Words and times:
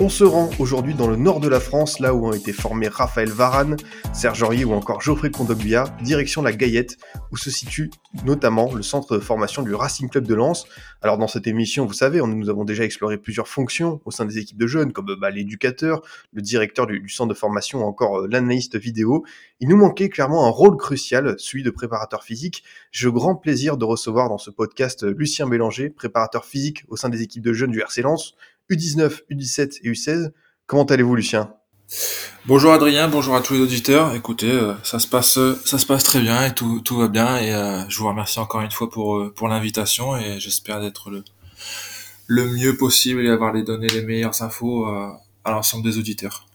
On 0.00 0.08
se 0.08 0.22
rend 0.22 0.48
aujourd'hui 0.60 0.94
dans 0.94 1.08
le 1.08 1.16
nord 1.16 1.40
de 1.40 1.48
la 1.48 1.58
France, 1.58 1.98
là 1.98 2.14
où 2.14 2.28
ont 2.28 2.32
été 2.32 2.52
formés 2.52 2.86
Raphaël 2.86 3.30
Varane, 3.30 3.76
Serge 4.14 4.44
Aurier 4.44 4.64
ou 4.64 4.72
encore 4.72 5.00
Geoffrey 5.00 5.32
Kondogbia, 5.32 5.86
direction 6.04 6.40
la 6.40 6.52
Gaillette, 6.52 6.98
où 7.32 7.36
se 7.36 7.50
situe 7.50 7.90
notamment 8.24 8.72
le 8.72 8.82
centre 8.82 9.16
de 9.16 9.18
formation 9.18 9.62
du 9.62 9.74
Racing 9.74 10.08
Club 10.08 10.24
de 10.24 10.36
Lens. 10.36 10.66
Alors 11.02 11.18
dans 11.18 11.26
cette 11.26 11.48
émission, 11.48 11.84
vous 11.84 11.94
savez, 11.94 12.20
nous 12.24 12.48
avons 12.48 12.64
déjà 12.64 12.84
exploré 12.84 13.18
plusieurs 13.18 13.48
fonctions 13.48 14.00
au 14.04 14.12
sein 14.12 14.24
des 14.24 14.38
équipes 14.38 14.56
de 14.56 14.68
jeunes, 14.68 14.92
comme 14.92 15.16
bah, 15.20 15.30
l'éducateur, 15.30 16.02
le 16.32 16.42
directeur 16.42 16.86
du, 16.86 17.08
centre 17.08 17.30
de 17.30 17.36
formation 17.36 17.80
ou 17.80 17.82
encore 17.82 18.20
euh, 18.20 18.28
l'analyste 18.30 18.76
vidéo. 18.76 19.24
Il 19.58 19.68
nous 19.68 19.76
manquait 19.76 20.10
clairement 20.10 20.46
un 20.46 20.50
rôle 20.50 20.76
crucial, 20.76 21.34
celui 21.38 21.64
de 21.64 21.70
préparateur 21.70 22.22
physique. 22.22 22.62
J'ai 22.92 23.10
grand 23.10 23.34
plaisir 23.34 23.76
de 23.76 23.84
recevoir 23.84 24.28
dans 24.28 24.38
ce 24.38 24.52
podcast 24.52 25.02
Lucien 25.02 25.48
Bélanger, 25.48 25.90
préparateur 25.90 26.44
physique 26.44 26.84
au 26.86 26.96
sein 26.96 27.08
des 27.08 27.22
équipes 27.22 27.42
de 27.42 27.52
jeunes 27.52 27.72
du 27.72 27.80
RC 27.80 28.02
Lens. 28.02 28.36
U19, 28.70 29.20
U17 29.30 29.78
et 29.82 29.90
U16. 29.90 30.30
Comment 30.66 30.84
allez-vous, 30.84 31.14
Lucien? 31.14 31.54
Bonjour 32.44 32.72
Adrien, 32.72 33.08
bonjour 33.08 33.34
à 33.34 33.40
tous 33.40 33.54
les 33.54 33.60
auditeurs. 33.60 34.14
Écoutez, 34.14 34.50
euh, 34.50 34.74
ça 34.82 34.98
se 34.98 35.06
passe, 35.06 35.38
euh, 35.38 35.58
ça 35.64 35.78
se 35.78 35.86
passe 35.86 36.04
très 36.04 36.20
bien 36.20 36.44
et 36.44 36.54
tout, 36.54 36.82
va 36.90 37.08
bien. 37.08 37.38
Et 37.38 37.54
euh, 37.54 37.88
je 37.88 37.98
vous 37.98 38.08
remercie 38.08 38.38
encore 38.38 38.60
une 38.60 38.70
fois 38.70 38.90
pour 38.90 39.32
pour 39.34 39.48
l'invitation 39.48 40.16
et 40.16 40.38
j'espère 40.38 40.80
d'être 40.80 41.10
le 41.10 41.24
le 42.26 42.46
mieux 42.46 42.76
possible 42.76 43.24
et 43.24 43.30
avoir 43.30 43.52
les 43.52 43.62
données 43.62 43.88
les 43.88 44.02
meilleures 44.02 44.42
infos 44.42 44.86
à 44.86 45.50
l'ensemble 45.50 45.84
des 45.84 45.98
auditeurs. 45.98 46.47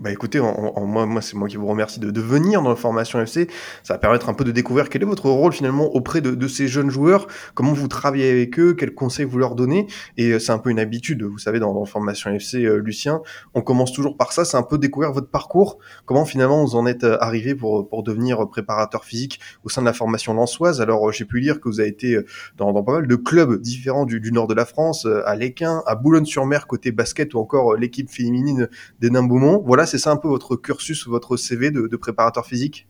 Bah 0.00 0.10
écoutez, 0.10 0.40
en, 0.40 0.46
en, 0.48 0.86
moi, 0.86 1.04
moi 1.04 1.20
c'est 1.20 1.36
moi 1.36 1.46
qui 1.46 1.58
vous 1.58 1.66
remercie 1.66 2.00
de, 2.00 2.10
de, 2.10 2.20
venir 2.22 2.62
dans 2.62 2.70
la 2.70 2.76
formation 2.76 3.20
FC. 3.20 3.48
Ça 3.82 3.92
va 3.92 3.98
permettre 3.98 4.30
un 4.30 4.34
peu 4.34 4.44
de 4.44 4.50
découvrir 4.50 4.88
quel 4.88 5.02
est 5.02 5.04
votre 5.04 5.28
rôle 5.28 5.52
finalement 5.52 5.94
auprès 5.94 6.22
de, 6.22 6.34
de 6.34 6.48
ces 6.48 6.68
jeunes 6.68 6.88
joueurs, 6.88 7.26
comment 7.52 7.74
vous 7.74 7.86
travaillez 7.86 8.30
avec 8.30 8.58
eux, 8.58 8.72
quels 8.72 8.94
conseils 8.94 9.26
vous 9.26 9.36
leur 9.36 9.54
donnez. 9.54 9.88
Et 10.16 10.30
euh, 10.30 10.38
c'est 10.38 10.52
un 10.52 10.58
peu 10.58 10.70
une 10.70 10.78
habitude, 10.78 11.22
vous 11.22 11.36
savez, 11.36 11.58
dans, 11.58 11.74
dans 11.74 11.80
la 11.80 11.86
formation 11.86 12.30
FC, 12.30 12.64
euh, 12.64 12.76
Lucien, 12.76 13.20
on 13.52 13.60
commence 13.60 13.92
toujours 13.92 14.16
par 14.16 14.32
ça, 14.32 14.46
c'est 14.46 14.56
un 14.56 14.62
peu 14.62 14.78
découvrir 14.78 15.12
votre 15.12 15.28
parcours, 15.28 15.76
comment 16.06 16.24
finalement 16.24 16.64
vous 16.64 16.76
en 16.76 16.86
êtes 16.86 17.04
euh, 17.04 17.18
arrivé 17.20 17.54
pour, 17.54 17.86
pour 17.86 18.02
devenir 18.02 18.48
préparateur 18.48 19.04
physique 19.04 19.38
au 19.64 19.68
sein 19.68 19.82
de 19.82 19.86
la 19.86 19.92
formation 19.92 20.32
lançoise? 20.32 20.80
Alors 20.80 21.12
j'ai 21.12 21.26
pu 21.26 21.40
lire 21.40 21.60
que 21.60 21.68
vous 21.68 21.78
avez 21.78 21.90
été 21.90 22.18
dans, 22.56 22.72
dans 22.72 22.82
pas 22.82 22.92
mal 22.92 23.06
de 23.06 23.16
clubs 23.16 23.60
différents 23.60 24.06
du, 24.06 24.18
du 24.18 24.32
nord 24.32 24.46
de 24.46 24.54
la 24.54 24.64
France, 24.64 25.06
à 25.26 25.36
Léquin, 25.36 25.82
à 25.84 25.94
Boulogne-sur-Mer 25.94 26.66
côté 26.66 26.90
basket 26.90 27.34
ou 27.34 27.38
encore 27.38 27.76
l'équipe 27.76 28.08
féminine 28.08 28.70
des 28.98 29.10
Beaumont. 29.10 29.62
Voilà, 29.66 29.86
c'est 29.90 29.98
ça 29.98 30.10
un 30.10 30.16
peu 30.16 30.28
votre 30.28 30.56
cursus 30.56 31.06
ou 31.06 31.10
votre 31.10 31.36
CV 31.36 31.70
de, 31.70 31.96
préparateur 31.96 32.46
physique 32.46 32.86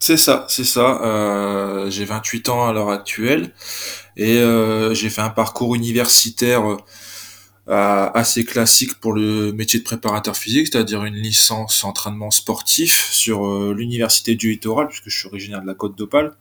C'est 0.00 0.16
ça, 0.16 0.46
c'est 0.48 0.64
ça. 0.64 1.00
Euh, 1.02 1.90
j'ai 1.90 2.04
28 2.04 2.48
ans 2.48 2.66
à 2.66 2.72
l'heure 2.72 2.90
actuelle 2.90 3.52
et 4.16 4.38
euh, 4.38 4.92
j'ai 4.94 5.10
fait 5.10 5.22
un 5.22 5.30
parcours 5.30 5.74
universitaire 5.74 6.62
euh, 6.66 8.10
assez 8.14 8.44
classique 8.44 8.98
pour 9.00 9.12
le 9.12 9.52
métier 9.52 9.78
de 9.78 9.84
préparateur 9.84 10.36
physique, 10.36 10.68
c'est-à-dire 10.72 11.04
une 11.04 11.14
licence 11.14 11.84
entraînement 11.84 12.30
sportif 12.30 13.10
sur 13.12 13.72
l'université 13.72 14.34
du 14.34 14.50
littoral, 14.50 14.88
puisque 14.88 15.08
je 15.08 15.18
suis 15.18 15.28
originaire 15.28 15.62
de 15.62 15.66
la 15.66 15.74
Côte 15.74 15.96
d'Opale. 15.96 16.36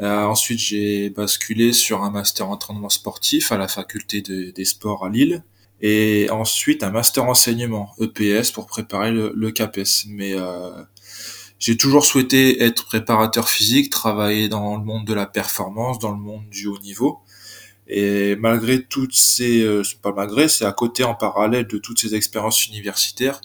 Ensuite, 0.00 0.58
j'ai 0.58 1.10
basculé 1.10 1.72
sur 1.72 2.02
un 2.02 2.10
master 2.10 2.48
entraînement 2.48 2.88
sportif 2.88 3.52
à 3.52 3.56
la 3.56 3.68
faculté 3.68 4.20
de, 4.20 4.50
des 4.50 4.64
sports 4.64 5.04
à 5.04 5.08
Lille 5.08 5.42
et 5.80 6.28
ensuite 6.30 6.82
un 6.82 6.90
master 6.90 7.24
enseignement 7.24 7.94
EPS 8.00 8.50
pour 8.52 8.66
préparer 8.66 9.12
le, 9.12 9.32
le 9.34 9.50
CAPES. 9.50 10.06
Mais 10.08 10.34
euh, 10.34 10.70
j'ai 11.58 11.76
toujours 11.76 12.04
souhaité 12.04 12.62
être 12.62 12.84
préparateur 12.86 13.48
physique, 13.48 13.90
travailler 13.90 14.48
dans 14.48 14.76
le 14.76 14.84
monde 14.84 15.06
de 15.06 15.14
la 15.14 15.26
performance, 15.26 15.98
dans 15.98 16.12
le 16.12 16.18
monde 16.18 16.48
du 16.50 16.66
haut 16.66 16.78
niveau. 16.78 17.20
Et 17.88 18.36
malgré 18.36 18.82
toutes 18.82 19.14
ces, 19.14 19.62
euh, 19.62 19.82
pas 20.02 20.12
malgré, 20.12 20.48
c'est 20.48 20.66
à 20.66 20.72
côté 20.72 21.04
en 21.04 21.14
parallèle 21.14 21.66
de 21.66 21.78
toutes 21.78 21.98
ces 21.98 22.14
expériences 22.14 22.66
universitaires, 22.66 23.40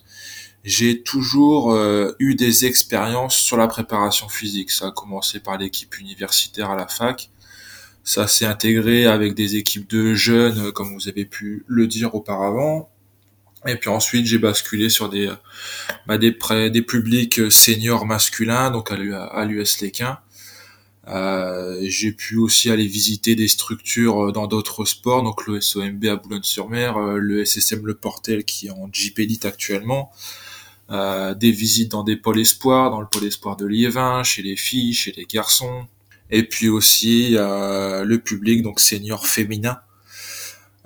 j'ai 0.66 1.02
toujours 1.02 1.74
euh, 1.74 2.14
eu 2.20 2.36
des 2.36 2.66
expériences 2.66 3.36
sur 3.36 3.58
la 3.58 3.68
préparation 3.68 4.30
physique. 4.30 4.72
Ça 4.72 4.88
a 4.88 4.92
commencé 4.92 5.40
par 5.40 5.58
l'équipe 5.58 5.98
universitaire 6.00 6.70
à 6.72 6.76
la 6.76 6.88
fac, 6.88 7.30
ça 8.04 8.28
s'est 8.28 8.46
intégré 8.46 9.06
avec 9.06 9.34
des 9.34 9.56
équipes 9.56 9.90
de 9.90 10.14
jeunes, 10.14 10.72
comme 10.74 10.94
vous 10.94 11.08
avez 11.08 11.26
pu 11.26 11.64
le 11.68 11.88
dire 11.88 12.16
auparavant. 12.16 12.90
Et 13.66 13.76
puis 13.78 13.90
ensuite, 13.90 14.26
j'ai 14.26 14.40
basculé 14.40 14.90
sur 14.90 15.10
des, 15.10 15.32
bah, 16.06 16.18
des, 16.18 16.38
des 16.70 16.82
publics 16.82 17.52
seniors 17.52 18.06
masculins, 18.06 18.72
donc 18.72 18.92
à 18.92 19.46
l'US 19.46 19.82
Léquin. 19.82 20.20
Euh, 21.08 21.80
j'ai 21.82 22.14
pu 22.14 22.38
aussi 22.38 22.70
aller 22.70 22.88
visiter 22.88 23.36
des 23.36 23.48
structures 23.48 24.32
dans 24.32 24.48
d'autres 24.48 24.86
sports, 24.86 25.24
donc 25.24 25.48
le 25.48 25.60
SOMB 25.60 26.06
à 26.06 26.16
Boulogne-sur-Mer, 26.16 26.98
le 27.00 27.46
SSM 27.46 27.86
Le 27.86 27.94
Portel 27.94 28.46
qui 28.46 28.68
est 28.68 28.72
en 28.72 28.90
Jeep 28.92 29.20
Elite 29.20 29.46
actuellement, 29.46 30.12
euh, 30.92 31.34
des 31.34 31.52
visites 31.52 31.92
dans 31.92 32.04
des 32.04 32.16
pôles 32.16 32.40
espoirs, 32.40 32.92
dans 32.92 33.02
le 33.02 33.08
pôle 33.08 33.26
espoir 33.26 33.58
de 33.58 33.66
Liévin, 33.66 34.24
chez 34.24 34.42
les 34.42 34.56
filles, 34.56 34.94
chez 34.94 35.12
les 35.12 35.26
garçons, 35.26 35.88
et 36.34 36.44
puis 36.44 36.68
aussi 36.68 37.36
euh, 37.38 38.04
le 38.04 38.18
public 38.18 38.64
donc 38.64 38.80
senior 38.80 39.28
féminin 39.28 39.80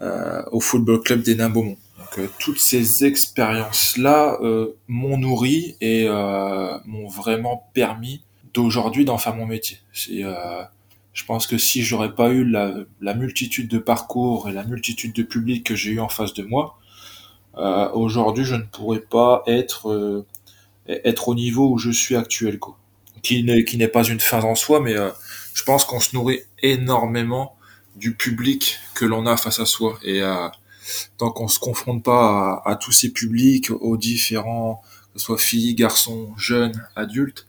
euh, 0.02 0.44
au 0.52 0.60
football 0.60 1.02
club 1.02 1.22
des 1.22 1.36
Nains. 1.36 1.50
Donc 1.50 1.78
euh, 2.20 2.28
toutes 2.38 2.60
ces 2.60 3.06
expériences 3.06 3.98
là 3.98 4.38
euh, 4.42 4.76
m'ont 4.90 5.18
nourri 5.18 5.76
et 5.80 6.06
euh, 6.08 6.78
m'ont 6.86 7.08
vraiment 7.08 7.70
permis 7.74 8.22
d'aujourd'hui 8.54 9.06
d'en 9.06 9.18
faire 9.18 9.36
mon 9.36 9.46
métier. 9.46 9.80
C'est 9.94 10.22
je 11.14 11.26
pense 11.26 11.48
que 11.48 11.58
si 11.58 11.82
j'aurais 11.82 12.14
pas 12.14 12.30
eu 12.30 12.44
la, 12.44 12.76
la, 13.02 13.16
multitude 13.16 13.68
de 13.68 13.80
parcours 13.80 14.50
et 14.50 14.52
la 14.52 14.64
multitude 14.64 15.14
de 15.14 15.24
publics 15.24 15.66
que 15.66 15.74
j'ai 15.74 15.94
eu 15.94 16.00
en 16.00 16.10
face 16.10 16.34
de 16.36 16.44
moi, 16.44 16.78
aujourd'hui 17.56 18.46
je 18.46 18.54
ne 18.54 18.62
pourrais 18.62 19.00
pas 19.00 19.42
être 19.48 20.26
être 20.88 21.28
au 21.30 21.36
niveau 21.36 21.72
où 21.72 21.78
je 21.80 21.90
suis 21.90 22.16
actuel 22.16 22.60
quoi. 22.60 22.78
Qui 23.24 23.44
n'est 23.44 23.66
qui 23.66 23.78
n'est 23.78 23.88
pas 23.88 24.04
une 24.04 24.20
fin 24.20 24.44
en 24.44 24.54
soi, 24.54 24.80
mais 24.80 24.94
je 25.58 25.64
pense 25.64 25.86
qu'on 25.86 26.00
se 26.00 26.16
nourrit 26.16 26.42
énormément 26.62 27.58
du 27.96 28.14
public 28.14 28.78
que 28.94 29.06
l'on 29.06 29.26
a 29.26 29.38
face 29.38 29.60
à 29.60 29.66
soi. 29.66 29.98
Et 30.04 30.22
euh, 30.22 30.48
tant 31.18 31.32
qu'on 31.32 31.48
se 31.48 31.58
confronte 31.58 32.04
pas 32.04 32.62
à, 32.64 32.76
tous 32.76 32.92
ces 32.92 33.12
publics, 33.12 33.72
aux 33.72 33.98
différents, 33.98 34.84
que 35.14 35.20
ce 35.20 35.26
soit 35.26 35.40
filles, 35.40 35.74
garçons, 35.74 36.32
jeunes, 36.38 36.88
adultes, 36.96 37.48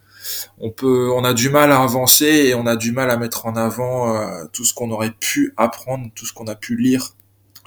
on 0.58 0.70
peut, 0.70 1.12
on 1.12 1.22
a 1.22 1.34
du 1.34 1.50
mal 1.50 1.70
à 1.70 1.82
avancer 1.82 2.24
et 2.24 2.54
on 2.54 2.64
a 2.64 2.76
du 2.76 2.92
mal 2.92 3.10
à 3.10 3.18
mettre 3.18 3.44
en 3.44 3.56
avant 3.56 4.16
euh, 4.16 4.46
tout 4.54 4.64
ce 4.64 4.72
qu'on 4.72 4.90
aurait 4.90 5.12
pu 5.12 5.52
apprendre, 5.58 6.10
tout 6.14 6.24
ce 6.24 6.32
qu'on 6.32 6.46
a 6.46 6.54
pu 6.54 6.76
lire 6.76 7.10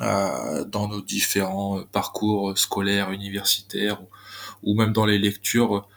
euh, 0.02 0.66
dans 0.66 0.88
nos 0.88 1.02
différents 1.02 1.84
parcours 1.91 2.58
scolaires, 2.58 3.12
universitaires, 3.12 4.02
ou, 4.02 4.72
ou 4.72 4.75
même 4.75 4.91
dans 4.91 5.06
les 5.06 5.19
lectures 5.19 5.88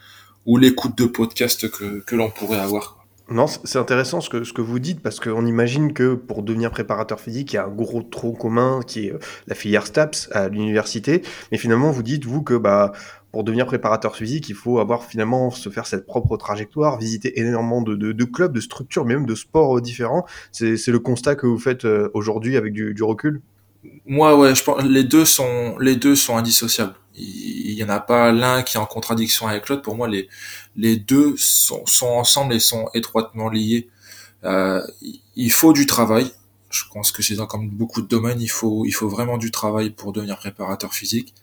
ou 0.44 0.58
l'écoute 0.58 0.98
de 0.98 1.06
podcasts 1.06 1.70
que, 1.70 2.00
que 2.00 2.14
l'on 2.14 2.28
pourrait 2.28 2.60
avoir. 2.60 3.03
Non, 3.30 3.46
c'est 3.46 3.78
intéressant 3.78 4.20
ce 4.20 4.28
que, 4.28 4.44
ce 4.44 4.52
que 4.52 4.60
vous 4.60 4.78
dites 4.78 5.00
parce 5.00 5.18
qu'on 5.18 5.46
imagine 5.46 5.94
que 5.94 6.14
pour 6.14 6.42
devenir 6.42 6.70
préparateur 6.70 7.20
physique, 7.20 7.54
il 7.54 7.56
y 7.56 7.58
a 7.58 7.64
un 7.64 7.70
gros 7.70 8.02
tronc 8.02 8.32
commun 8.32 8.80
qui 8.86 9.06
est 9.06 9.14
la 9.46 9.54
filière 9.54 9.86
STAPS 9.86 10.28
à 10.32 10.48
l'université. 10.48 11.22
Mais 11.50 11.56
finalement, 11.56 11.90
vous 11.90 12.02
dites, 12.02 12.26
vous, 12.26 12.42
que 12.42 12.52
bah, 12.52 12.92
pour 13.32 13.42
devenir 13.42 13.64
préparateur 13.64 14.14
physique, 14.14 14.50
il 14.50 14.54
faut 14.54 14.78
avoir 14.78 15.04
finalement 15.04 15.50
se 15.50 15.70
faire 15.70 15.86
cette 15.86 16.04
propre 16.04 16.36
trajectoire, 16.36 16.98
visiter 16.98 17.40
énormément 17.40 17.80
de, 17.80 17.94
de, 17.94 18.12
de 18.12 18.24
clubs, 18.24 18.52
de 18.52 18.60
structures, 18.60 19.06
mais 19.06 19.14
même 19.14 19.26
de 19.26 19.34
sports 19.34 19.80
différents. 19.80 20.26
C'est 20.52 20.86
le 20.86 20.98
constat 20.98 21.34
que 21.34 21.46
vous 21.46 21.58
faites 21.58 21.86
aujourd'hui 22.12 22.58
avec 22.58 22.74
du, 22.74 22.92
du 22.92 23.02
recul? 23.02 23.40
Moi, 24.04 24.38
ouais, 24.38 24.54
je 24.54 24.64
pense 24.64 24.82
les 24.82 25.04
deux 25.04 25.24
sont 25.24 25.76
les 25.78 25.96
deux 25.96 26.16
sont 26.16 26.36
indissociables 26.36 26.94
il 27.16 27.74
y 27.74 27.84
en 27.84 27.88
a 27.88 28.00
pas 28.00 28.32
l'un 28.32 28.62
qui 28.62 28.76
est 28.76 28.80
en 28.80 28.86
contradiction 28.86 29.46
avec 29.46 29.68
l'autre. 29.68 29.82
Pour 29.82 29.96
moi, 29.96 30.08
les 30.08 30.28
les 30.76 30.96
deux 30.96 31.36
sont, 31.36 31.84
sont 31.86 32.06
ensemble 32.06 32.54
et 32.54 32.60
sont 32.60 32.88
étroitement 32.94 33.48
liés. 33.48 33.88
Euh, 34.44 34.82
il 35.36 35.52
faut 35.52 35.72
du 35.72 35.86
travail. 35.86 36.30
Je 36.70 36.82
pense 36.92 37.12
que 37.12 37.22
c'est 37.22 37.36
dans 37.36 37.46
comme 37.46 37.70
beaucoup 37.70 38.02
de 38.02 38.08
domaines, 38.08 38.40
il 38.40 38.48
faut 38.48 38.84
il 38.84 38.92
faut 38.92 39.08
vraiment 39.08 39.38
du 39.38 39.50
travail 39.50 39.90
pour 39.90 40.12
devenir 40.12 40.36
préparateur 40.38 40.92
physique. 40.92 41.34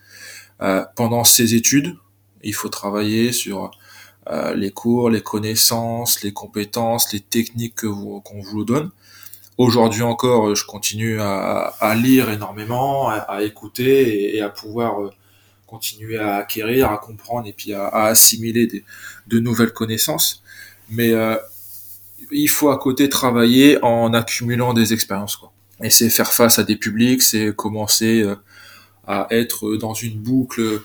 Euh, 0.62 0.84
pendant 0.96 1.24
ses 1.24 1.56
études, 1.56 1.96
il 2.44 2.54
faut 2.54 2.70
travailler 2.70 3.32
sur 3.32 3.72
euh, 4.30 4.54
les 4.56 4.72
cours, 4.72 5.10
les 5.10 5.22
connaissances, 5.22 6.22
les 6.24 6.34
compétences, 6.34 7.14
les 7.14 7.22
techniques 7.22 7.76
que 7.76 7.88
vous 7.88 8.20
qu'on 8.22 8.42
vous 8.42 8.66
donne. 8.66 8.92
aujourd'hui 9.58 10.04
encore, 10.04 10.56
je 10.56 10.66
continue 10.66 11.20
à, 11.22 11.74
à 11.80 11.96
lire 11.96 12.30
énormément, 12.30 13.10
à, 13.10 13.44
écouter 13.44 14.34
et, 14.34 14.38
et, 14.38 14.42
à 14.42 14.50
pouvoir 14.50 15.12
continuer 15.72 16.18
à 16.18 16.36
acquérir, 16.36 16.92
à 16.92 16.98
comprendre 16.98 17.48
et 17.48 17.54
puis 17.54 17.74
à, 17.74 17.88
assimiler 17.88 18.68
des, 18.68 18.84
de 19.28 19.40
nouvelles 19.40 19.74
connaissances. 19.74 20.44
Mais 20.90 21.14
il 22.32 22.48
faut 22.48 22.70
à 22.70 22.78
côté 22.78 23.10
travailler 23.10 23.84
en 23.84 24.14
accumulant 24.14 24.74
des 24.74 24.94
expériences. 24.94 25.38
Quoi. 25.38 25.52
Et 25.82 25.90
c'est 25.90 26.10
faire 26.10 26.32
face 26.32 26.60
à 26.60 26.64
des 26.64 26.76
publics, 26.76 27.24
c'est 27.24 27.56
commencer 27.56 28.24
à 29.08 29.28
être 29.32 29.78
dans 29.78 29.94
une 29.94 30.20
boucle 30.20 30.82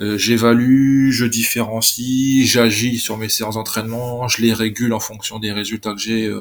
euh, 0.00 0.16
j'évalue, 0.16 1.10
je 1.10 1.26
différencie, 1.26 2.46
j'agis 2.46 2.98
sur 2.98 3.18
mes 3.18 3.28
séances 3.28 3.56
d'entraînement, 3.56 4.28
je 4.28 4.40
les 4.40 4.54
régule 4.54 4.94
en 4.94 5.00
fonction 5.00 5.38
des 5.38 5.52
résultats 5.52 5.92
que 5.92 6.00
j'ai 6.00 6.26
euh, 6.26 6.40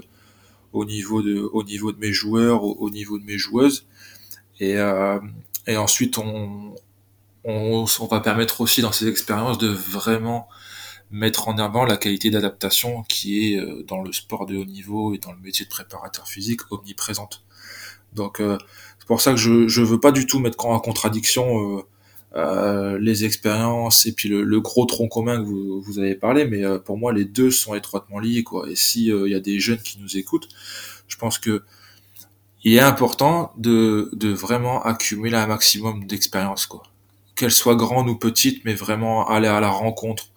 au 0.72 0.86
niveau 0.86 1.22
de 1.22 1.40
au 1.52 1.64
niveau 1.64 1.92
de 1.92 2.00
mes 2.00 2.14
joueurs, 2.14 2.64
au, 2.64 2.90
niveau 2.90 3.20
de 3.20 3.26
mes 3.26 3.38
joueuses. 3.38 3.86
Et, 4.62 4.78
euh, 4.78 5.20
et 5.68 5.76
ensuite 5.76 6.18
on, 6.18 6.74
on, 7.44 7.86
va 8.10 8.20
permettre 8.20 8.62
aussi 8.62 8.82
dans 8.82 8.92
ces 8.92 9.08
expériences 9.08 9.58
de 9.58 9.68
vraiment 9.68 10.48
mettre 11.12 11.48
en 11.48 11.58
avant 11.58 11.86
la 11.86 11.98
qualité 11.98 12.30
d'adaptation 12.30 13.04
qui 13.04 13.54
est 13.54 13.60
euh, 13.60 13.84
dans 13.88 14.02
le 14.02 14.12
sport 14.12 14.46
de 14.46 14.58
haut 14.58 14.66
niveau 14.66 15.14
et 15.14 15.18
dans 15.18 15.32
le 15.32 15.40
métier 15.40 15.66
de 15.66 15.70
préparateur 15.70 16.28
physique 16.28 16.62
omniprésente. 16.72 17.44
Donc 18.14 18.42
c'est 18.42 19.08
pour 19.08 19.22
ça 19.22 19.32
que 19.32 19.38
je 19.38 19.68
je 19.68 19.84
veux 19.84 20.00
pas 20.00 20.12
du 20.12 20.26
tout 20.26 20.40
mettre 20.40 20.66
en 20.66 20.80
contradiction 20.80 21.86
euh, 22.36 23.00
les 23.00 23.26
expériences 23.26 24.06
et 24.06 24.12
puis 24.12 24.30
le, 24.30 24.62
gros 24.62 24.86
tronc 24.86 25.08
commun 25.08 25.42
que 25.42 25.48
vous, 25.48 25.82
vous 25.82 25.98
avez 25.98 26.14
parlé, 26.14 26.46
mais 26.46 26.64
euh, 26.64 26.78
pour 26.78 26.96
moi 26.96 27.12
les 27.12 27.26
deux 27.26 27.50
sont 27.50 27.74
étroitement 27.74 28.20
liés 28.20 28.44
quoi. 28.44 28.70
Et 28.70 28.76
si 28.76 29.12
euh, 29.12 29.28
il 29.28 29.32
y 29.32 29.36
a 29.36 29.40
des 29.40 29.60
jeunes 29.60 29.80
qui 29.80 29.98
nous 30.00 30.16
écoutent, 30.16 30.48
je 31.08 31.18
pense 31.18 31.40
que 31.40 31.64
il 32.64 32.76
est 32.76 32.82
important 32.82 33.52
de, 33.58 34.12
de 34.14 34.30
vraiment 34.30 34.84
accumuler 34.84 35.38
un 35.38 35.48
maximum 35.48 36.06
d'expérience 36.06 36.68
quoi. 36.68 36.84
Qu'elle 37.40 37.52
soit 37.52 37.76
grande 37.76 38.10
ou 38.10 38.16
petite, 38.16 38.66
mais 38.66 38.74
vraiment 38.74 39.28
aller 39.28 39.48
à 39.48 39.60
la 39.60 39.70
rencontre 39.70 40.28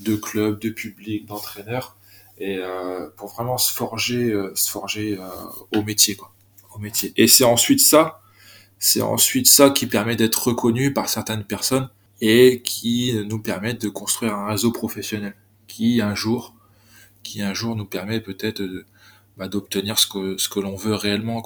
de 0.00 0.16
clubs, 0.16 0.60
de 0.60 0.70
publics, 0.70 1.24
d'entraîneurs, 1.24 1.96
et 2.38 2.58
pour 3.16 3.28
vraiment 3.28 3.58
se 3.58 3.72
forger, 3.72 4.34
se 4.56 4.68
forger 4.68 5.16
au 5.72 5.82
métier. 5.82 6.16
Et 7.16 7.28
c'est 7.28 7.44
ensuite 7.44 7.78
ça 7.80 8.22
c'est 8.84 9.00
ensuite 9.00 9.48
ça 9.48 9.70
qui 9.70 9.86
permet 9.86 10.16
d'être 10.16 10.48
reconnu 10.48 10.92
par 10.92 11.08
certaines 11.08 11.44
personnes 11.44 11.88
et 12.20 12.62
qui 12.62 13.14
nous 13.28 13.38
permet 13.38 13.74
de 13.74 13.88
construire 13.88 14.34
un 14.34 14.48
réseau 14.48 14.72
professionnel 14.72 15.36
qui 15.68 16.00
un 16.00 16.16
jour, 16.16 16.52
qui 17.22 17.42
un 17.42 17.54
jour 17.54 17.76
nous 17.76 17.84
permet 17.84 18.20
peut-être 18.20 18.60
bah, 19.36 19.46
d'obtenir 19.46 20.00
ce 20.00 20.08
que, 20.08 20.58
l'on 20.58 20.74
veut 20.74 20.96
réellement. 20.96 21.44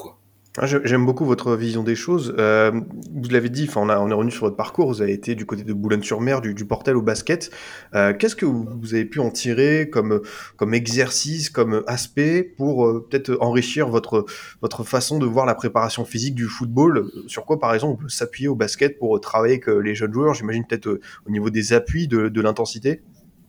Ah, 0.58 0.64
j'aime 0.66 1.04
beaucoup 1.04 1.26
votre 1.26 1.54
vision 1.54 1.82
des 1.82 1.94
choses. 1.94 2.34
Euh, 2.38 2.70
vous 3.12 3.28
l'avez 3.28 3.50
dit, 3.50 3.68
on, 3.76 3.90
a, 3.90 3.98
on 3.98 4.08
est 4.08 4.14
revenu 4.14 4.30
sur 4.30 4.44
votre 4.44 4.56
parcours. 4.56 4.88
Vous 4.88 5.02
avez 5.02 5.12
été 5.12 5.34
du 5.34 5.44
côté 5.44 5.64
de 5.64 5.72
Boulogne-sur-Mer, 5.74 6.40
du, 6.40 6.54
du, 6.54 6.64
Portel 6.64 6.96
au 6.96 7.02
basket. 7.02 7.50
Euh, 7.94 8.14
Qu'est-ce 8.18 8.34
que 8.34 8.46
vous, 8.46 8.94
avez 8.94 9.04
pu 9.04 9.20
en 9.20 9.30
tirer 9.30 9.90
comme, 9.90 10.22
comme 10.56 10.72
exercice, 10.72 11.50
comme 11.50 11.82
aspect 11.86 12.42
pour 12.42 12.86
euh, 12.86 13.06
peut-être 13.06 13.36
enrichir 13.40 13.88
votre, 13.88 14.24
votre 14.62 14.82
façon 14.82 15.18
de 15.18 15.26
voir 15.26 15.44
la 15.44 15.54
préparation 15.54 16.06
physique 16.06 16.34
du 16.34 16.46
football? 16.46 17.10
Sur 17.26 17.44
quoi, 17.44 17.60
par 17.60 17.74
exemple, 17.74 17.92
on 18.00 18.02
peut 18.04 18.08
s'appuyer 18.08 18.48
au 18.48 18.54
basket 18.54 18.98
pour 18.98 19.20
travailler 19.20 19.60
avec 19.62 19.66
les 19.66 19.94
jeunes 19.94 20.14
joueurs? 20.14 20.32
J'imagine 20.32 20.64
peut-être 20.66 20.86
euh, 20.86 21.00
au 21.26 21.30
niveau 21.30 21.50
des 21.50 21.74
appuis, 21.74 22.08
de, 22.08 22.28
de 22.28 22.40
l'intensité 22.40 23.02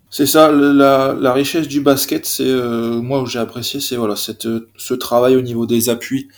c'est 0.09 0.25
ça, 0.25 0.51
la, 0.51 1.13
la, 1.19 1.33
richesse 1.33 1.67
du 1.67 1.81
basket, 1.81 2.25
c'est 2.25 2.45
euh, 2.45 3.01
moi 3.01 3.21
où 3.21 3.25
j'ai 3.25 3.39
apprécié, 3.39 3.81
c'est 3.81 3.97
voilà, 3.97 4.15
cette, 4.15 4.47
ce 4.77 4.93
travail 4.93 5.35
au 5.35 5.41
niveau 5.41 5.65
des 5.65 5.89
appuis, 5.89 6.29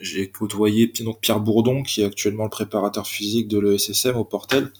j'ai 0.00 0.30
côtoyé 0.30 0.92
donc 1.00 1.20
Pierre 1.20 1.40
Bourdon, 1.40 1.82
qui 1.82 2.02
est 2.02 2.04
actuellement 2.04 2.44
le 2.44 2.50
préparateur 2.50 3.06
physique 3.06 3.48
de 3.48 3.58
l'ESSM 3.58 4.16
au 4.16 4.24
Portel, 4.24 4.70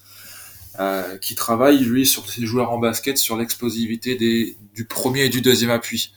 euh, 0.80 1.18
qui 1.18 1.34
travaille 1.34 1.78
lui 1.78 2.06
sur 2.06 2.28
ses 2.28 2.46
joueurs 2.46 2.72
en 2.72 2.78
basket 2.78 3.16
sur 3.16 3.36
l'explosivité 3.36 4.16
du 4.74 4.84
premier 4.84 5.26
et 5.26 5.28
du 5.28 5.40
deuxième 5.40 5.70
appui, 5.70 6.12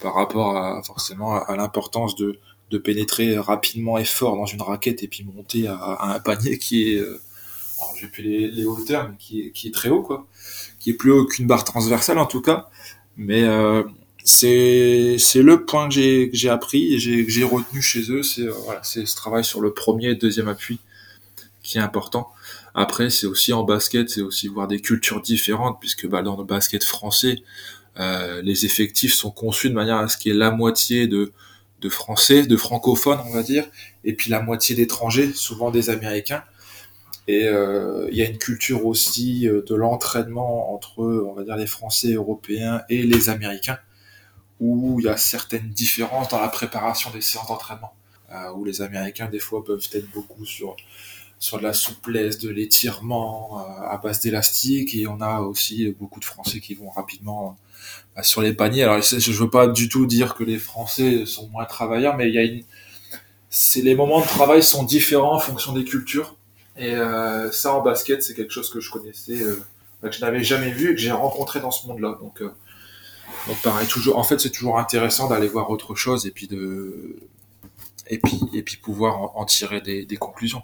par 0.00 0.14
rapport 0.14 0.56
à 0.56 0.82
forcément 0.82 1.34
à, 1.34 1.56
l'importance 1.56 2.14
de, 2.14 2.38
de 2.70 2.78
pénétrer 2.78 3.36
rapidement 3.38 3.98
et 3.98 4.04
fort 4.04 4.36
dans 4.36 4.46
une 4.46 4.62
raquette 4.62 5.02
et 5.02 5.08
puis 5.08 5.24
monter 5.24 5.66
à, 5.66 5.74
à 5.74 6.14
un 6.14 6.20
panier 6.20 6.58
qui 6.58 6.92
est, 6.92 6.96
euh, 6.96 7.20
j'ai 8.00 8.06
plus 8.06 8.22
les, 8.22 8.50
les, 8.50 8.64
hauteurs, 8.64 9.08
mais 9.08 9.16
qui 9.18 9.40
est, 9.40 9.50
qui 9.50 9.68
est 9.68 9.72
très 9.72 9.88
haut 9.88 10.02
quoi, 10.02 10.26
qui 10.78 10.90
est 10.90 10.94
plus 10.94 11.10
haut 11.10 11.26
qu'une 11.26 11.46
barre 11.46 11.64
transversale 11.64 12.18
en 12.18 12.26
tout 12.26 12.40
cas, 12.40 12.68
mais 13.16 13.42
euh, 13.42 13.82
c'est 14.28 15.42
le 15.42 15.64
point 15.64 15.88
que 15.88 15.94
j'ai 15.94 16.30
que 16.30 16.48
appris 16.48 16.94
et 16.94 16.98
j'ai 16.98 17.28
j'ai 17.28 17.44
retenu 17.44 17.80
chez 17.80 18.10
eux 18.10 18.22
c'est 18.22 18.42
euh, 18.42 18.52
c'est 18.82 19.06
ce 19.06 19.16
travail 19.16 19.42
sur 19.42 19.60
le 19.60 19.72
premier 19.72 20.10
et 20.10 20.14
deuxième 20.14 20.48
appui 20.48 20.80
qui 21.62 21.78
est 21.78 21.80
important. 21.80 22.28
Après 22.74 23.08
c'est 23.08 23.26
aussi 23.26 23.52
en 23.54 23.64
basket 23.64 24.10
c'est 24.10 24.20
aussi 24.20 24.48
voir 24.48 24.68
des 24.68 24.80
cultures 24.80 25.22
différentes 25.22 25.80
puisque 25.80 26.06
bah, 26.06 26.22
dans 26.22 26.36
le 26.36 26.44
basket 26.44 26.84
français 26.84 27.42
euh, 27.98 28.42
les 28.42 28.66
effectifs 28.66 29.14
sont 29.14 29.30
conçus 29.30 29.70
de 29.70 29.74
manière 29.74 29.96
à 29.96 30.08
ce 30.08 30.18
qu'il 30.18 30.32
y 30.32 30.34
ait 30.34 30.38
la 30.38 30.50
moitié 30.50 31.06
de 31.06 31.32
français 31.88 32.46
de 32.46 32.56
francophones 32.56 33.20
on 33.24 33.32
va 33.32 33.42
dire 33.42 33.64
et 34.04 34.12
puis 34.12 34.30
la 34.30 34.42
moitié 34.42 34.76
d'étrangers 34.76 35.32
souvent 35.32 35.70
des 35.70 35.88
américains. 35.90 36.44
Et 37.28 37.46
euh, 37.46 38.08
il 38.10 38.16
y 38.16 38.22
a 38.22 38.26
une 38.26 38.38
culture 38.38 38.86
aussi 38.86 39.46
de 39.46 39.74
l'entraînement 39.74 40.74
entre 40.74 41.00
on 41.02 41.32
va 41.32 41.44
dire 41.44 41.56
les 41.56 41.66
français 41.66 42.12
européens 42.12 42.82
et 42.88 43.02
les 43.02 43.28
américains 43.30 43.78
où 44.60 44.98
il 45.00 45.06
y 45.06 45.08
a 45.08 45.16
certaines 45.16 45.70
différences 45.70 46.28
dans 46.28 46.40
la 46.40 46.48
préparation 46.48 47.10
des 47.10 47.20
séances 47.20 47.48
d'entraînement, 47.48 47.92
euh, 48.32 48.52
où 48.52 48.64
les 48.64 48.82
Américains 48.82 49.28
des 49.28 49.38
fois 49.38 49.64
peuvent 49.64 49.88
être 49.92 50.10
beaucoup 50.10 50.44
sur 50.44 50.76
sur 51.38 51.58
de 51.58 51.62
la 51.62 51.72
souplesse, 51.72 52.38
de 52.38 52.50
l'étirement 52.50 53.60
euh, 53.60 53.88
à 53.88 53.96
base 53.98 54.20
d'élastique, 54.20 54.94
et 54.94 55.06
on 55.06 55.20
a 55.20 55.40
aussi 55.40 55.94
beaucoup 55.98 56.20
de 56.20 56.24
Français 56.24 56.60
qui 56.60 56.74
vont 56.74 56.90
rapidement 56.90 57.56
euh, 58.16 58.22
sur 58.22 58.42
les 58.42 58.52
paniers. 58.52 58.82
Alors 58.82 59.00
je 59.00 59.32
veux 59.32 59.50
pas 59.50 59.68
du 59.68 59.88
tout 59.88 60.06
dire 60.06 60.34
que 60.34 60.44
les 60.44 60.58
Français 60.58 61.26
sont 61.26 61.48
moins 61.50 61.64
travailleurs, 61.64 62.16
mais 62.16 62.28
il 62.28 62.34
y 62.34 62.38
a 62.38 62.42
une, 62.42 62.64
c'est 63.50 63.82
les 63.82 63.94
moments 63.94 64.20
de 64.20 64.26
travail 64.26 64.62
sont 64.62 64.82
différents 64.82 65.36
en 65.36 65.38
fonction 65.38 65.72
des 65.72 65.84
cultures, 65.84 66.36
et 66.76 66.94
euh, 66.94 67.52
ça 67.52 67.72
en 67.74 67.82
basket 67.82 68.22
c'est 68.22 68.34
quelque 68.34 68.52
chose 68.52 68.70
que 68.70 68.80
je 68.80 68.90
connaissais, 68.90 69.38
que 70.02 70.10
je 70.10 70.20
n'avais 70.20 70.42
jamais 70.42 70.70
vu 70.70 70.90
et 70.90 70.94
que 70.94 71.00
j'ai 71.00 71.12
rencontré 71.12 71.60
dans 71.60 71.70
ce 71.70 71.86
monde-là. 71.86 72.18
Donc 72.20 72.42
donc 73.46 73.62
pareil, 73.62 73.86
toujours, 73.86 74.18
en 74.18 74.24
fait, 74.24 74.38
c'est 74.40 74.50
toujours 74.50 74.78
intéressant 74.78 75.28
d'aller 75.28 75.48
voir 75.48 75.70
autre 75.70 75.94
chose 75.94 76.26
et 76.26 76.30
puis 76.30 76.48
de, 76.48 77.16
et 78.08 78.18
puis, 78.18 78.40
et 78.52 78.62
puis 78.62 78.76
pouvoir 78.76 79.36
en, 79.36 79.44
tirer 79.44 79.80
des, 79.80 80.16
conclusions. 80.16 80.62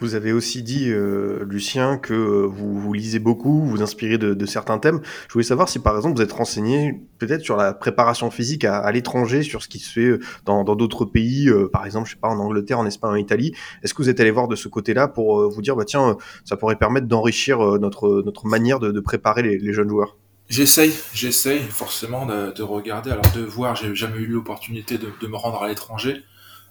Vous 0.00 0.14
avez 0.16 0.32
aussi 0.32 0.62
dit, 0.62 0.90
euh, 0.90 1.44
Lucien, 1.44 1.98
que 1.98 2.14
vous, 2.14 2.80
vous, 2.80 2.92
lisez 2.92 3.20
beaucoup, 3.20 3.62
vous 3.62 3.82
inspirez 3.82 4.18
de, 4.18 4.46
certains 4.46 4.78
thèmes. 4.78 5.00
Je 5.28 5.32
voulais 5.34 5.44
savoir 5.44 5.68
si, 5.68 5.78
par 5.78 5.96
exemple, 5.96 6.16
vous 6.16 6.22
êtes 6.22 6.32
renseigné 6.32 7.00
peut-être 7.18 7.42
sur 7.42 7.56
la 7.56 7.74
préparation 7.74 8.30
physique 8.30 8.64
à, 8.64 8.90
l'étranger, 8.90 9.42
sur 9.42 9.62
ce 9.62 9.68
qui 9.68 9.78
se 9.78 9.92
fait 9.92 10.18
dans 10.46 10.64
d'autres 10.64 11.04
pays, 11.04 11.48
euh, 11.48 11.68
par 11.68 11.86
exemple, 11.86 12.08
je 12.08 12.14
sais 12.14 12.20
pas, 12.20 12.28
en 12.28 12.38
Angleterre, 12.38 12.78
en 12.78 12.86
Espagne, 12.86 13.12
en 13.12 13.16
Italie. 13.16 13.54
Est-ce 13.82 13.94
que 13.94 14.02
vous 14.02 14.08
êtes 14.08 14.18
allé 14.18 14.30
voir 14.30 14.48
de 14.48 14.56
ce 14.56 14.68
côté-là 14.68 15.08
pour 15.08 15.40
euh, 15.40 15.48
vous 15.48 15.62
dire, 15.62 15.76
bah 15.76 15.84
tiens, 15.84 16.16
ça 16.44 16.56
pourrait 16.56 16.76
permettre 16.76 17.06
d'enrichir 17.06 17.60
euh, 17.60 17.78
notre, 17.78 18.22
notre 18.24 18.46
manière 18.46 18.80
de, 18.80 18.98
préparer 19.00 19.42
les 19.42 19.72
jeunes 19.72 19.88
joueurs? 19.90 20.16
J'essaye, 20.48 20.92
j'essaye 21.14 21.62
forcément 21.62 22.26
de, 22.26 22.52
de, 22.52 22.62
regarder, 22.62 23.10
alors 23.10 23.30
de 23.34 23.40
voir, 23.40 23.76
j'ai 23.76 23.94
jamais 23.94 24.18
eu 24.18 24.26
l'opportunité 24.26 24.98
de, 24.98 25.10
de, 25.20 25.26
me 25.26 25.36
rendre 25.36 25.62
à 25.62 25.68
l'étranger. 25.68 26.22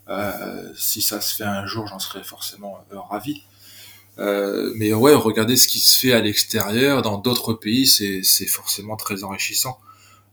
Euh, 0.10 0.72
si 0.78 1.02
ça 1.02 1.22
se 1.22 1.36
fait 1.36 1.44
un 1.44 1.66
jour, 1.66 1.88
j'en 1.88 2.00
serais 2.00 2.24
forcément 2.24 2.86
euh, 2.92 3.00
ravi. 3.00 3.44
Euh, 4.20 4.72
mais 4.76 4.94
ouais, 4.94 5.14
regarder 5.16 5.56
ce 5.58 5.68
qui 5.68 5.80
se 5.80 6.00
fait 6.00 6.14
à 6.14 6.22
l'extérieur, 6.22 7.02
dans 7.02 7.18
d'autres 7.18 7.54
pays, 7.54 7.88
c'est 7.88 8.46
forcément 8.46 8.96
très 8.96 9.24
enrichissant. 9.24 9.80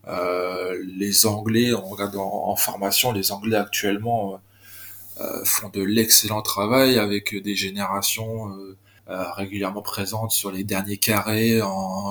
Euh, 0.09 0.79
les 0.97 1.27
Anglais, 1.27 1.73
on 1.73 1.89
regarde 1.89 2.17
en, 2.17 2.49
en 2.49 2.57
formation, 2.57 3.13
les 3.13 3.33
Anglais 3.33 3.57
actuellement 3.57 4.41
euh, 5.21 5.45
font 5.45 5.69
de 5.71 5.83
l'excellent 5.83 6.43
travail 6.43 6.99
avec 6.99 7.35
des 7.43 7.57
générations 7.57 8.55
régulièrement 9.11 9.83
présente 9.83 10.33
sur 10.33 10.53
les 10.53 10.65
derniers 10.65 10.97
carrés, 10.97 11.61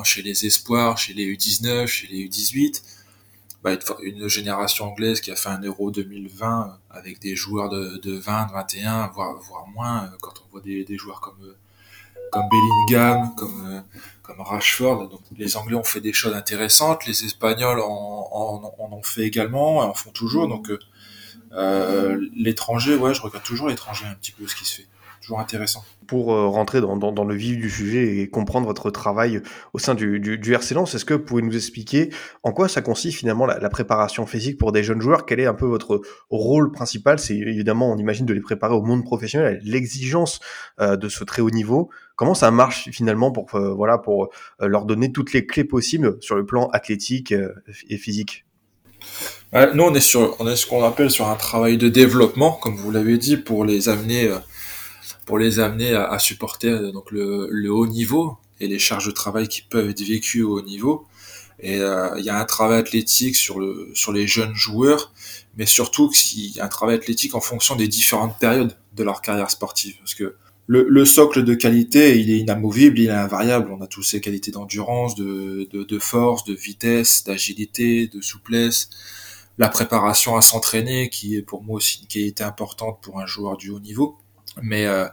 chez 0.04 0.22
les 0.22 0.46
espoirs, 0.46 0.98
chez 0.98 1.14
les 1.14 1.26
U19, 1.36 1.88
chez 1.88 2.08
les 2.08 2.28
U18. 2.28 2.84
Bah, 3.64 3.72
une 4.04 4.30
génération 4.30 4.86
anglaise 4.86 5.20
qui 5.20 5.32
a 5.32 5.36
fait 5.36 5.50
un 5.50 5.60
Euro 5.62 5.92
2020 5.92 6.78
avec 6.90 7.20
des 7.20 7.36
joueurs 7.36 7.70
de, 7.70 7.98
de 7.98 8.14
20, 8.18 8.48
21, 8.54 9.08
voire, 9.08 9.36
voire 9.36 9.68
moins, 9.68 10.06
euh, 10.06 10.08
quand 10.22 10.32
on 10.46 10.52
voit 10.52 10.62
des, 10.62 10.86
joueurs 10.98 11.20
comme 11.20 11.44
euh, 11.44 11.58
comme 12.32 12.48
Bellingham, 12.50 13.36
comme 13.36 13.84
comme 14.24 14.40
Rashford. 14.40 15.10
Donc 15.10 15.22
les 15.38 15.58
Anglais 15.58 15.76
ont 15.76 15.84
fait 15.84 16.00
des 16.00 16.14
choses 16.14 16.36
intéressantes, 16.36 17.06
les 17.06 17.26
Espagnols 17.26 17.82
en, 17.82 18.30
en, 18.32 18.74
en 18.80 18.94
ont 18.94 19.04
fait 19.04 19.24
également, 19.24 19.80
en 19.80 19.94
font 19.94 20.12
toujours. 20.12 20.48
Donc 20.48 20.72
Euh, 21.52 22.30
l'étranger, 22.36 22.96
ouais, 22.96 23.14
je 23.14 23.22
regarde 23.22 23.44
toujours 23.44 23.70
l'étranger 23.70 24.06
un 24.06 24.14
petit 24.16 24.32
peu 24.32 24.48
ce 24.48 24.56
qui 24.56 24.66
se 24.66 24.76
fait. 24.82 24.88
Toujours 25.30 25.42
intéressant. 25.42 25.86
Pour 26.08 26.34
euh, 26.34 26.48
rentrer 26.48 26.82
dans, 26.82 26.98
dans, 26.98 27.12
dans, 27.12 27.24
le 27.24 27.36
vif 27.36 27.56
du 27.60 27.70
sujet 27.70 28.18
et 28.18 28.32
comprendre 28.32 28.66
votre 28.66 28.90
travail 28.90 29.44
au 29.74 29.78
sein 29.78 29.94
du, 29.94 30.20
du, 30.20 30.40
du 30.40 30.54
RC 30.56 30.74
Lens, 30.74 30.96
est-ce 30.96 31.06
que 31.06 31.14
vous 31.14 31.20
pouvez 31.20 31.44
nous 31.44 31.56
expliquer 31.56 32.10
en 32.42 32.52
quoi 32.52 32.68
ça 32.68 32.82
consiste 32.82 33.20
finalement 33.20 33.46
la, 33.46 33.60
la, 33.60 33.70
préparation 33.70 34.26
physique 34.26 34.58
pour 34.58 34.72
des 34.72 34.82
jeunes 34.82 35.02
joueurs? 35.02 35.28
Quel 35.28 35.40
est 35.40 35.46
un 35.46 35.54
peu 35.54 35.68
votre 35.68 36.02
rôle 36.32 36.72
principal? 36.72 37.20
C'est 37.20 37.36
évidemment, 37.36 37.92
on 37.92 37.98
imagine, 37.98 38.26
de 38.26 38.34
les 38.34 38.42
préparer 38.42 38.74
au 38.74 38.82
monde 38.82 39.04
professionnel, 39.04 39.62
l'exigence 39.64 40.40
euh, 40.80 40.98
de 40.98 41.08
ce 41.10 41.24
très 41.24 41.44
haut 41.44 41.52
niveau. 41.52 41.92
Comment 42.16 42.34
ça 42.34 42.50
marche 42.50 42.90
finalement 42.90 43.32
pour, 43.32 43.54
euh, 43.54 43.72
voilà, 43.72 44.00
pour 44.00 44.30
leur 44.60 44.86
donner 44.86 45.12
toutes 45.12 45.32
les 45.34 45.46
clés 45.46 45.64
possibles 45.64 46.18
sur 46.22 46.38
le 46.38 46.48
plan 46.48 46.70
athlétique 46.70 47.36
et 47.88 47.98
physique? 47.98 48.48
Nous, 49.54 49.84
on 49.84 49.94
est 49.94 50.00
sur, 50.00 50.36
on 50.40 50.48
est 50.48 50.56
ce 50.56 50.66
qu'on 50.66 50.84
appelle 50.84 51.12
sur 51.12 51.28
un 51.28 51.36
travail 51.36 51.78
de 51.78 51.88
développement, 51.88 52.54
comme 52.54 52.76
vous 52.76 52.90
l'avez 52.90 53.20
dit, 53.20 53.38
pour 53.38 53.64
les 53.64 53.90
amener, 53.90 54.32
pour 55.30 55.38
les 55.38 55.60
amener 55.60 55.94
à, 55.94 56.18
supporter 56.18 56.70
euh, 56.70 56.92
donc 56.92 57.12
le, 57.12 57.70
haut 57.72 57.86
niveau 57.86 58.38
et 58.60 58.68
les 58.68 58.80
charges 58.80 59.06
de 59.06 59.12
travail 59.12 59.48
qui 59.48 59.62
peuvent 59.62 59.88
être 59.88 60.02
vécues 60.02 60.42
au 60.42 60.58
haut 60.58 60.64
niveau. 60.64 61.06
Et 61.60 61.78
euh, 61.82 62.10
il 62.18 62.26
y 62.26 62.32
a 62.32 62.40
un 62.40 62.46
travail 62.46 62.80
athlétique 62.80 63.36
sur 63.36 63.60
le, 63.60 63.92
sur 63.94 64.12
les 64.12 64.26
jeunes 64.26 64.56
joueurs, 64.56 65.14
mais 65.56 65.68
surtout 65.68 66.10
qu'il 66.10 66.56
y 66.56 66.60
a 66.60 66.66
un 66.66 66.68
travail 66.68 66.96
athlétique 66.96 67.36
en 67.36 67.42
fonction 67.42 67.76
des 67.76 67.88
différentes 67.88 68.40
périodes 68.40 68.76
de 68.96 69.04
leur 69.04 69.22
carrière 69.22 69.52
sportive, 69.52 69.98
parce 70.00 70.16
que 70.16 70.36
le, 70.66 70.88
le, 70.90 71.06
socle 71.06 71.44
de 71.44 71.54
qualité, 71.54 72.20
il 72.20 72.32
est 72.32 72.40
inamovible, 72.40 72.98
il 72.98 73.10
est 73.10 73.12
invariable. 73.12 73.70
On 73.72 73.82
a 73.82 73.88
tous 73.88 74.02
ces 74.02 74.22
qualités 74.22 74.50
d'endurance, 74.50 75.14
de, 75.14 75.68
de, 75.72 75.84
de, 75.84 76.00
force, 76.00 76.44
de 76.44 76.56
vitesse, 76.56 77.24
d'agilité, 77.24 78.08
de 78.08 78.20
souplesse, 78.20 78.90
la 79.60 79.70
préparation 79.70 80.38
à 80.38 80.42
s'entraîner 80.42 81.10
qui 81.10 81.36
est 81.36 81.44
pour 81.44 81.62
moi 81.62 81.76
aussi 81.76 82.08
a 82.16 82.20
été 82.20 82.44
importante 82.44 83.00
pour 83.04 83.20
un 83.20 83.28
joueur 83.28 83.58
du 83.58 83.70
haut 83.70 83.80
niveau. 83.80 84.18
Mais 84.62 84.86
euh, 84.86 85.08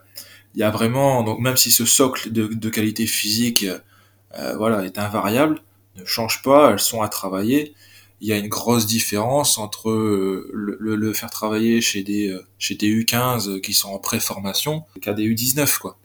il 0.54 0.60
y 0.60 0.62
a 0.62 0.70
vraiment 0.70 1.22
donc 1.22 1.38
même 1.40 1.56
si 1.56 1.70
ce 1.70 1.84
socle 1.84 2.32
de, 2.32 2.46
de 2.46 2.68
qualité 2.70 3.06
physique 3.06 3.66
euh, 4.38 4.56
voilà 4.56 4.84
est 4.84 4.98
invariable, 4.98 5.60
ne 5.96 6.04
change 6.04 6.42
pas, 6.42 6.72
elles 6.72 6.80
sont 6.80 7.02
à 7.02 7.08
travailler. 7.08 7.74
Il 8.20 8.28
y 8.28 8.32
a 8.32 8.38
une 8.38 8.48
grosse 8.48 8.86
différence 8.86 9.58
entre 9.58 9.90
le, 9.90 10.76
le, 10.80 10.96
le 10.96 11.12
faire 11.12 11.30
travailler 11.30 11.80
chez 11.80 12.02
des 12.02 12.34
chez 12.58 12.74
des 12.74 12.88
U15 12.88 13.60
qui 13.60 13.74
sont 13.74 13.90
en 13.90 13.98
pré-formation 13.98 14.84
qu'à 15.02 15.12
des 15.12 15.24
U19 15.28 15.78
quoi 15.78 15.98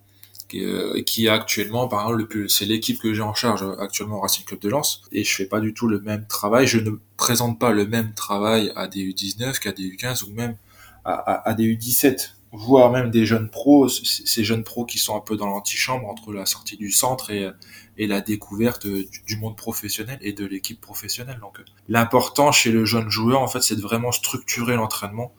qui, 1.05 1.27
euh, 1.27 1.33
actuellement, 1.33 1.87
par 1.87 2.11
exemple, 2.11 2.49
c'est 2.49 2.65
l'équipe 2.65 2.99
que 2.99 3.13
j'ai 3.13 3.21
en 3.21 3.33
charge 3.33 3.65
actuellement 3.79 4.17
au 4.17 4.21
Racing 4.21 4.45
Club 4.45 4.59
de 4.59 4.69
Lens, 4.69 5.01
et 5.11 5.23
je 5.23 5.33
fais 5.33 5.45
pas 5.45 5.59
du 5.59 5.73
tout 5.73 5.87
le 5.87 6.01
même 6.01 6.25
travail, 6.27 6.67
je 6.67 6.79
ne 6.79 6.91
présente 7.17 7.59
pas 7.59 7.71
le 7.71 7.85
même 7.87 8.13
travail 8.13 8.71
à 8.75 8.87
des 8.87 9.01
U19 9.01 9.59
qu'à 9.59 9.71
des 9.71 9.83
U15 9.83 10.25
ou 10.25 10.33
même 10.33 10.57
à, 11.05 11.13
à, 11.13 11.49
à, 11.49 11.53
des 11.53 11.65
U17, 11.65 12.31
voire 12.53 12.91
même 12.91 13.11
des 13.11 13.25
jeunes 13.25 13.49
pros, 13.49 13.87
ces 13.87 14.43
jeunes 14.43 14.63
pros 14.63 14.85
qui 14.85 14.99
sont 14.99 15.15
un 15.15 15.21
peu 15.21 15.37
dans 15.37 15.47
l'antichambre 15.47 16.07
entre 16.07 16.33
la 16.33 16.45
sortie 16.45 16.75
du 16.75 16.91
centre 16.91 17.31
et, 17.31 17.49
et 17.97 18.07
la 18.07 18.19
découverte 18.19 18.85
du, 18.85 19.07
du 19.25 19.37
monde 19.37 19.55
professionnel 19.55 20.17
et 20.21 20.33
de 20.33 20.45
l'équipe 20.45 20.81
professionnelle. 20.81 21.39
Donc, 21.39 21.59
l'important 21.87 22.51
chez 22.51 22.71
le 22.71 22.83
jeune 22.83 23.09
joueur, 23.09 23.41
en 23.41 23.47
fait, 23.47 23.61
c'est 23.61 23.77
de 23.77 23.81
vraiment 23.81 24.11
structurer 24.11 24.75
l'entraînement 24.75 25.33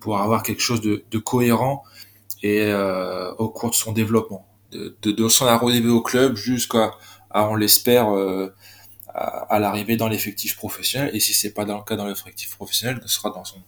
pour 0.00 0.20
avoir 0.20 0.42
quelque 0.42 0.60
chose 0.60 0.82
de, 0.82 1.02
de 1.10 1.18
cohérent 1.18 1.82
et 2.42 2.60
euh, 2.60 3.32
au 3.36 3.48
cours 3.48 3.70
de 3.70 3.74
son 3.74 3.92
développement, 3.92 4.46
de, 4.70 4.94
de, 5.00 5.12
de 5.12 5.28
son 5.28 5.46
arrivée 5.46 5.88
au 5.88 6.02
club 6.02 6.36
jusqu'à, 6.36 6.90
on 7.32 7.54
l'espère, 7.54 8.10
euh, 8.10 8.54
à, 9.08 9.54
à 9.54 9.58
l'arrivée 9.58 9.96
dans 9.96 10.08
l'effectif 10.08 10.56
professionnel. 10.56 11.10
Et 11.14 11.20
si 11.20 11.32
c'est 11.32 11.54
pas 11.54 11.64
dans 11.64 11.78
le 11.78 11.84
cas 11.84 11.96
dans 11.96 12.06
l'effectif 12.06 12.54
professionnel, 12.54 13.00
ce 13.06 13.08
sera 13.08 13.30
dans 13.30 13.44
son 13.44 13.62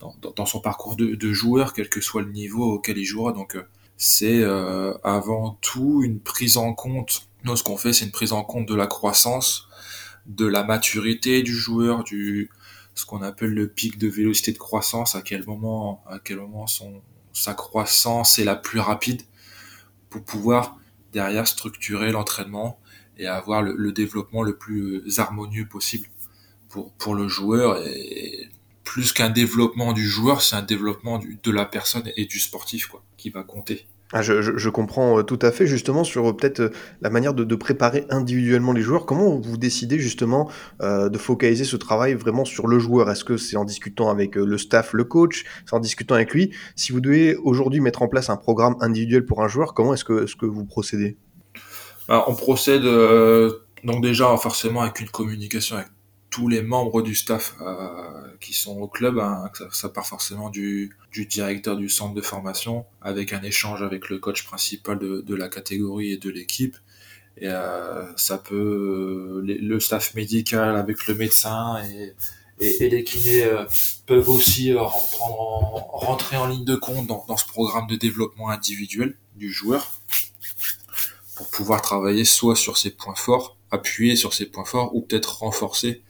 dans, 0.00 0.46
son 0.46 0.60
parcours 0.60 0.96
de, 0.96 1.14
de, 1.14 1.32
joueur, 1.32 1.72
quel 1.72 1.88
que 1.88 2.00
soit 2.00 2.22
le 2.22 2.30
niveau 2.30 2.74
auquel 2.74 2.98
il 2.98 3.04
jouera. 3.04 3.32
Donc 3.32 3.56
euh, 3.56 3.62
c'est 3.96 4.42
euh, 4.42 4.94
avant 5.02 5.58
tout 5.60 6.02
une 6.02 6.20
prise 6.20 6.56
en 6.56 6.74
compte. 6.74 7.28
Nous, 7.44 7.56
ce 7.56 7.62
qu'on 7.62 7.76
fait, 7.76 7.92
c'est 7.92 8.04
une 8.04 8.10
prise 8.10 8.32
en 8.32 8.42
compte 8.42 8.66
de 8.66 8.74
la 8.74 8.86
croissance, 8.86 9.68
de 10.26 10.46
la 10.46 10.64
maturité 10.64 11.42
du 11.42 11.54
joueur, 11.54 12.04
du 12.04 12.50
ce 12.94 13.06
qu'on 13.06 13.22
appelle 13.22 13.52
le 13.52 13.68
pic 13.68 13.98
de 13.98 14.08
vélocité 14.08 14.52
de 14.52 14.58
croissance, 14.58 15.14
à 15.14 15.22
quel 15.22 15.44
moment, 15.46 16.04
à 16.08 16.18
quel 16.18 16.38
moment 16.38 16.66
son, 16.66 17.02
sa 17.32 17.54
croissance 17.54 18.38
est 18.38 18.44
la 18.44 18.54
plus 18.54 18.78
rapide 18.78 19.22
pour 20.10 20.22
pouvoir 20.22 20.78
derrière 21.12 21.46
structurer 21.46 22.12
l'entraînement 22.12 22.78
et 23.18 23.26
avoir 23.26 23.62
le, 23.62 23.74
le, 23.76 23.92
développement 23.92 24.42
le 24.42 24.56
plus 24.56 25.18
harmonieux 25.18 25.66
possible 25.66 26.08
pour, 26.68 26.92
pour 26.92 27.14
le 27.14 27.26
joueur. 27.28 27.84
Et 27.84 28.48
plus 28.84 29.12
qu'un 29.12 29.30
développement 29.30 29.92
du 29.92 30.06
joueur, 30.06 30.42
c'est 30.42 30.56
un 30.56 30.62
développement 30.62 31.18
du, 31.18 31.38
de 31.42 31.50
la 31.50 31.64
personne 31.64 32.10
et 32.16 32.26
du 32.26 32.38
sportif 32.38 32.86
quoi, 32.86 33.02
qui 33.16 33.30
va 33.30 33.42
compter. 33.42 33.86
Ah, 34.12 34.22
je, 34.22 34.42
je, 34.42 34.56
je, 34.56 34.68
comprends 34.68 35.18
euh, 35.18 35.22
tout 35.22 35.38
à 35.42 35.50
fait 35.50 35.66
justement 35.66 36.04
sur 36.04 36.28
euh, 36.28 36.36
peut-être 36.36 36.60
euh, 36.60 36.68
la 37.00 37.10
manière 37.10 37.34
de, 37.34 37.42
de, 37.42 37.54
préparer 37.56 38.06
individuellement 38.10 38.72
les 38.72 38.82
joueurs. 38.82 39.06
Comment 39.06 39.40
vous 39.40 39.56
décidez 39.56 39.98
justement 39.98 40.48
euh, 40.82 41.08
de 41.08 41.18
focaliser 41.18 41.64
ce 41.64 41.76
travail 41.76 42.14
vraiment 42.14 42.44
sur 42.44 42.68
le 42.68 42.78
joueur? 42.78 43.10
Est-ce 43.10 43.24
que 43.24 43.36
c'est 43.36 43.56
en 43.56 43.64
discutant 43.64 44.10
avec 44.10 44.36
le 44.36 44.56
staff, 44.56 44.92
le 44.92 45.02
coach? 45.02 45.44
C'est 45.66 45.74
en 45.74 45.80
discutant 45.80 46.14
avec 46.14 46.32
lui? 46.32 46.52
Si 46.76 46.92
vous 46.92 47.00
devez 47.00 47.34
aujourd'hui 47.36 47.80
mettre 47.80 48.02
en 48.02 48.08
place 48.08 48.30
un 48.30 48.36
programme 48.36 48.76
individuel 48.80 49.24
pour 49.24 49.42
un 49.42 49.48
joueur, 49.48 49.74
comment 49.74 49.94
est-ce 49.94 50.04
que, 50.04 50.24
est 50.24 50.26
-ce 50.26 50.36
que 50.36 50.46
vous 50.46 50.64
procédez? 50.64 51.16
Alors, 52.08 52.28
On 52.28 52.34
procède 52.34 52.84
euh, 52.84 53.50
donc 53.82 54.02
déjà 54.02 54.36
forcément 54.36 54.82
avec 54.82 55.00
une 55.00 55.08
communication 55.08 55.76
avec 55.76 55.88
tous 56.34 56.48
les 56.48 56.62
membres 56.62 57.00
du 57.00 57.14
staff 57.14 57.54
euh, 57.60 57.94
qui 58.40 58.54
sont 58.54 58.76
au 58.80 58.88
club, 58.88 59.20
hein, 59.20 59.48
ça, 59.70 59.88
part 59.88 60.04
forcément 60.04 60.50
du, 60.50 60.96
du, 61.12 61.26
directeur 61.26 61.76
du 61.76 61.88
centre 61.88 62.12
de 62.12 62.20
formation, 62.20 62.86
avec 63.02 63.32
un 63.32 63.42
échange 63.44 63.82
avec 63.82 64.08
le 64.08 64.18
coach 64.18 64.44
principal 64.44 64.98
de, 64.98 65.34
la 65.36 65.48
catégorie 65.48 66.10
et 66.10 66.16
de 66.16 66.30
l'équipe. 66.30 66.76
Et 67.36 67.46
euh, 67.46 68.04
ça 68.16 68.38
peut, 68.38 69.44
le 69.44 69.78
staff 69.78 70.14
médical 70.14 70.74
avec 70.74 71.06
le 71.06 71.14
médecin 71.14 71.80
et, 71.84 72.14
les 72.58 73.04
kinés 73.04 73.44
euh, 73.44 73.64
peuvent 74.06 74.28
aussi 74.28 74.74
en, 74.74 74.88
rentrer 74.88 76.36
en 76.36 76.48
ligne 76.48 76.64
de 76.64 76.74
compte 76.74 77.06
dans 77.06 77.36
ce 77.36 77.46
programme 77.46 77.86
de 77.86 77.94
développement 77.94 78.50
individuel 78.50 79.16
du 79.36 79.52
joueur 79.52 80.00
pour 81.36 81.48
pouvoir 81.50 81.80
travailler 81.80 82.24
soit 82.24 82.56
sur 82.56 82.76
ses 82.76 82.90
points 82.90 83.14
forts, 83.14 83.56
appuyer 83.70 84.16
sur 84.16 84.34
ses 84.34 84.46
points 84.46 84.64
forts 84.64 84.94
ou 84.96 85.00
peut-être 85.00 85.38
renforcer 85.38 86.02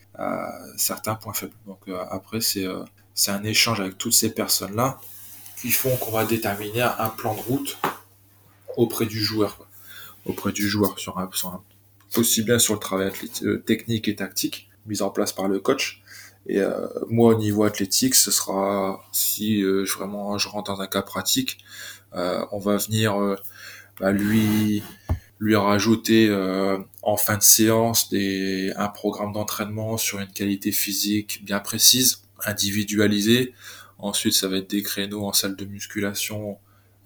certains 0.77 1.15
points 1.15 1.33
faibles. 1.33 1.55
Donc 1.67 1.81
euh, 1.89 1.99
après, 2.11 2.41
c'est 2.41 2.67
euh, 2.67 2.85
c'est 3.15 3.31
un 3.31 3.45
échange 3.45 3.81
avec 3.81 3.99
toutes 3.99 4.13
ces 4.13 4.33
personnes-là 4.33 5.01
qui 5.61 5.71
font 5.71 5.97
qu'on 5.97 6.11
va 6.11 6.25
déterminer 6.25 6.83
un 6.83 7.09
plan 7.09 7.35
de 7.35 7.41
route 7.41 7.79
auprès 8.77 9.07
du 9.07 9.21
joueur, 9.21 9.67
auprès 10.25 10.53
du 10.53 10.69
joueur 10.69 10.99
sur 10.99 11.19
un, 11.19 11.31
sur 11.33 11.49
un, 11.49 11.63
aussi 12.17 12.43
bien 12.43 12.59
sur 12.59 12.75
le 12.75 12.81
travail 12.81 13.13
euh, 13.43 13.59
technique 13.59 14.09
et 14.09 14.17
tactique 14.17 14.69
mis 14.87 15.01
en 15.01 15.11
place 15.11 15.33
par 15.33 15.49
le 15.49 15.61
coach. 15.61 16.03
Et 16.47 16.61
moi, 17.09 17.35
au 17.35 17.39
niveau 17.39 17.65
athlétique, 17.65 18.15
ce 18.15 18.31
sera 18.31 19.03
si 19.13 19.63
je, 19.63 19.97
vraiment 19.97 20.37
je 20.37 20.47
rentre 20.47 20.75
dans 20.75 20.83
un 20.83 20.87
cas 20.87 21.01
pratique, 21.01 21.65
on 22.13 22.59
va 22.59 22.77
venir 22.77 23.17
bah, 23.99 24.13
lui 24.13 24.83
lui 25.45 25.57
rajouter 25.57 26.29
euh, 26.31 26.79
en 27.03 27.19
fin 27.19 27.37
de 27.37 27.43
séance 27.43 28.09
un 28.13 28.89
programme 28.89 29.33
d'entraînement 29.33 29.99
sur 29.99 30.19
une 30.19 30.33
qualité 30.33 30.73
physique 30.73 31.45
bien 31.45 31.61
précise, 31.61 32.25
individualisée. 32.47 33.53
Ensuite, 33.99 34.33
ça 34.33 34.49
va 34.49 34.57
être 34.57 34.71
des 34.71 34.83
créneaux 34.83 35.27
en 35.27 35.35
salle 35.35 35.55
de 35.55 35.67
musculation 35.67 36.57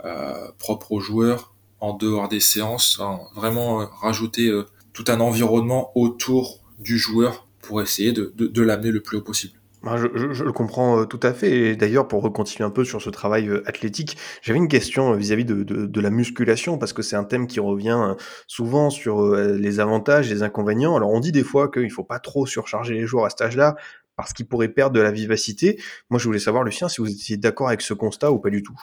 euh, 0.04 0.52
propres 0.58 0.92
aux 0.92 1.00
joueurs, 1.00 1.52
en 1.80 1.94
dehors 1.94 2.28
des 2.28 2.38
séances. 2.38 3.00
Vraiment 3.34 3.82
euh, 3.82 3.86
rajouter 4.00 4.46
euh, 4.46 4.66
tout 4.92 5.04
un 5.08 5.18
environnement 5.18 5.90
autour 5.96 6.60
du 6.78 6.96
joueur 6.96 7.48
pour 7.60 7.82
essayer 7.82 8.12
de 8.12 8.62
l'amener 8.62 8.92
le 8.92 9.00
plus 9.00 9.18
haut 9.18 9.22
possible. 9.22 9.57
Je, 9.84 10.44
le 10.44 10.52
comprends 10.52 11.00
euh, 11.00 11.04
tout 11.04 11.20
à 11.22 11.32
fait. 11.32 11.50
Et 11.50 11.76
d'ailleurs, 11.76 12.08
pour 12.08 12.32
continuer 12.32 12.66
un 12.66 12.70
peu 12.70 12.84
sur 12.84 13.00
ce 13.00 13.10
travail 13.10 13.48
euh, 13.48 13.62
athlétique, 13.68 14.16
j'avais 14.42 14.58
une 14.58 14.68
question 14.68 15.12
euh, 15.12 15.16
vis-à-vis 15.16 15.44
de, 15.44 15.62
de, 15.62 15.86
de, 15.86 16.00
la 16.00 16.10
musculation, 16.10 16.78
parce 16.78 16.92
que 16.92 17.02
c'est 17.02 17.16
un 17.16 17.24
thème 17.24 17.46
qui 17.46 17.60
revient 17.60 18.14
souvent 18.46 18.90
sur 18.90 19.34
les 19.34 19.80
avantages, 19.80 20.28
les 20.30 20.42
inconvénients. 20.42 20.96
Alors, 20.96 21.10
on 21.10 21.20
dit 21.20 21.32
des 21.32 21.44
fois 21.44 21.70
qu'il 21.70 21.84
ne 21.84 21.88
faut 21.90 22.04
pas 22.04 22.18
trop 22.18 22.46
surcharger 22.46 22.94
les 22.94 23.06
joueurs 23.06 23.26
à 23.26 23.30
cet 23.30 23.42
âge-là, 23.42 23.76
parce 24.16 24.32
qu'ils 24.32 24.48
pourraient 24.48 24.68
perdre 24.68 24.94
de 24.94 25.00
la 25.00 25.12
vivacité. 25.12 25.80
Moi, 26.10 26.18
je 26.18 26.24
voulais 26.24 26.40
savoir, 26.40 26.64
Lucien, 26.64 26.88
si 26.88 27.00
vous 27.00 27.10
étiez 27.10 27.36
d'accord 27.36 27.68
avec 27.68 27.82
ce 27.82 27.94
constat 27.94 28.32
ou 28.32 28.38
pas 28.38 28.50
du 28.50 28.62
tout. 28.62 28.78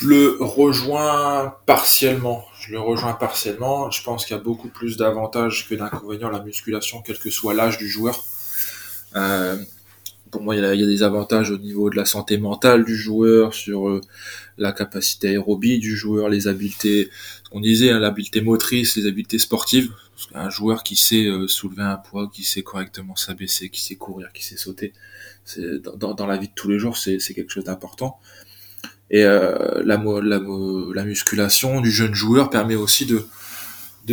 Je 0.00 0.06
le 0.06 0.36
rejoins 0.40 1.56
partiellement. 1.64 2.44
Je 2.60 2.72
le 2.72 2.80
rejoins 2.80 3.14
partiellement. 3.14 3.90
Je 3.90 4.02
pense 4.02 4.26
qu'il 4.26 4.36
y 4.36 4.38
a 4.38 4.42
beaucoup 4.42 4.68
plus 4.68 4.98
d'avantages 4.98 5.66
que 5.66 5.74
d'inconvénients 5.74 6.28
à 6.28 6.32
la 6.32 6.42
musculation, 6.42 7.00
quel 7.00 7.18
que 7.18 7.30
soit 7.30 7.54
l'âge 7.54 7.78
du 7.78 7.88
joueur. 7.88 8.22
Euh, 9.18 9.56
pour 10.30 10.42
moi, 10.42 10.54
il 10.54 10.62
y, 10.62 10.64
a, 10.64 10.86
des 10.86 11.02
avantages 11.02 11.50
au 11.50 11.56
niveau 11.56 11.88
de 11.88 11.96
la 11.96 12.04
santé 12.04 12.36
mentale 12.36 12.84
du 12.84 12.96
joueur, 12.96 13.54
sur 13.54 13.88
euh, 13.88 14.00
la 14.58 14.72
capacité 14.72 15.28
aérobie 15.28 15.78
du 15.78 15.96
joueur, 15.96 16.28
les 16.28 16.48
habiletés, 16.48 17.08
on 17.50 17.60
disait, 17.60 17.90
hein, 17.90 17.98
l'habileté 17.98 18.42
motrice, 18.42 18.96
les 18.96 19.06
habiletés 19.06 19.38
sportives, 19.38 19.90
Un 20.34 20.50
joueur 20.50 20.82
qui 20.82 20.96
sait 20.96 21.26
euh, 21.26 21.48
soulever 21.48 21.82
un 21.82 21.96
poids, 21.96 22.28
qui 22.30 22.44
sait 22.44 22.62
correctement 22.62 23.16
s'abaisser, 23.16 23.70
qui 23.70 23.80
sait 23.82 23.96
courir, 23.96 24.30
qui 24.34 24.44
sait 24.44 24.58
sauter, 24.58 24.92
dans, 25.96 26.26
la 26.26 26.36
vie 26.36 26.48
de 26.48 26.52
tous 26.54 26.68
les 26.68 26.78
jours, 26.78 26.98
c'est 26.98 27.18
quelque 27.34 27.50
chose 27.50 27.64
d'important. 27.64 28.18
Et 29.10 29.22
la, 29.22 29.82
la, 29.82 30.40
la, 30.94 31.04
musculation 31.04 31.80
du 31.80 31.90
jeune 31.90 32.14
joueur 32.14 32.50
permet 32.50 32.74
aussi 32.74 33.06
de, 33.06 33.24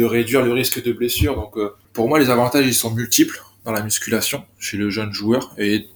réduire 0.01 0.43
le 0.45 0.53
risque 0.53 0.81
de 0.81 0.93
blessure. 0.93 1.35
Donc 1.35 1.57
pour 1.91 2.07
moi, 2.07 2.19
les 2.19 2.29
avantages, 2.29 2.65
ils 2.65 2.73
sont 2.73 2.91
multiples 2.91 3.41
dans 3.65 3.71
la 3.71 3.83
musculation 3.83 4.45
chez 4.59 4.77
le 4.77 4.89
jeune 4.89 5.11
joueur. 5.11 5.53
Et 5.57 5.89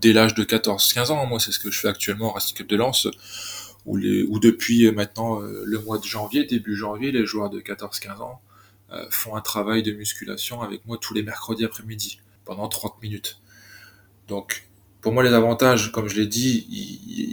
dès 0.00 0.12
l'âge 0.12 0.34
de 0.34 0.44
14-15 0.44 1.10
ans, 1.10 1.26
moi 1.26 1.40
c'est 1.40 1.50
ce 1.50 1.58
que 1.58 1.70
je 1.70 1.80
fais 1.80 1.88
actuellement 1.88 2.28
au 2.28 2.32
Racing 2.32 2.56
Club 2.56 2.68
de 2.68 2.76
Lens, 2.76 3.08
où, 3.86 3.96
les, 3.96 4.22
où 4.22 4.38
depuis 4.38 4.90
maintenant 4.92 5.40
le 5.40 5.78
mois 5.80 5.98
de 5.98 6.04
janvier, 6.04 6.44
début 6.44 6.76
janvier, 6.76 7.10
les 7.10 7.26
joueurs 7.26 7.50
de 7.50 7.60
14-15 7.60 8.20
ans 8.22 8.40
euh, 8.94 9.06
font 9.10 9.34
un 9.34 9.40
travail 9.40 9.82
de 9.82 9.92
musculation 9.92 10.60
avec 10.60 10.86
moi 10.86 10.98
tous 11.00 11.14
les 11.14 11.22
mercredis 11.22 11.64
après-midi 11.64 12.20
pendant 12.44 12.68
30 12.68 13.02
minutes. 13.02 13.40
Donc, 14.28 14.68
pour 15.00 15.12
moi, 15.12 15.22
les 15.22 15.32
avantages, 15.32 15.90
comme 15.90 16.08
je 16.08 16.16
l'ai 16.16 16.26
dit, 16.26 16.66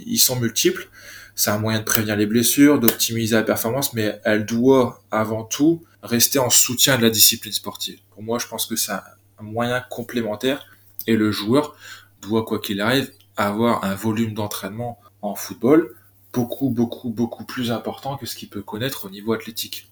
ils, 0.06 0.18
sont 0.18 0.36
multiples. 0.36 0.88
C'est 1.34 1.50
un 1.50 1.58
moyen 1.58 1.78
de 1.78 1.84
prévenir 1.84 2.16
les 2.16 2.26
blessures, 2.26 2.80
d'optimiser 2.80 3.34
la 3.36 3.42
performance, 3.42 3.92
mais 3.94 4.20
elle 4.24 4.44
doit 4.44 5.02
avant 5.10 5.44
tout 5.44 5.82
rester 6.02 6.38
en 6.38 6.50
soutien 6.50 6.96
de 6.98 7.02
la 7.02 7.10
discipline 7.10 7.52
sportive. 7.52 7.98
Pour 8.10 8.22
moi, 8.22 8.38
je 8.38 8.46
pense 8.46 8.66
que 8.66 8.74
un 8.90 9.00
moyen 9.42 9.84
complémentaire 9.90 10.66
et 11.06 11.16
le 11.16 11.30
joueur 11.30 11.76
doit, 12.20 12.44
quoi 12.44 12.60
qu'il 12.60 12.80
arrive, 12.80 13.10
avoir 13.36 13.84
un 13.84 13.94
volume 13.94 14.34
d'entraînement 14.34 14.98
en 15.20 15.34
football 15.34 15.94
beaucoup, 16.32 16.70
beaucoup, 16.70 17.10
beaucoup 17.10 17.44
plus 17.44 17.70
important 17.70 18.16
que 18.16 18.26
ce 18.26 18.34
qu'il 18.36 18.48
peut 18.48 18.62
connaître 18.62 19.06
au 19.06 19.10
niveau 19.10 19.32
athlétique. 19.32 19.88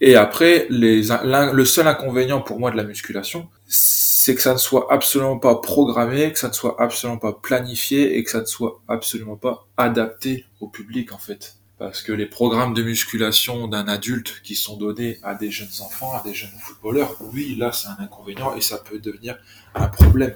Et 0.00 0.14
après, 0.16 0.66
les, 0.70 1.02
le 1.02 1.64
seul 1.64 1.86
inconvénient 1.86 2.40
pour 2.40 2.58
moi 2.58 2.70
de 2.70 2.76
la 2.76 2.84
musculation, 2.84 3.48
c'est 3.66 4.34
que 4.34 4.40
ça 4.40 4.54
ne 4.54 4.58
soit 4.58 4.86
absolument 4.90 5.38
pas 5.38 5.56
programmé, 5.56 6.32
que 6.32 6.38
ça 6.38 6.48
ne 6.48 6.54
soit 6.54 6.80
absolument 6.80 7.18
pas 7.18 7.32
planifié 7.32 8.16
et 8.16 8.24
que 8.24 8.30
ça 8.30 8.40
ne 8.40 8.46
soit 8.46 8.80
absolument 8.88 9.36
pas 9.36 9.66
adapté 9.76 10.46
au 10.60 10.68
public 10.68 11.12
en 11.12 11.18
fait. 11.18 11.56
Parce 11.80 12.02
que 12.02 12.12
les 12.12 12.26
programmes 12.26 12.74
de 12.74 12.82
musculation 12.82 13.66
d'un 13.66 13.88
adulte 13.88 14.42
qui 14.44 14.54
sont 14.54 14.76
donnés 14.76 15.18
à 15.22 15.34
des 15.34 15.50
jeunes 15.50 15.80
enfants, 15.80 16.12
à 16.12 16.22
des 16.22 16.34
jeunes 16.34 16.50
footballeurs, 16.60 17.16
oui, 17.32 17.56
là 17.56 17.72
c'est 17.72 17.88
un 17.88 17.96
inconvénient 18.00 18.54
et 18.54 18.60
ça 18.60 18.76
peut 18.76 18.98
devenir 18.98 19.38
un 19.74 19.88
problème 19.88 20.34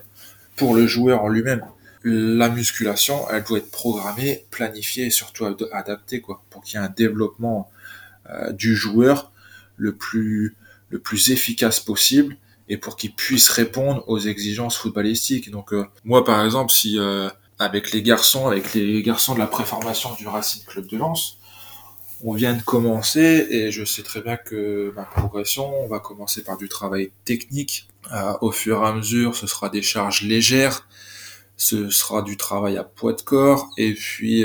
pour 0.56 0.74
le 0.74 0.86
joueur 0.86 1.22
en 1.22 1.28
lui-même. 1.28 1.62
La 2.02 2.48
musculation, 2.48 3.28
elle 3.30 3.44
doit 3.44 3.58
être 3.58 3.70
programmée, 3.70 4.46
planifiée 4.50 5.04
et 5.04 5.10
surtout 5.10 5.44
adaptée 5.70 6.22
quoi, 6.22 6.42
pour 6.48 6.62
qu'il 6.62 6.80
y 6.80 6.82
ait 6.82 6.86
un 6.86 6.88
développement 6.88 7.70
euh, 8.30 8.52
du 8.52 8.74
joueur 8.74 9.30
le 9.76 9.94
plus, 9.94 10.56
le 10.88 10.98
plus 10.98 11.30
efficace 11.30 11.78
possible 11.78 12.38
et 12.70 12.78
pour 12.78 12.96
qu'il 12.96 13.14
puisse 13.14 13.50
répondre 13.50 14.02
aux 14.06 14.18
exigences 14.18 14.78
footballistiques. 14.78 15.50
Donc 15.50 15.74
euh, 15.74 15.84
moi 16.04 16.24
par 16.24 16.42
exemple, 16.42 16.72
si 16.72 16.98
euh, 16.98 17.28
avec 17.64 17.92
les 17.92 18.02
garçons, 18.02 18.46
avec 18.46 18.74
les 18.74 19.02
garçons 19.02 19.34
de 19.34 19.38
la 19.38 19.46
préformation 19.46 20.14
du 20.14 20.28
Racing 20.28 20.62
Club 20.64 20.86
de 20.86 20.96
Lens, 20.98 21.38
on 22.22 22.32
vient 22.32 22.54
de 22.54 22.62
commencer 22.62 23.46
et 23.50 23.70
je 23.70 23.84
sais 23.84 24.02
très 24.02 24.20
bien 24.20 24.36
que 24.36 24.92
ma 24.96 25.04
progression, 25.04 25.82
on 25.82 25.88
va 25.88 25.98
commencer 25.98 26.42
par 26.44 26.56
du 26.56 26.68
travail 26.68 27.10
technique. 27.24 27.88
Euh, 28.12 28.34
au 28.40 28.50
fur 28.50 28.82
et 28.82 28.86
à 28.86 28.92
mesure, 28.92 29.34
ce 29.34 29.46
sera 29.46 29.68
des 29.68 29.82
charges 29.82 30.22
légères, 30.22 30.86
ce 31.56 31.90
sera 31.90 32.22
du 32.22 32.36
travail 32.36 32.76
à 32.76 32.84
poids 32.84 33.14
de 33.14 33.22
corps 33.22 33.70
et 33.78 33.94
puis 33.94 34.44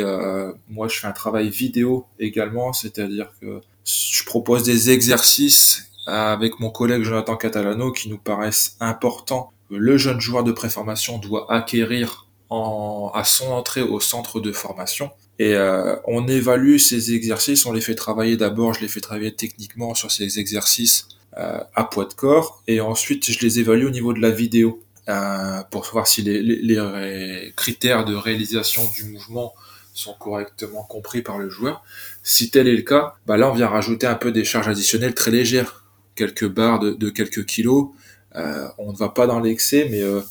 moi 0.69 0.87
je 0.87 0.99
fais 0.99 1.07
un 1.07 1.11
travail 1.11 1.49
vidéo 1.49 2.05
également, 2.19 2.71
c'est-à-dire 2.73 3.31
que 3.41 3.61
je 3.83 4.23
propose 4.23 4.63
des 4.63 4.91
exercices 4.91 5.91
avec 6.05 6.59
mon 6.59 6.69
collègue 6.69 7.03
Jonathan 7.03 7.35
Catalano 7.35 7.91
qui 7.91 8.09
nous 8.09 8.17
paraissent 8.17 8.77
importants. 8.79 9.51
Le 9.69 9.97
jeune 9.97 10.19
joueur 10.19 10.43
de 10.43 10.51
préformation 10.51 11.17
doit 11.17 11.51
acquérir 11.51 12.28
en, 12.49 13.11
à 13.13 13.23
son 13.23 13.51
entrée 13.51 13.81
au 13.81 13.99
centre 13.99 14.39
de 14.39 14.51
formation. 14.51 15.11
Et 15.37 15.53
euh, 15.55 15.95
on 16.05 16.27
évalue 16.27 16.77
ces 16.77 17.13
exercices, 17.13 17.65
on 17.65 17.71
les 17.71 17.81
fait 17.81 17.95
travailler 17.95 18.37
d'abord, 18.37 18.73
je 18.73 18.81
les 18.81 18.87
fais 18.87 18.99
travailler 18.99 19.33
techniquement 19.33 19.93
sur 19.93 20.11
ces 20.11 20.39
exercices 20.39 21.07
euh, 21.37 21.59
à 21.75 21.83
poids 21.85 22.05
de 22.05 22.13
corps, 22.13 22.61
et 22.67 22.81
ensuite 22.81 23.31
je 23.31 23.39
les 23.39 23.59
évalue 23.59 23.85
au 23.85 23.91
niveau 23.91 24.13
de 24.13 24.19
la 24.19 24.31
vidéo 24.31 24.81
euh, 25.07 25.61
pour 25.71 25.85
voir 25.85 26.07
si 26.07 26.21
les, 26.21 26.41
les, 26.41 26.61
les, 26.61 27.53
critères 27.55 28.03
de 28.03 28.15
réalisation 28.15 28.85
du 28.95 29.05
mouvement 29.05 29.53
sont 29.93 30.13
correctement 30.13 30.83
compris 30.83 31.21
par 31.21 31.37
le 31.37 31.49
joueur. 31.49 31.83
Si 32.23 32.51
tel 32.51 32.67
est 32.67 32.75
le 32.75 32.81
cas, 32.81 33.15
bah 33.25 33.37
là 33.37 33.49
on 33.49 33.53
vient 33.53 33.67
rajouter 33.67 34.07
un 34.07 34.15
peu 34.15 34.31
des 34.31 34.43
charges 34.43 34.67
additionnelles 34.67 35.13
très 35.13 35.31
légères, 35.31 35.85
quelques 36.15 36.47
barres 36.47 36.79
de, 36.79 37.09
quelques 37.09 37.45
kilos. 37.45 37.89
Euh, 38.35 38.67
on 38.77 38.91
ne 38.91 38.97
va 38.97 39.09
pas 39.09 39.25
dans 39.25 39.39
l'excès, 39.39 39.87
mais 39.89 40.01
euh, 40.01 40.21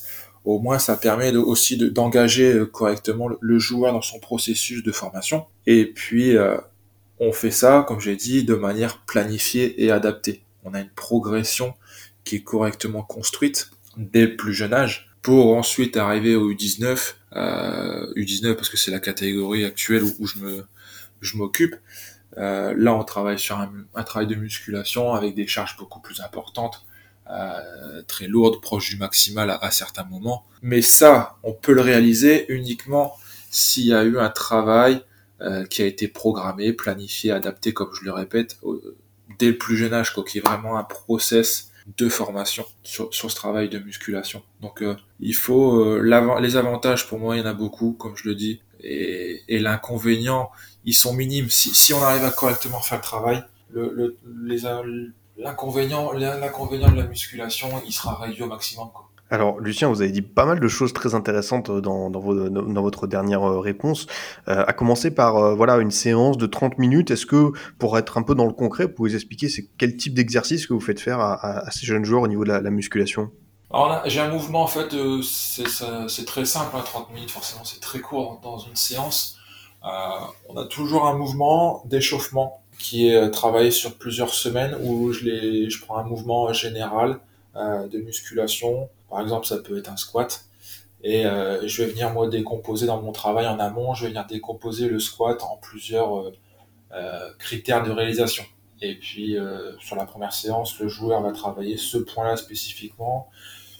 au 0.49 0.59
moins 0.59 0.79
ça 0.79 0.97
permet 0.97 1.35
aussi 1.35 1.77
d'engager 1.77 2.53
euh, 2.53 2.65
correctement 2.65 3.29
le, 3.39 3.59
joueur 3.59 3.93
dans 3.93 4.01
son 4.01 4.19
processus 4.19 4.83
de 4.83 4.91
formation. 4.91 5.45
Et 5.67 5.85
puis 5.85 6.35
on 7.19 7.33
fait 7.33 7.51
ça, 7.51 7.85
comme 7.87 7.99
j'ai 7.99 8.15
dit, 8.15 8.43
de 8.43 8.55
manière 8.55 8.99
planifiée 9.05 9.83
et 9.83 9.91
adaptée. 9.91 10.43
On 10.63 10.73
a 10.73 10.79
une 10.79 10.89
progression 10.89 11.73
qui 12.23 12.37
est 12.37 12.43
correctement 12.43 13.03
construite 13.03 13.71
dès 13.97 14.25
le 14.25 14.35
plus 14.37 14.53
jeune 14.53 14.73
âge 14.73 15.09
pour 15.21 15.55
ensuite 15.55 15.97
arriver 15.97 16.35
au 16.35 16.51
U19, 16.51 17.15
euh, 17.35 18.13
U19 18.15 18.55
parce 18.55 18.69
que 18.69 18.77
c'est 18.77 18.91
la 18.91 18.99
catégorie 18.99 19.65
actuelle 19.65 20.03
où, 20.03 20.27
je 21.21 21.37
m'occupe. 21.37 21.75
Euh, 22.37 22.73
là, 22.77 22.95
on 22.95 23.03
travaille 23.03 23.39
sur 23.39 23.57
un, 23.59 24.03
travail 24.03 24.27
de 24.27 24.35
musculation 24.35 25.13
avec 25.13 25.35
des 25.35 25.47
charges 25.47 25.75
beaucoup 25.77 25.99
plus 25.99 26.21
importantes, 26.21 26.85
euh, 26.85 26.88
très 28.07 28.27
lourdes, 28.27 28.61
proches 28.61 28.89
du 28.89 28.97
maximal 28.97 29.57
à, 29.61 29.71
certains 29.71 30.03
moments. 30.03 30.45
Mais 30.61 30.81
ça, 30.81 31.37
on 31.43 31.53
peut 31.53 31.73
le 31.73 31.81
réaliser 31.81 32.51
uniquement 32.51 33.15
s'il 33.49 33.85
y 33.85 33.93
a 33.93 34.03
eu 34.03 34.17
un 34.17 34.29
travail 34.29 35.03
euh, 35.41 35.65
qui 35.65 35.81
a 35.81 35.85
été 35.85 36.07
programmé, 36.07 36.73
planifié, 36.73 37.31
adapté, 37.31 37.73
comme 37.73 37.91
je 37.93 38.03
le 38.03 38.11
répète, 38.11 38.57
dès 39.37 39.47
le 39.47 39.57
plus 39.57 39.77
jeune 39.77 39.93
âge, 39.93 40.13
quoi, 40.13 40.25
qui 40.25 40.39
est 40.39 40.45
vraiment 40.45 40.77
un 40.77 40.83
process 40.83 41.71
de 41.97 42.09
formation 42.09 42.65
sur, 42.83 43.13
sur 43.13 43.31
ce 43.31 43.35
travail 43.35 43.69
de 43.69 43.79
musculation. 43.79 44.43
Donc 44.61 44.81
euh, 44.81 44.95
il 45.19 45.33
faut 45.33 45.79
euh, 45.79 46.39
les 46.41 46.57
avantages 46.57 47.07
pour 47.07 47.19
moi 47.19 47.35
il 47.35 47.39
y 47.39 47.41
en 47.41 47.45
a 47.45 47.53
beaucoup 47.53 47.93
comme 47.93 48.15
je 48.15 48.27
le 48.27 48.35
dis 48.35 48.61
et, 48.81 49.41
et 49.47 49.59
l'inconvénient 49.59 50.51
ils 50.85 50.93
sont 50.93 51.13
minimes 51.13 51.49
si, 51.49 51.73
si 51.73 51.93
on 51.93 52.03
arrive 52.03 52.25
à 52.25 52.31
correctement 52.31 52.79
faire 52.81 52.99
le 52.99 53.03
travail 53.03 53.43
le, 53.71 53.91
le 53.95 54.17
les 54.43 54.65
l'inconvénient 55.39 56.11
l'inconvénient 56.13 56.91
de 56.91 56.97
la 56.97 57.07
musculation 57.07 57.67
il 57.85 57.91
sera 57.91 58.15
réduit 58.15 58.43
au 58.43 58.47
maximum 58.47 58.89
quoi. 58.93 59.05
Alors, 59.31 59.59
Lucien, 59.59 59.89
vous 59.89 60.01
avez 60.01 60.09
dit 60.09 60.23
pas 60.23 60.45
mal 60.45 60.59
de 60.59 60.67
choses 60.67 60.91
très 60.91 61.13
intéressantes 61.13 61.69
dans, 61.69 62.09
dans, 62.09 62.33
dans 62.49 62.81
votre 62.81 63.05
dernière 63.05 63.43
euh, 63.43 63.59
réponse. 63.59 64.07
Euh, 64.47 64.63
à 64.65 64.73
commencer 64.73 65.11
par 65.11 65.37
euh, 65.37 65.53
voilà 65.53 65.77
une 65.77 65.91
séance 65.91 66.35
de 66.35 66.47
30 66.47 66.79
minutes. 66.79 67.11
Est-ce 67.11 67.27
que, 67.27 67.51
pour 67.77 67.95
être 67.99 68.17
un 68.17 68.23
peu 68.23 68.33
dans 68.33 68.47
le 68.47 68.53
concret, 68.53 68.85
vous 68.85 68.93
pouvez 68.93 69.13
expliquer 69.13 69.47
c'est 69.47 69.69
quel 69.77 69.95
type 69.97 70.15
d'exercice 70.15 70.65
que 70.65 70.73
vous 70.73 70.79
faites 70.79 70.99
faire 70.99 71.19
à, 71.19 71.59
à, 71.59 71.69
ces 71.69 71.85
jeunes 71.85 72.05
joueurs 72.05 72.23
au 72.23 72.27
niveau 72.27 72.43
de 72.43 72.49
la, 72.49 72.59
la 72.59 72.71
musculation? 72.71 73.29
Alors 73.71 74.01
j'ai 74.05 74.19
un 74.19 74.29
mouvement 74.29 74.63
en 74.63 74.67
fait, 74.67 74.93
euh, 74.95 75.21
c'est 75.21 76.25
très 76.25 76.45
simple, 76.45 76.75
hein, 76.75 76.81
30 76.83 77.13
minutes 77.13 77.29
forcément, 77.29 77.63
c'est 77.63 77.79
très 77.79 77.99
court 77.99 78.39
dans, 78.41 78.57
une 78.57 78.75
séance. 78.75 79.37
Euh, 79.83 79.87
on 80.49 80.57
a 80.57 80.65
toujours 80.65 81.07
un 81.07 81.13
mouvement 81.13 81.83
d'échauffement 81.85 82.63
qui 82.79 83.09
est 83.09 83.29
travaillé 83.31 83.71
sur 83.71 83.95
plusieurs 83.95 84.33
semaines 84.33 84.75
où 84.81 85.11
je, 85.11 85.25
les, 85.25 85.69
je 85.69 85.81
prends 85.81 85.97
un 85.97 86.03
mouvement 86.03 86.51
général 86.53 87.19
de 87.55 87.97
musculation 87.99 88.89
par 89.09 89.21
exemple, 89.21 89.45
ça 89.45 89.57
peut 89.57 89.77
être 89.77 89.89
un 89.89 89.97
squat. 89.97 90.45
Et 91.03 91.25
euh, 91.25 91.65
je 91.67 91.83
vais 91.83 91.89
venir 91.89 92.11
moi 92.11 92.27
décomposer 92.27 92.85
dans 92.85 93.01
mon 93.01 93.11
travail 93.11 93.47
en 93.47 93.59
amont, 93.59 93.93
je 93.93 94.03
vais 94.03 94.09
venir 94.09 94.25
décomposer 94.27 94.87
le 94.87 94.99
squat 94.99 95.41
en 95.43 95.57
plusieurs 95.57 96.19
euh, 96.19 96.31
euh, 96.91 97.29
critères 97.39 97.83
de 97.83 97.91
réalisation. 97.91 98.43
Et 98.81 98.95
puis 98.95 99.35
sur 99.81 99.97
la 99.97 100.05
première 100.05 100.31
séance, 100.31 100.79
le 100.79 100.87
joueur 100.87 101.21
va 101.21 101.33
travailler 101.33 101.75
ce 101.75 101.97
point-là 101.97 102.37
spécifiquement. 102.37 103.29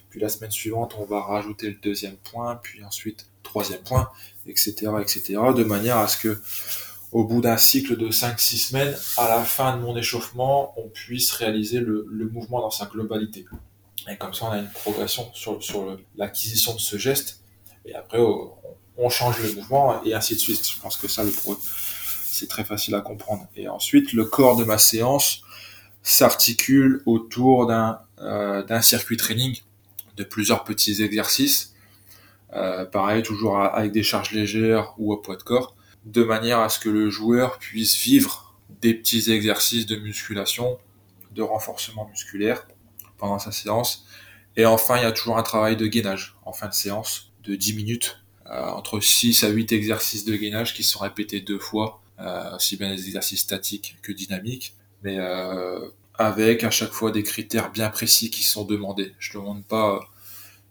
Puis 0.09 0.19
la 0.19 0.27
semaine 0.27 0.51
suivante, 0.51 0.97
on 0.99 1.05
va 1.05 1.21
rajouter 1.21 1.69
le 1.69 1.77
deuxième 1.81 2.17
point, 2.17 2.57
puis 2.61 2.83
ensuite 2.83 3.29
troisième 3.41 3.79
point, 3.79 4.09
etc., 4.45 4.91
etc., 4.99 5.21
de 5.55 5.63
manière 5.63 5.99
à 5.99 6.09
ce 6.09 6.17
que 6.17 6.41
au 7.11 7.23
bout 7.23 7.41
d'un 7.41 7.57
cycle 7.57 7.97
de 7.97 8.09
5-6 8.09 8.69
semaines, 8.69 8.95
à 9.17 9.27
la 9.27 9.43
fin 9.43 9.75
de 9.75 9.81
mon 9.81 9.95
échauffement, 9.95 10.73
on 10.77 10.89
puisse 10.89 11.31
réaliser 11.31 11.79
le, 11.79 12.29
mouvement 12.31 12.61
dans 12.61 12.69
sa 12.69 12.85
globalité. 12.85 13.45
Et 14.07 14.15
comme 14.17 14.33
ça, 14.33 14.45
on 14.45 14.51
a 14.51 14.59
une 14.59 14.69
progression 14.69 15.29
sur, 15.33 15.59
l'acquisition 16.15 16.73
de 16.73 16.79
ce 16.79 16.97
geste. 16.97 17.41
Et 17.85 17.95
après, 17.95 18.19
on 18.97 19.09
change 19.09 19.41
le 19.41 19.53
mouvement 19.53 20.03
et 20.03 20.13
ainsi 20.13 20.35
de 20.35 20.39
suite. 20.39 20.69
Je 20.69 20.79
pense 20.79 20.97
que 20.97 21.07
ça, 21.07 21.23
le 21.23 21.31
c'est 22.39 22.47
très 22.47 22.63
facile 22.63 22.95
à 22.95 23.01
comprendre. 23.01 23.47
Et 23.55 23.67
ensuite, 23.67 24.13
le 24.13 24.25
corps 24.25 24.55
de 24.55 24.63
ma 24.63 24.77
séance 24.77 25.41
s'articule 26.03 27.01
autour 27.05 27.67
d'un 27.67 27.99
euh, 28.19 28.81
circuit 28.81 29.17
training 29.17 29.57
de 30.15 30.23
plusieurs 30.23 30.63
petits 30.63 31.01
exercices. 31.01 31.73
Euh, 32.53 32.85
pareil, 32.85 33.23
toujours 33.23 33.59
avec 33.59 33.91
des 33.91 34.03
charges 34.03 34.31
légères 34.31 34.93
ou 34.97 35.13
à 35.13 35.21
poids 35.21 35.35
de 35.35 35.43
corps, 35.43 35.75
de 36.05 36.23
manière 36.23 36.59
à 36.59 36.69
ce 36.69 36.79
que 36.79 36.89
le 36.89 37.09
joueur 37.09 37.59
puisse 37.59 37.97
vivre 37.97 38.55
des 38.81 38.93
petits 38.93 39.31
exercices 39.31 39.85
de 39.85 39.95
musculation, 39.95 40.77
de 41.31 41.41
renforcement 41.41 42.07
musculaire 42.07 42.67
pendant 43.17 43.39
sa 43.39 43.51
séance. 43.51 44.05
Et 44.55 44.65
enfin, 44.65 44.97
il 44.97 45.03
y 45.03 45.05
a 45.05 45.11
toujours 45.11 45.37
un 45.37 45.43
travail 45.43 45.77
de 45.77 45.87
gainage 45.87 46.37
en 46.45 46.53
fin 46.53 46.67
de 46.67 46.73
séance 46.73 47.31
de 47.43 47.55
10 47.55 47.75
minutes, 47.75 48.23
euh, 48.47 48.69
entre 48.69 48.99
6 48.99 49.43
à 49.43 49.49
8 49.49 49.71
exercices 49.71 50.25
de 50.25 50.35
gainage 50.35 50.73
qui 50.73 50.83
sont 50.83 50.99
répétés 50.99 51.41
deux 51.41 51.59
fois, 51.59 52.01
euh, 52.19 52.55
aussi 52.55 52.77
bien 52.77 52.89
des 52.93 53.05
exercices 53.05 53.41
statiques 53.41 53.97
que 54.01 54.11
dynamiques, 54.11 54.75
mais 55.03 55.17
euh, 55.19 55.89
avec 56.15 56.63
à 56.63 56.71
chaque 56.71 56.91
fois 56.91 57.11
des 57.11 57.23
critères 57.23 57.71
bien 57.71 57.89
précis 57.89 58.29
qui 58.29 58.43
sont 58.43 58.65
demandés. 58.65 59.13
Je 59.19 59.37
demande 59.37 59.63
pas, 59.65 59.99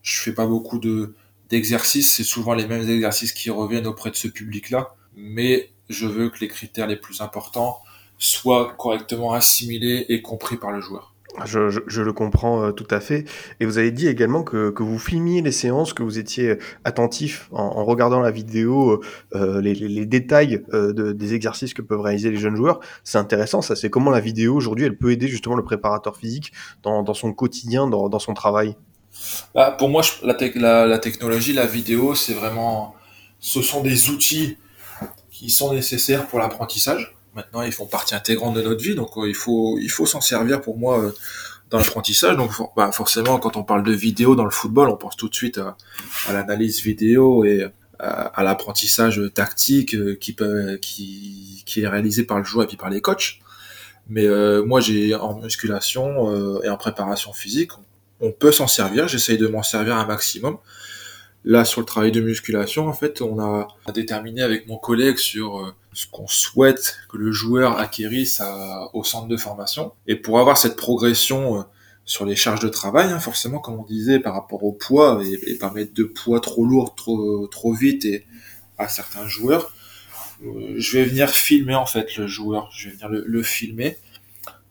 je 0.02 0.20
fais 0.20 0.32
pas 0.32 0.46
beaucoup 0.46 0.78
de 0.78 1.14
d'exercices, 1.48 2.12
c'est 2.12 2.24
souvent 2.24 2.52
les 2.52 2.66
mêmes 2.66 2.86
exercices 2.90 3.32
qui 3.32 3.48
reviennent 3.48 3.86
auprès 3.86 4.10
de 4.10 4.16
ce 4.16 4.28
public-là, 4.28 4.94
mais 5.18 5.70
je 5.88 6.06
veux 6.06 6.30
que 6.30 6.38
les 6.40 6.48
critères 6.48 6.86
les 6.86 6.96
plus 6.96 7.20
importants 7.20 7.78
soient 8.18 8.74
correctement 8.76 9.32
assimilés 9.32 10.06
et 10.08 10.22
compris 10.22 10.56
par 10.56 10.72
le 10.72 10.80
joueur. 10.80 11.14
Je, 11.44 11.68
je, 11.68 11.80
je, 11.86 12.02
le 12.02 12.12
comprends 12.12 12.64
euh, 12.64 12.72
tout 12.72 12.86
à 12.90 13.00
fait. 13.00 13.24
Et 13.60 13.66
vous 13.66 13.78
avez 13.78 13.92
dit 13.92 14.08
également 14.08 14.42
que, 14.42 14.70
que, 14.70 14.82
vous 14.82 14.98
filmiez 14.98 15.40
les 15.40 15.52
séances, 15.52 15.92
que 15.92 16.02
vous 16.02 16.18
étiez 16.18 16.58
attentif 16.84 17.48
en, 17.52 17.62
en 17.62 17.84
regardant 17.84 18.20
la 18.20 18.30
vidéo, 18.30 19.02
euh, 19.34 19.60
les, 19.60 19.74
les, 19.74 19.88
les, 19.88 20.06
détails 20.06 20.64
euh, 20.72 20.92
de, 20.92 21.12
des 21.12 21.34
exercices 21.34 21.74
que 21.74 21.82
peuvent 21.82 22.00
réaliser 22.00 22.30
les 22.30 22.38
jeunes 22.38 22.56
joueurs. 22.56 22.80
C'est 23.04 23.18
intéressant, 23.18 23.62
ça. 23.62 23.76
C'est 23.76 23.90
comment 23.90 24.10
la 24.10 24.20
vidéo 24.20 24.56
aujourd'hui, 24.56 24.86
elle 24.86 24.96
peut 24.96 25.12
aider 25.12 25.28
justement 25.28 25.54
le 25.54 25.62
préparateur 25.62 26.16
physique 26.16 26.52
dans, 26.82 27.02
dans 27.02 27.14
son 27.14 27.32
quotidien, 27.32 27.86
dans, 27.86 28.08
dans 28.08 28.18
son 28.18 28.34
travail? 28.34 28.74
Bah, 29.54 29.76
pour 29.78 29.90
moi, 29.90 30.02
je, 30.02 30.26
la, 30.26 30.34
te 30.34 30.58
la, 30.58 30.86
la, 30.86 30.98
technologie, 30.98 31.52
la 31.52 31.66
vidéo, 31.66 32.14
c'est 32.14 32.34
vraiment, 32.34 32.94
ce 33.38 33.62
sont 33.62 33.82
des 33.82 34.10
outils 34.10 34.56
qui 35.38 35.50
sont 35.50 35.72
nécessaires 35.72 36.26
pour 36.26 36.38
l'apprentissage 36.38 37.14
maintenant 37.34 37.62
ils 37.62 37.72
font 37.72 37.86
partie 37.86 38.14
intégrante 38.14 38.54
de 38.54 38.62
notre 38.62 38.82
vie, 38.82 38.94
donc 38.94 39.10
euh, 39.16 39.28
il 39.28 39.34
faut 39.34 39.78
il 39.78 39.90
faut 39.90 40.06
s'en 40.06 40.20
servir 40.20 40.60
pour 40.60 40.76
moi 40.76 40.98
euh, 40.98 41.12
dans 41.70 41.78
l'apprentissage. 41.78 42.36
Donc 42.36 42.50
bah, 42.76 42.90
forcément, 42.92 43.38
quand 43.38 43.56
on 43.56 43.64
parle 43.64 43.82
de 43.82 43.92
vidéo 43.92 44.34
dans 44.34 44.44
le 44.44 44.50
football, 44.50 44.88
on 44.88 44.96
pense 44.96 45.16
tout 45.16 45.28
de 45.28 45.34
suite 45.34 45.58
à, 45.58 45.76
l'analyse 46.32 46.82
vidéo 46.82 47.44
et 47.44 47.66
à, 47.98 48.42
l'apprentissage 48.42 49.20
tactique 49.34 49.94
euh, 49.94 50.16
qui 50.20 50.32
peut 50.32 50.78
qui 50.80 51.62
qui 51.66 51.82
est 51.82 51.88
réalisé 51.88 52.24
par 52.24 52.38
le 52.38 52.44
joueur 52.44 52.64
et 52.64 52.68
puis 52.68 52.76
par 52.76 52.90
les 52.90 53.00
coachs. 53.00 53.40
Mais 54.08 54.24
euh, 54.26 54.64
moi, 54.64 54.80
j'ai 54.80 55.14
en 55.14 55.38
musculation 55.38 56.32
euh, 56.32 56.62
et 56.64 56.68
en 56.70 56.78
préparation 56.78 57.32
physique, 57.32 57.72
on 58.20 58.32
peut 58.32 58.52
s'en 58.52 58.66
servir. 58.66 59.06
J'essaye 59.06 59.36
de 59.36 59.46
m'en 59.46 59.62
servir 59.62 59.96
un 59.96 60.06
maximum. 60.06 60.56
Là, 61.48 61.64
sur 61.64 61.80
le 61.80 61.86
travail 61.86 62.12
de 62.12 62.20
musculation, 62.20 62.88
en 62.88 62.92
fait, 62.92 63.22
on 63.22 63.40
a 63.40 63.68
déterminé 63.94 64.42
avec 64.42 64.68
mon 64.68 64.76
collègue 64.76 65.16
sur 65.16 65.60
euh, 65.60 65.74
ce 65.94 66.06
qu'on 66.06 66.26
souhaite 66.26 66.98
que 67.08 67.16
le 67.16 67.32
joueur 67.32 67.78
acquérisse 67.78 68.42
au 68.92 69.02
centre 69.02 69.28
de 69.28 69.36
formation. 69.38 69.92
Et 70.06 70.14
pour 70.14 70.40
avoir 70.40 70.58
cette 70.58 70.76
progression 70.76 71.60
euh, 71.60 71.62
sur 72.04 72.26
les 72.26 72.36
charges 72.36 72.60
de 72.60 72.68
travail, 72.68 73.10
hein, 73.10 73.18
forcément, 73.18 73.60
comme 73.60 73.76
on 73.76 73.84
disait, 73.84 74.18
par 74.18 74.34
rapport 74.34 74.62
au 74.62 74.72
poids, 74.72 75.22
et, 75.24 75.52
et 75.52 75.54
pas 75.54 75.70
mettre 75.70 75.94
de 75.94 76.04
poids 76.04 76.40
trop 76.40 76.66
lourd, 76.66 76.94
trop, 76.94 77.46
trop 77.46 77.72
vite 77.72 78.04
et 78.04 78.26
à 78.76 78.86
certains 78.86 79.26
joueurs, 79.26 79.72
euh, 80.44 80.74
je 80.76 80.98
vais 80.98 81.04
venir 81.04 81.30
filmer, 81.30 81.76
en 81.76 81.86
fait, 81.86 82.14
le 82.18 82.26
joueur. 82.26 82.68
Je 82.76 82.90
vais 82.90 82.96
venir 82.96 83.08
le, 83.08 83.42
filmer 83.42 83.96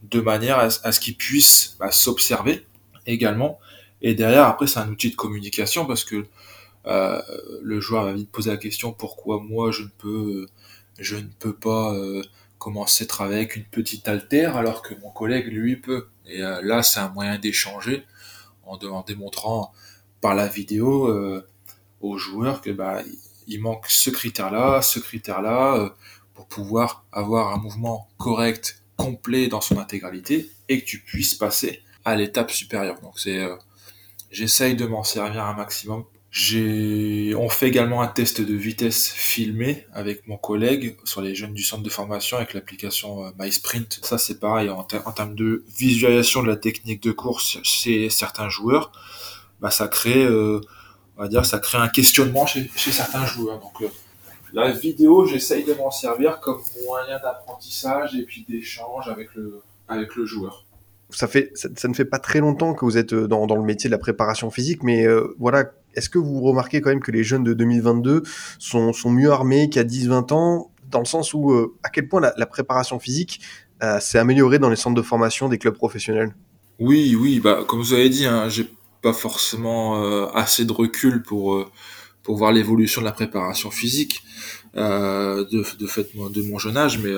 de 0.03 0.21
manière 0.21 0.59
à, 0.59 0.65
à 0.83 0.91
ce 0.91 0.99
qu'il 0.99 1.17
puisse 1.17 1.75
bah, 1.79 1.91
s'observer 1.91 2.67
également. 3.07 3.57
Et 4.03 4.13
derrière, 4.13 4.43
après, 4.43 4.67
c'est 4.67 4.77
un 4.77 4.89
outil 4.89 5.09
de 5.09 5.15
communication 5.15 5.87
parce 5.87 6.03
que 6.03 6.27
euh, 6.87 7.21
le 7.61 7.81
joueur 7.81 8.05
va 8.05 8.13
vite 8.13 8.31
poser 8.31 8.49
la 8.49 8.57
question 8.57 8.93
pourquoi 8.93 9.41
moi 9.41 9.71
je 9.71 9.83
ne 9.83 9.89
peux 9.97 10.47
je 10.99 11.17
ne 11.17 11.27
peux 11.39 11.53
pas 11.53 11.93
euh, 11.93 12.23
commencer 12.59 13.03
à 13.03 13.07
travailler 13.07 13.39
avec 13.39 13.57
une 13.57 13.65
petite 13.65 14.07
altère 14.07 14.55
alors 14.55 14.81
que 14.81 14.95
mon 15.01 15.11
collègue 15.11 15.47
lui 15.47 15.75
peut. 15.75 16.07
Et 16.25 16.41
euh, 16.41 16.61
là 16.63 16.83
c'est 16.83 16.99
un 16.99 17.09
moyen 17.09 17.37
d'échanger 17.37 18.05
en, 18.65 18.77
en, 18.77 19.01
démontrant 19.01 19.73
par 20.21 20.33
la 20.33 20.47
vidéo 20.47 21.43
aux 22.01 22.17
joueurs 22.17 22.61
que 22.61 22.71
bah 22.71 23.01
il 23.47 23.61
manque 23.61 23.85
ce 23.87 24.09
critère 24.09 24.51
là 24.51 24.81
ce 24.81 24.99
critère 24.99 25.41
là 25.41 25.93
pour 26.33 26.47
pouvoir 26.47 27.05
avoir 27.11 27.53
un 27.53 27.57
mouvement 27.57 28.07
correct 28.17 28.83
complet 28.95 29.47
dans 29.47 29.61
son 29.61 29.77
intégralité 29.77 30.49
et 30.69 30.81
que 30.81 30.85
tu 30.85 30.99
puisses 30.99 31.35
passer 31.35 31.81
à 32.03 32.15
l'étape 32.15 32.51
supérieure. 32.51 32.99
Donc 33.01 33.19
c'est 33.19 33.45
j'essaye 34.31 34.75
de 34.75 34.85
m'en 34.85 35.03
servir 35.03 35.45
un 35.45 35.53
maximum 35.53 36.03
on 36.33 37.49
fait 37.49 37.67
également 37.67 38.01
un 38.01 38.07
test 38.07 38.41
de 38.41 38.53
vitesse 38.53 39.09
filmé 39.09 39.87
avec 39.93 40.27
mon 40.27 40.37
collègue 40.37 40.97
sur 41.03 41.21
les 41.21 41.35
jeunes 41.35 41.53
du 41.53 41.63
centre 41.63 41.83
de 41.83 41.89
formation 41.89 42.37
avec 42.37 42.53
l'application 42.53 43.25
euh, 43.25 43.29
MySprint. 43.39 43.99
Ça, 44.03 44.17
c'est 44.17 44.39
pareil 44.39 44.69
en, 44.69 44.83
ter 44.83 45.07
en, 45.07 45.11
termes 45.11 45.35
de 45.35 45.63
visualisation 45.75 46.43
de 46.43 46.47
la 46.47 46.57
technique 46.57 47.01
de 47.01 47.11
course 47.11 47.59
chez 47.63 48.09
certains 48.09 48.49
joueurs. 48.49 48.91
Bah, 49.61 49.71
ça 49.71 49.87
crée, 49.87 50.25
euh, 50.25 50.61
on 51.17 51.23
va 51.23 51.27
dire, 51.27 51.45
ça 51.45 51.59
crée 51.59 51.77
un 51.77 51.87
questionnement 51.87 52.45
chez, 52.45 52.69
certains 52.75 53.25
joueurs. 53.25 53.59
Donc, 53.59 53.81
euh, 53.81 53.87
la 54.53 54.71
vidéo, 54.71 55.25
j'essaye 55.25 55.63
de 55.63 55.73
m'en 55.73 55.91
servir 55.91 56.39
comme 56.39 56.61
moyen 56.85 57.19
d'apprentissage 57.19 58.15
et 58.15 58.23
puis 58.23 58.45
d'échange 58.47 59.09
avec 59.09 59.35
le 59.35 60.25
joueur 60.25 60.66
ça 61.09 61.27
fait 61.27 61.51
ça, 61.55 61.69
ça, 61.75 61.87
ne 61.87 61.93
fait 61.93 62.05
pas 62.05 62.19
très 62.19 62.39
longtemps 62.39 62.73
que 62.73 62.85
vous 62.85 62.97
êtes 62.97 63.13
dans, 63.13 63.47
dans 63.47 63.55
le 63.55 63.63
métier 63.63 63.89
de 63.89 63.93
la 63.93 63.97
préparation 63.97 64.49
physique, 64.49 64.83
mais 64.83 65.05
euh, 65.05 65.35
voilà, 65.39 65.71
est-ce 65.97 66.09
que 66.09 66.19
vous 66.19 66.41
remarquez 66.41 66.81
quand 66.81 66.89
même 66.89 67.01
que 67.01 67.11
les 67.11 67.23
jeunes 67.23 67.43
de 67.43 67.53
2022 67.53 68.23
sont, 68.59 68.93
sont 68.93 69.09
mieux 69.09 69.31
armés 69.31 69.69
qu'à 69.69 69.83
10-20 69.83 70.33
ans, 70.33 70.71
dans 70.91 70.99
le 70.99 71.05
sens 71.05 71.33
où 71.33 71.51
euh, 71.51 71.75
à 71.83 71.89
quel 71.89 72.07
point 72.07 72.21
la, 72.21 72.33
la 72.37 72.45
préparation 72.45 72.99
physique 72.99 73.41
euh, 73.83 73.99
s'est 73.99 74.19
améliorée 74.19 74.59
dans 74.59 74.69
les 74.69 74.75
centres 74.75 74.95
de 74.95 75.01
formation 75.01 75.49
des 75.49 75.57
clubs 75.57 75.75
professionnels? 75.75 76.35
Oui, 76.79 77.17
oui, 77.19 77.39
bah 77.39 77.63
comme 77.67 77.79
vous 77.79 77.93
avez 77.93 78.09
dit, 78.09 78.25
hein, 78.25 78.47
j'ai 78.49 78.69
pas 79.01 79.13
forcément 79.13 80.03
euh, 80.03 80.27
assez 80.33 80.65
de 80.65 80.71
recul 80.71 81.23
pour 81.23 81.65
pour 82.21 82.35
voir 82.37 82.51
l'évolution 82.51 83.01
de 83.01 83.05
la 83.05 83.13
préparation 83.13 83.71
physique 83.71 84.21
de, 84.75 85.43
de 85.49 86.29
de 86.29 86.41
mon 86.43 86.59
jeune 86.59 86.75
âge, 86.77 86.99
mais 86.99 87.13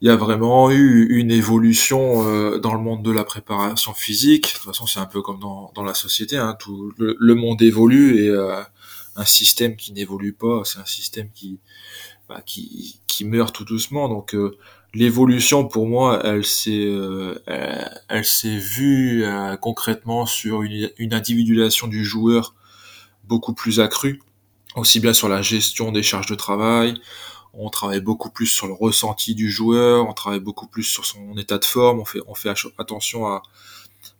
il 0.00 0.08
y 0.08 0.10
a 0.10 0.16
vraiment 0.16 0.70
eu 0.70 1.06
une 1.18 1.30
évolution 1.30 2.26
euh, 2.26 2.58
dans 2.58 2.74
le 2.74 2.80
monde 2.80 3.02
de 3.02 3.10
la 3.10 3.24
préparation 3.24 3.94
physique. 3.94 4.48
De 4.48 4.52
toute 4.52 4.64
façon, 4.64 4.86
c'est 4.86 5.00
un 5.00 5.06
peu 5.06 5.22
comme 5.22 5.40
dans, 5.40 5.72
dans 5.74 5.84
la 5.84 5.94
société. 5.94 6.36
Hein. 6.36 6.56
Tout 6.58 6.92
le, 6.98 7.16
le, 7.18 7.34
monde 7.34 7.62
évolue 7.62 8.22
et 8.22 8.28
euh, 8.28 8.62
un 9.16 9.24
système 9.24 9.76
qui 9.76 9.92
n'évolue 9.92 10.34
pas, 10.34 10.62
c'est 10.64 10.78
un 10.78 10.84
système 10.84 11.30
qui, 11.32 11.58
bah, 12.28 12.42
qui 12.44 13.00
qui 13.16 13.24
meurt 13.24 13.54
tout 13.54 13.64
doucement. 13.64 14.08
Donc 14.08 14.34
euh, 14.34 14.56
l'évolution, 14.94 15.66
pour 15.66 15.86
moi, 15.86 16.20
elle 16.24 16.44
s'est 16.44 16.84
euh, 16.84 17.42
elle, 17.46 18.00
elle 18.08 18.24
s'est 18.24 18.58
vue 18.58 19.24
euh, 19.24 19.56
concrètement 19.56 20.26
sur 20.26 20.62
une, 20.62 20.90
une 20.98 21.14
individualisation 21.14 21.86
du 21.88 22.04
joueur 22.04 22.54
beaucoup 23.24 23.54
plus 23.54 23.80
accrue, 23.80 24.20
aussi 24.76 25.00
bien 25.00 25.14
sur 25.14 25.28
la 25.28 25.42
gestion 25.42 25.92
des 25.92 26.02
charges 26.02 26.26
de 26.28 26.34
travail 26.34 27.00
on 27.58 27.70
travaille 27.70 28.00
beaucoup 28.00 28.30
plus 28.30 28.46
sur 28.46 28.66
le 28.66 28.72
ressenti 28.72 29.34
du 29.34 29.50
joueur, 29.50 30.08
on 30.08 30.12
travaille 30.12 30.40
beaucoup 30.40 30.66
plus 30.66 30.84
sur 30.84 31.04
son 31.04 31.36
état 31.36 31.58
de 31.58 31.64
forme, 31.64 32.00
on 32.00 32.04
fait, 32.04 32.20
on 32.26 32.34
fait 32.34 32.50
attention 32.78 33.26
à, 33.26 33.42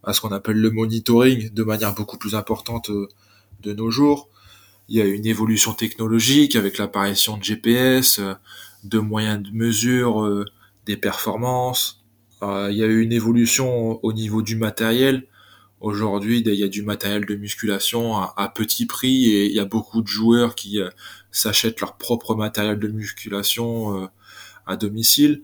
à 0.04 0.12
ce 0.12 0.20
qu'on 0.20 0.32
appelle 0.32 0.56
le 0.56 0.70
monitoring 0.70 1.52
de 1.52 1.62
manière 1.62 1.94
beaucoup 1.94 2.18
plus 2.18 2.34
importante 2.34 2.90
euh, 2.90 3.08
de 3.62 3.72
nos 3.72 3.90
jours. 3.90 4.28
Il 4.88 4.96
y 4.96 5.00
a 5.00 5.04
une 5.04 5.26
évolution 5.26 5.74
technologique 5.74 6.54
avec 6.56 6.78
l'apparition 6.78 7.36
de 7.36 7.42
GPS, 7.42 8.20
euh, 8.20 8.34
de 8.84 8.98
moyens 8.98 9.42
de 9.42 9.50
mesure 9.50 10.24
euh, 10.24 10.44
des 10.86 10.96
performances. 10.96 12.04
Il 12.42 12.76
y 12.76 12.84
a 12.84 12.86
eu 12.86 13.00
une 13.00 13.12
évolution 13.12 13.98
au 14.04 14.12
niveau 14.12 14.42
du 14.42 14.56
matériel. 14.56 15.26
Aujourd'hui, 15.86 16.42
il 16.44 16.52
y 16.52 16.64
a 16.64 16.68
du 16.68 16.82
matériel 16.82 17.26
de 17.26 17.36
musculation 17.36 18.16
à, 18.16 18.52
petit 18.52 18.86
prix 18.86 19.30
et 19.30 19.46
il 19.46 19.52
y 19.52 19.60
a 19.60 19.64
beaucoup 19.64 20.02
de 20.02 20.08
joueurs 20.08 20.56
qui 20.56 20.80
s'achètent 21.30 21.80
leur 21.80 21.96
propre 21.96 22.34
matériel 22.34 22.80
de 22.80 22.88
musculation 22.88 24.02
euh, 24.02 24.06
à 24.66 24.76
domicile. 24.76 25.42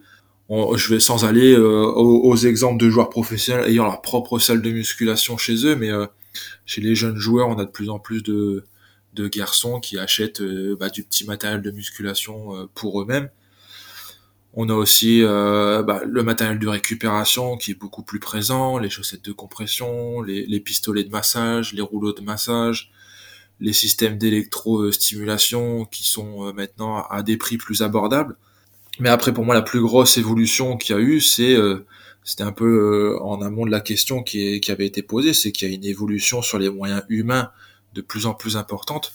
Je 0.50 0.88
vais 0.92 0.98
sans 0.98 1.24
aller 1.24 1.54
euh, 1.54 1.84
aux, 1.94 2.34
exemples 2.34 2.82
de 2.82 2.90
joueurs 2.90 3.08
professionnels 3.08 3.70
ayant 3.70 3.84
leur 3.84 4.02
propre 4.02 4.40
salle 4.40 4.62
de 4.62 4.70
musculation 4.72 5.36
chez 5.38 5.64
eux, 5.64 5.76
mais 5.76 5.92
euh, 5.92 6.06
chez 6.66 6.80
les 6.80 6.96
jeunes 6.96 7.18
joueurs, 7.18 7.46
on 7.46 7.56
a 7.60 7.64
de 7.64 7.70
plus 7.70 7.88
en 7.88 8.00
plus 8.00 8.24
de, 8.24 8.64
de 9.14 9.28
garçons 9.28 9.78
qui 9.78 9.96
achètent 9.96 10.42
bah, 10.76 10.88
du 10.88 11.04
petit 11.04 11.24
matériel 11.24 11.62
de 11.62 11.70
musculation 11.70 12.68
pour 12.74 13.00
eux-mêmes. 13.00 13.30
On 14.54 14.68
a 14.68 14.74
aussi 14.74 15.22
euh, 15.22 15.82
bah, 15.82 16.02
le 16.04 16.22
matériel 16.22 16.58
de 16.58 16.68
récupération 16.68 17.56
qui 17.56 17.70
est 17.70 17.74
beaucoup 17.74 18.02
plus 18.02 18.20
présent, 18.20 18.78
les 18.78 18.90
chaussettes 18.90 19.24
de 19.24 19.32
compression, 19.32 20.20
les, 20.20 20.60
pistolets 20.60 21.04
de 21.04 21.10
massage, 21.10 21.72
les 21.72 21.80
rouleaux 21.80 22.12
de 22.12 22.20
massage, 22.20 22.92
les 23.60 23.72
systèmes 23.72 24.18
d'électrostimulation 24.18 25.86
qui 25.86 26.04
sont 26.04 26.48
euh, 26.48 26.52
maintenant 26.52 27.02
à 27.04 27.22
des 27.22 27.38
prix 27.38 27.56
plus 27.56 27.82
abordables. 27.82 28.36
Mais 29.00 29.08
après, 29.08 29.32
pour 29.32 29.44
moi, 29.46 29.54
la 29.54 29.62
plus 29.62 29.80
grosse 29.80 30.18
évolution 30.18 30.76
qu'il 30.76 30.94
y 30.94 30.98
a 30.98 31.02
eu, 31.02 31.20
c'est 31.20 31.54
euh, 31.54 31.86
c'était 32.22 32.44
un 32.44 32.52
peu 32.52 32.66
euh, 33.16 33.22
en 33.22 33.40
amont 33.40 33.64
de 33.64 33.70
la 33.70 33.80
question 33.80 34.22
qui, 34.22 34.60
qui 34.60 34.70
avait 34.70 34.86
été 34.86 35.02
posée, 35.02 35.32
c'est 35.32 35.50
qu'il 35.50 35.68
y 35.68 35.72
a 35.72 35.74
une 35.74 35.84
évolution 35.84 36.42
sur 36.42 36.58
les 36.58 36.68
moyens 36.68 37.02
humains 37.08 37.50
de 37.94 38.02
plus 38.02 38.26
en 38.26 38.34
plus 38.34 38.56
importante, 38.58 39.14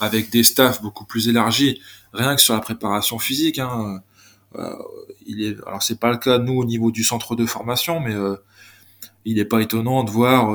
avec 0.00 0.30
des 0.30 0.42
staffs 0.42 0.80
beaucoup 0.80 1.04
plus 1.04 1.28
élargis, 1.28 1.80
rien 2.14 2.34
que 2.34 2.40
sur 2.40 2.54
la 2.54 2.60
préparation 2.60 3.18
physique. 3.18 3.58
Hein, 3.58 4.00
il 5.26 5.42
est, 5.42 5.56
alors 5.66 5.82
c'est 5.82 5.98
pas 5.98 6.10
le 6.10 6.18
cas 6.18 6.38
nous 6.38 6.54
au 6.54 6.64
niveau 6.64 6.90
du 6.90 7.04
centre 7.04 7.36
de 7.36 7.46
formation, 7.46 8.00
mais 8.00 8.14
euh, 8.14 8.36
il 9.24 9.36
n'est 9.36 9.44
pas 9.44 9.60
étonnant 9.60 10.04
de 10.04 10.10
voir 10.10 10.50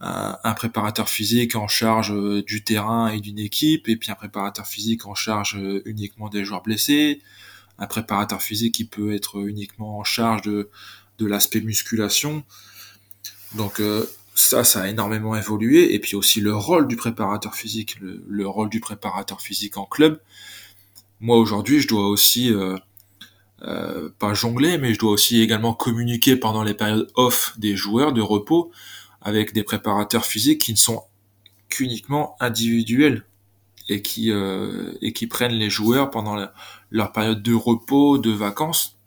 un, 0.00 0.54
préparateur 0.54 1.08
physique 1.08 1.56
en 1.56 1.68
charge 1.68 2.14
du 2.44 2.62
terrain 2.62 3.08
et 3.08 3.20
d'une 3.20 3.38
équipe, 3.38 3.88
et 3.88 3.96
puis 3.96 4.10
un 4.10 4.14
préparateur 4.14 4.66
physique 4.66 5.06
en 5.06 5.14
charge 5.14 5.58
uniquement 5.84 6.28
des 6.28 6.44
joueurs 6.44 6.62
blessés, 6.62 7.20
un 7.78 7.86
préparateur 7.86 8.42
physique 8.42 8.74
qui 8.74 8.84
peut 8.84 9.14
être 9.14 9.46
uniquement 9.46 9.98
en 9.98 10.04
charge 10.04 10.42
de, 10.42 10.70
de 11.18 11.26
l'aspect 11.26 11.60
musculation. 11.60 12.44
Donc 13.56 13.80
ça, 14.40 14.64
ça 14.64 14.82
a 14.82 14.88
énormément 14.88 15.36
évolué. 15.36 15.94
Et 15.94 15.98
puis 15.98 16.16
aussi 16.16 16.40
le 16.40 16.54
rôle 16.54 16.88
du 16.88 16.96
préparateur 16.96 17.54
physique, 17.54 17.96
le, 18.00 18.46
rôle 18.46 18.68
du 18.68 18.80
préparateur 18.80 19.40
physique 19.40 19.76
en 19.76 19.84
club. 19.84 20.20
Moi 21.20 21.36
aujourd'hui, 21.36 21.80
je 21.80 21.88
dois 21.88 22.08
aussi 22.08 22.52
euh, 22.52 22.76
euh, 23.62 24.08
pas 24.18 24.34
jongler, 24.34 24.78
mais 24.78 24.94
je 24.94 24.98
dois 24.98 25.12
aussi 25.12 25.40
également 25.40 25.74
communiquer 25.74 26.36
pendant 26.36 26.62
les 26.62 26.74
périodes 26.74 27.10
off 27.14 27.54
des 27.58 27.76
joueurs 27.76 28.12
de 28.12 28.20
repos 28.20 28.70
avec 29.20 29.52
des 29.52 29.62
préparateurs 29.62 30.24
physiques 30.24 30.60
qui 30.60 30.72
ne 30.72 30.78
sont 30.78 31.02
qu'uniquement 31.68 32.36
individuels 32.40 33.24
et 33.88 34.02
qui 34.02 34.30
euh, 34.30 34.92
et 35.02 35.12
qui 35.12 35.26
prennent 35.26 35.52
les 35.52 35.70
joueurs 35.70 36.10
pendant 36.10 36.36
leur 36.90 37.12
période 37.12 37.42
de 37.42 37.54
repos, 37.54 38.18
de 38.18 38.30
vacances 38.30 38.98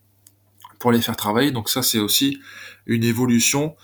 pour 0.80 0.92
les 0.92 1.02
faire 1.02 1.18
travailler. 1.18 1.52
Donc 1.52 1.70
ça, 1.70 1.82
c'est 1.82 2.00
aussi 2.00 2.40
une 2.86 3.04
évolution 3.04 3.76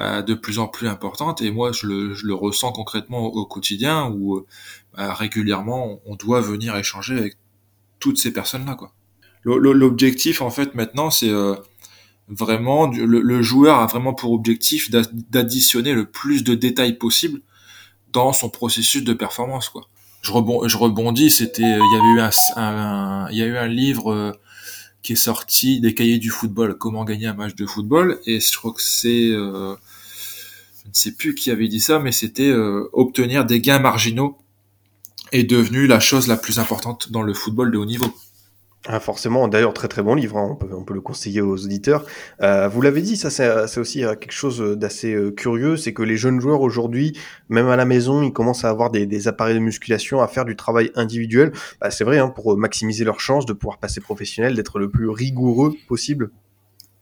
euh, 0.00 0.22
de 0.22 0.34
plus 0.34 0.60
en 0.60 0.68
plus 0.68 0.86
importante 0.86 1.42
et 1.42 1.50
moi 1.50 1.72
je 1.72 1.86
le, 1.88 2.14
je 2.14 2.24
le 2.24 2.34
ressens 2.34 2.70
concrètement 2.70 3.24
au, 3.24 3.46
quotidien 3.46 4.06
où 4.06 4.36
euh, 4.36 4.46
bah, 4.94 5.12
régulièrement 5.12 6.00
on 6.06 6.14
doit 6.14 6.40
venir 6.40 6.76
échanger 6.76 7.18
avec 7.18 7.36
toutes 7.98 8.16
ces 8.16 8.32
personnes 8.32 8.64
là 8.64 8.76
quoi. 8.76 8.92
L'objectif 9.56 10.42
en 10.42 10.50
fait 10.50 10.74
maintenant 10.74 11.10
c'est 11.10 11.30
euh, 11.30 11.54
vraiment 12.28 12.86
le, 12.86 13.42
joueur 13.42 13.78
a 13.78 13.86
vraiment 13.86 14.14
pour 14.14 14.32
objectif 14.32 14.90
d'additionner 14.90 15.94
le 15.94 16.06
plus 16.06 16.44
de 16.44 16.54
détails 16.54 16.98
possible 16.98 17.40
dans 18.12 18.32
son 18.32 18.48
processus 18.50 19.04
de 19.04 19.12
performance 19.12 19.68
quoi. 19.68 19.88
Je, 20.20 20.32
rebondis, 20.32 21.30
c'était 21.30 21.62
il 21.62 21.68
y 21.68 21.96
avait 21.96 22.14
eu 22.16 22.20
un, 22.56 23.28
il 23.30 23.38
y 23.38 23.42
a 23.42 23.46
eu 23.46 23.56
un 23.56 23.68
livre 23.68 24.36
qui 25.02 25.12
est 25.12 25.16
sorti 25.16 25.80
des 25.80 25.94
cahiers 25.94 26.18
du 26.18 26.30
football, 26.30 26.76
comment 26.76 27.04
gagner 27.04 27.26
un 27.26 27.34
match 27.34 27.54
de 27.54 27.66
football, 27.66 28.18
et 28.26 28.40
je 28.40 28.56
crois 28.56 28.72
que 28.72 28.82
c'est, 28.82 29.30
euh, 29.30 29.74
je 30.84 30.88
ne 30.88 30.94
sais 30.94 31.12
plus 31.12 31.34
qui 31.34 31.50
avait 31.50 31.68
dit 31.68 31.80
ça, 31.80 31.98
mais 31.98 32.12
c'était 32.12 32.50
euh, 32.50 32.88
obtenir 32.92 33.44
des 33.44 33.60
gains 33.60 33.78
marginaux 33.78 34.36
est 35.32 35.44
devenu 35.44 35.86
la 35.86 36.00
chose 36.00 36.26
la 36.26 36.36
plus 36.36 36.58
importante 36.58 37.10
dans 37.10 37.22
le 37.22 37.34
football 37.34 37.70
de 37.70 37.78
haut 37.78 37.84
niveau. 37.84 38.14
Ah, 38.86 39.00
forcément, 39.00 39.48
d'ailleurs, 39.48 39.74
très 39.74 39.88
très 39.88 40.02
bon 40.02 40.14
livre, 40.14 40.36
hein. 40.38 40.50
on, 40.52 40.54
peut, 40.54 40.68
on, 40.72 40.84
peut, 40.84 40.94
le 40.94 41.00
conseiller 41.00 41.40
aux 41.40 41.64
auditeurs. 41.64 42.06
Euh, 42.42 42.68
vous 42.68 42.80
l'avez 42.80 43.02
dit, 43.02 43.16
ça 43.16 43.28
c'est 43.28 43.80
aussi 43.80 44.04
euh, 44.04 44.14
quelque 44.14 44.32
chose 44.32 44.60
d'assez 44.78 45.14
euh, 45.14 45.32
curieux, 45.32 45.76
c'est 45.76 45.92
que 45.92 46.02
les 46.02 46.16
jeunes 46.16 46.40
joueurs 46.40 46.60
aujourd'hui, 46.60 47.18
même 47.48 47.66
à 47.66 47.76
la 47.76 47.84
maison, 47.84 48.22
ils 48.22 48.32
commencent 48.32 48.64
à 48.64 48.70
avoir 48.70 48.90
des, 48.90 49.04
des 49.04 49.26
appareils 49.26 49.56
de 49.56 49.60
musculation, 49.60 50.22
à 50.22 50.28
faire 50.28 50.44
du 50.44 50.54
travail 50.54 50.92
individuel. 50.94 51.52
Bah, 51.80 51.90
c'est 51.90 52.04
vrai, 52.04 52.18
hein, 52.18 52.28
pour 52.28 52.56
maximiser 52.56 53.04
leurs 53.04 53.20
chances 53.20 53.46
de 53.46 53.52
pouvoir 53.52 53.78
passer 53.78 54.00
professionnel, 54.00 54.54
d'être 54.54 54.78
le 54.78 54.88
plus 54.88 55.08
rigoureux 55.08 55.74
possible. 55.88 56.30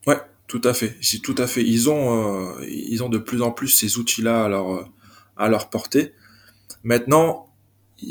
Ouais, 0.06 0.18
tout 0.46 0.62
à 0.64 0.72
fait. 0.72 0.96
C'est 1.02 1.20
tout 1.20 1.34
à 1.36 1.46
fait. 1.46 1.62
Ils 1.62 1.90
ont, 1.90 2.54
euh, 2.56 2.64
ils 2.66 3.04
ont 3.04 3.10
de 3.10 3.18
plus 3.18 3.42
en 3.42 3.50
plus 3.50 3.68
ces 3.68 3.98
outils-là 3.98 4.44
à 4.44 4.48
leur, 4.48 4.88
à 5.36 5.48
leur 5.48 5.68
portée. 5.68 6.14
Maintenant, 6.84 7.52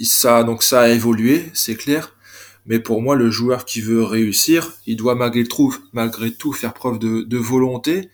ça, 0.04 0.44
donc 0.44 0.62
ça 0.62 0.82
a 0.82 0.90
évolué, 0.90 1.50
c'est 1.54 1.76
clair 1.76 2.15
mais 2.66 2.80
pour 2.80 3.02
moi, 3.02 3.16
le 3.16 3.30
joueur 3.30 3.66
qui 3.66 3.82
veut 3.82 4.04
réussir, 4.04 4.74
il 4.88 4.96
doit 4.98 5.16
malgré 5.16 5.44
tout, 5.44 5.76
malgré 5.94 6.34
tout 6.34 6.52
faire 6.52 6.74
preuve 6.74 6.98
de, 7.00 7.38
volonté 7.38 8.10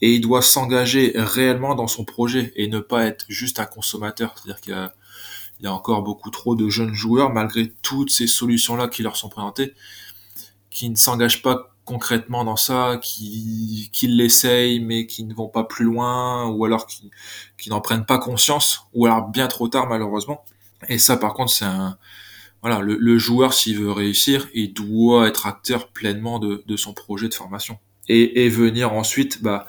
et 0.00 0.14
il 0.14 0.20
doit 0.20 0.42
s'engager 0.42 1.12
réellement 1.14 1.74
dans 1.74 1.86
son 1.86 2.04
projet 2.04 2.52
et 2.56 2.66
ne 2.66 2.80
pas 2.80 3.04
être 3.04 3.24
juste 3.28 3.60
un 3.60 3.66
consommateur. 3.66 4.34
C'est-à-dire 4.36 4.60
qu'il 4.60 4.72
y, 5.60 5.66
a, 5.66 5.72
encore 5.72 6.02
beaucoup 6.02 6.30
trop 6.30 6.56
de 6.56 6.68
jeunes 6.68 6.92
joueurs, 6.92 7.30
malgré 7.30 7.72
toutes 7.82 8.10
ces 8.10 8.26
solutions-là 8.26 8.88
qui 8.88 9.02
leur 9.02 9.16
sont 9.16 9.28
présentées, 9.28 9.74
qui 10.70 10.90
ne 10.90 10.96
s'engagent 10.96 11.42
pas 11.42 11.70
concrètement 11.84 12.44
dans 12.44 12.56
ça, 12.56 12.98
qui, 13.00 13.90
qui 13.92 14.08
l'essayent 14.08 14.80
mais 14.80 15.06
qui 15.06 15.22
ne 15.22 15.34
vont 15.34 15.48
pas 15.48 15.64
plus 15.64 15.84
loin, 15.84 16.48
ou 16.48 16.64
alors 16.64 16.86
qui, 16.86 17.10
qui 17.58 17.70
n'en 17.70 17.80
prennent 17.80 18.06
pas 18.06 18.18
conscience, 18.18 18.86
ou 18.92 19.06
alors 19.06 19.28
bien 19.28 19.46
trop 19.46 19.68
tard 19.68 19.86
malheureusement. 19.88 20.44
Et 20.88 20.98
ça 20.98 21.16
par 21.16 21.34
contre 21.34 21.52
c'est 21.52 21.64
un, 21.64 21.96
voilà, 22.64 22.80
le, 22.80 23.18
joueur, 23.18 23.52
s'il 23.52 23.78
veut 23.78 23.92
réussir, 23.92 24.48
il 24.54 24.72
doit 24.72 25.28
être 25.28 25.44
acteur 25.44 25.88
pleinement 25.88 26.38
de, 26.38 26.76
son 26.78 26.94
projet 26.94 27.28
de 27.28 27.34
formation. 27.34 27.78
Et, 28.08 28.48
venir 28.48 28.94
ensuite 28.94 29.42
bah, 29.42 29.66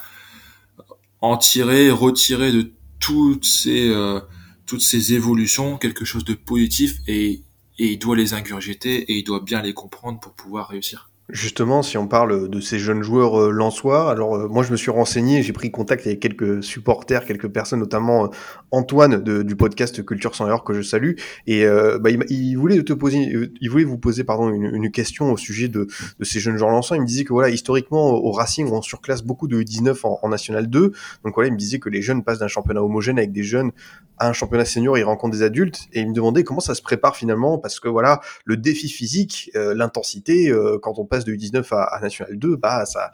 en 1.20 1.36
tirer, 1.36 1.92
retirer 1.92 2.54
de 2.54 2.72
toutes 3.02 3.44
ces, 3.44 3.90
euh, 3.90 4.22
toutes 4.66 4.80
ces 4.80 5.14
évolutions 5.14 5.78
quelque 5.78 6.06
chose 6.06 6.24
de 6.24 6.36
positif 6.36 7.00
et, 7.06 7.44
et 7.80 7.92
il 7.92 8.00
doit 8.00 8.16
les 8.16 8.34
ingurgiter 8.34 8.96
et 9.12 9.18
il 9.18 9.26
doit 9.26 9.42
bien 9.42 9.62
les 9.62 9.74
comprendre 9.74 10.22
pour 10.22 10.32
pouvoir 10.32 10.70
réussir. 10.70 11.10
Justement, 11.30 11.82
si 11.82 11.98
on 11.98 12.08
parle 12.08 12.50
de 12.50 12.60
ces 12.60 12.78
jeunes 12.78 13.02
joueurs 13.02 13.42
euh, 13.42 14.10
alors 14.12 14.36
euh, 14.36 14.48
moi 14.48 14.62
je 14.62 14.72
me 14.72 14.78
suis 14.78 14.92
renseigné, 14.92 15.42
j'ai 15.42 15.54
pris 15.54 15.72
contact 15.72 16.06
avec 16.06 16.20
quelques 16.20 16.64
supporters, 16.64 17.26
quelques 17.26 17.48
personnes, 17.48 17.80
notamment 17.80 18.26
euh, 18.26 18.28
Antoine 18.70 19.24
de, 19.24 19.42
du 19.42 19.56
podcast 19.56 20.06
Culture 20.06 20.36
sans 20.36 20.46
erreur 20.46 20.64
que 20.64 20.76
je 20.76 20.84
salue, 20.84 21.14
et 21.48 21.66
bah, 22.00 22.12
il, 22.30 22.56
voulait 22.58 22.84
te 22.84 22.94
poser, 22.94 23.50
il 23.60 23.70
voulait 23.72 23.86
vous 23.86 23.98
poser 23.98 24.24
pardon 24.24 24.50
une, 24.50 24.66
une 24.66 24.92
question 24.92 25.32
au 25.32 25.38
sujet 25.38 25.68
de, 25.68 25.88
de, 26.20 26.26
ces 26.26 26.40
jeunes 26.40 26.58
joueurs 26.58 26.70
lensois. 26.70 26.98
Il 26.98 27.02
me 27.02 27.08
disait 27.08 27.24
que 27.24 27.34
voilà 27.34 27.50
historiquement 27.50 28.12
au 28.12 28.32
Racing 28.32 28.68
on 28.72 28.82
surclasse 28.82 29.24
beaucoup 29.24 29.48
de 29.48 29.64
19 29.64 30.06
en, 30.06 30.20
en 30.22 30.30
National 30.30 30.70
2, 30.70 30.92
donc 31.24 31.34
voilà 31.34 31.48
il 31.48 31.54
me 31.54 31.58
disait 31.58 31.80
que 31.80 31.90
les 31.90 32.04
jeunes 32.04 32.24
passent 32.24 32.40
d'un 32.40 32.48
championnat 32.48 32.84
homogène 32.84 33.18
avec 33.18 33.32
des 33.32 33.44
jeunes 33.44 33.72
à 34.18 34.30
un 34.30 34.34
championnat 34.34 34.66
senior, 34.66 34.98
ils 34.98 35.04
rencontrent 35.04 35.36
des 35.36 35.44
adultes, 35.44 35.88
et 35.92 36.02
il 36.02 36.10
me 36.10 36.14
demandait 36.14 36.44
comment 36.44 36.62
ça 36.62 36.76
se 36.76 36.82
prépare 36.82 37.16
finalement, 37.16 37.58
parce 37.58 37.80
que 37.80 37.88
voilà 37.88 38.22
le 38.46 38.58
défi 38.58 38.90
physique, 38.90 39.52
l'intensité 39.54 40.54
quand 40.82 41.00
on 41.00 41.06
passe 41.06 41.15
de 41.24 41.34
U19 41.34 41.74
à, 41.74 42.00
National 42.02 42.38
2, 42.38 42.56
bah 42.58 42.86
ça, 42.86 43.12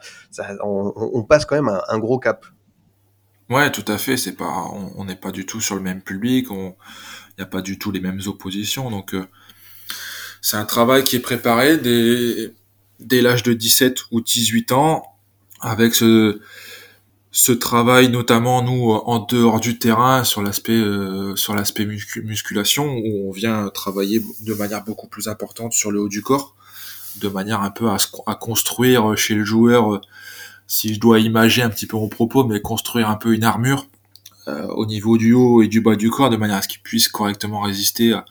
on, 0.62 1.22
passe 1.22 1.44
quand 1.44 1.54
même 1.54 1.80
un, 1.88 1.98
gros 1.98 2.18
cap. 2.18 2.46
Ouais, 3.48 3.70
tout 3.70 3.84
à 3.86 3.98
fait. 3.98 4.16
C'est 4.16 4.32
pas, 4.32 4.64
on 4.96 5.04
n'est 5.04 5.16
pas 5.16 5.30
du 5.30 5.46
tout 5.46 5.60
sur 5.60 5.74
le 5.74 5.82
même 5.82 6.02
public. 6.02 6.48
Il 6.50 6.74
n'y 7.38 7.44
a 7.44 7.46
pas 7.46 7.62
du 7.62 7.78
tout 7.78 7.90
les 7.90 8.00
mêmes 8.00 8.20
oppositions. 8.26 8.90
Donc 8.90 9.14
euh, 9.14 9.26
c'est 10.40 10.56
un 10.56 10.64
travail 10.64 11.04
qui 11.04 11.16
est 11.16 11.20
préparé 11.20 11.78
dès, 11.78 13.20
l'âge 13.20 13.42
de 13.42 13.52
17 13.52 14.00
ou 14.10 14.20
18 14.20 14.72
ans, 14.72 15.04
avec 15.60 15.94
ce, 15.94 16.40
ce 17.30 17.52
travail 17.52 18.10
notamment 18.10 18.62
nous 18.62 18.90
en 18.90 19.20
dehors 19.20 19.60
du 19.60 19.78
terrain 19.78 20.24
sur 20.24 20.42
l'aspect 20.42 20.72
euh, 20.72 21.34
sur 21.36 21.54
l'aspect 21.54 21.86
musculation 21.86 22.92
où 22.92 23.28
on 23.28 23.32
vient 23.32 23.70
travailler 23.70 24.22
de 24.40 24.54
manière 24.54 24.84
beaucoup 24.84 25.08
plus 25.08 25.28
importante 25.28 25.72
sur 25.72 25.90
le 25.90 26.00
haut 26.00 26.08
du 26.08 26.22
corps 26.22 26.54
de 27.16 27.28
manière 27.28 27.62
un 27.62 27.70
peu 27.70 27.90
à, 27.90 28.34
construire 28.34 29.16
chez 29.16 29.34
le 29.34 29.44
joueur, 29.44 29.94
euh, 29.94 30.00
si 30.66 30.94
je 30.94 31.00
dois 31.00 31.20
imager 31.20 31.62
un 31.62 31.70
petit 31.70 31.86
peu 31.86 31.96
mon 31.96 32.08
propos, 32.08 32.44
mais 32.44 32.60
construire 32.60 33.08
un 33.10 33.16
peu 33.16 33.34
une 33.34 33.44
armure 33.44 33.86
euh, 34.48 34.66
au 34.68 34.86
niveau 34.86 35.18
du 35.18 35.32
haut 35.32 35.62
et 35.62 35.68
du 35.68 35.80
bas 35.80 35.96
du 35.96 36.10
corps, 36.10 36.30
de 36.30 36.36
manière 36.36 36.56
à 36.56 36.62
ce 36.62 36.68
qu'il 36.68 36.80
puisse 36.80 37.08
correctement 37.08 37.60
résister 37.60 38.12
à, 38.12 38.24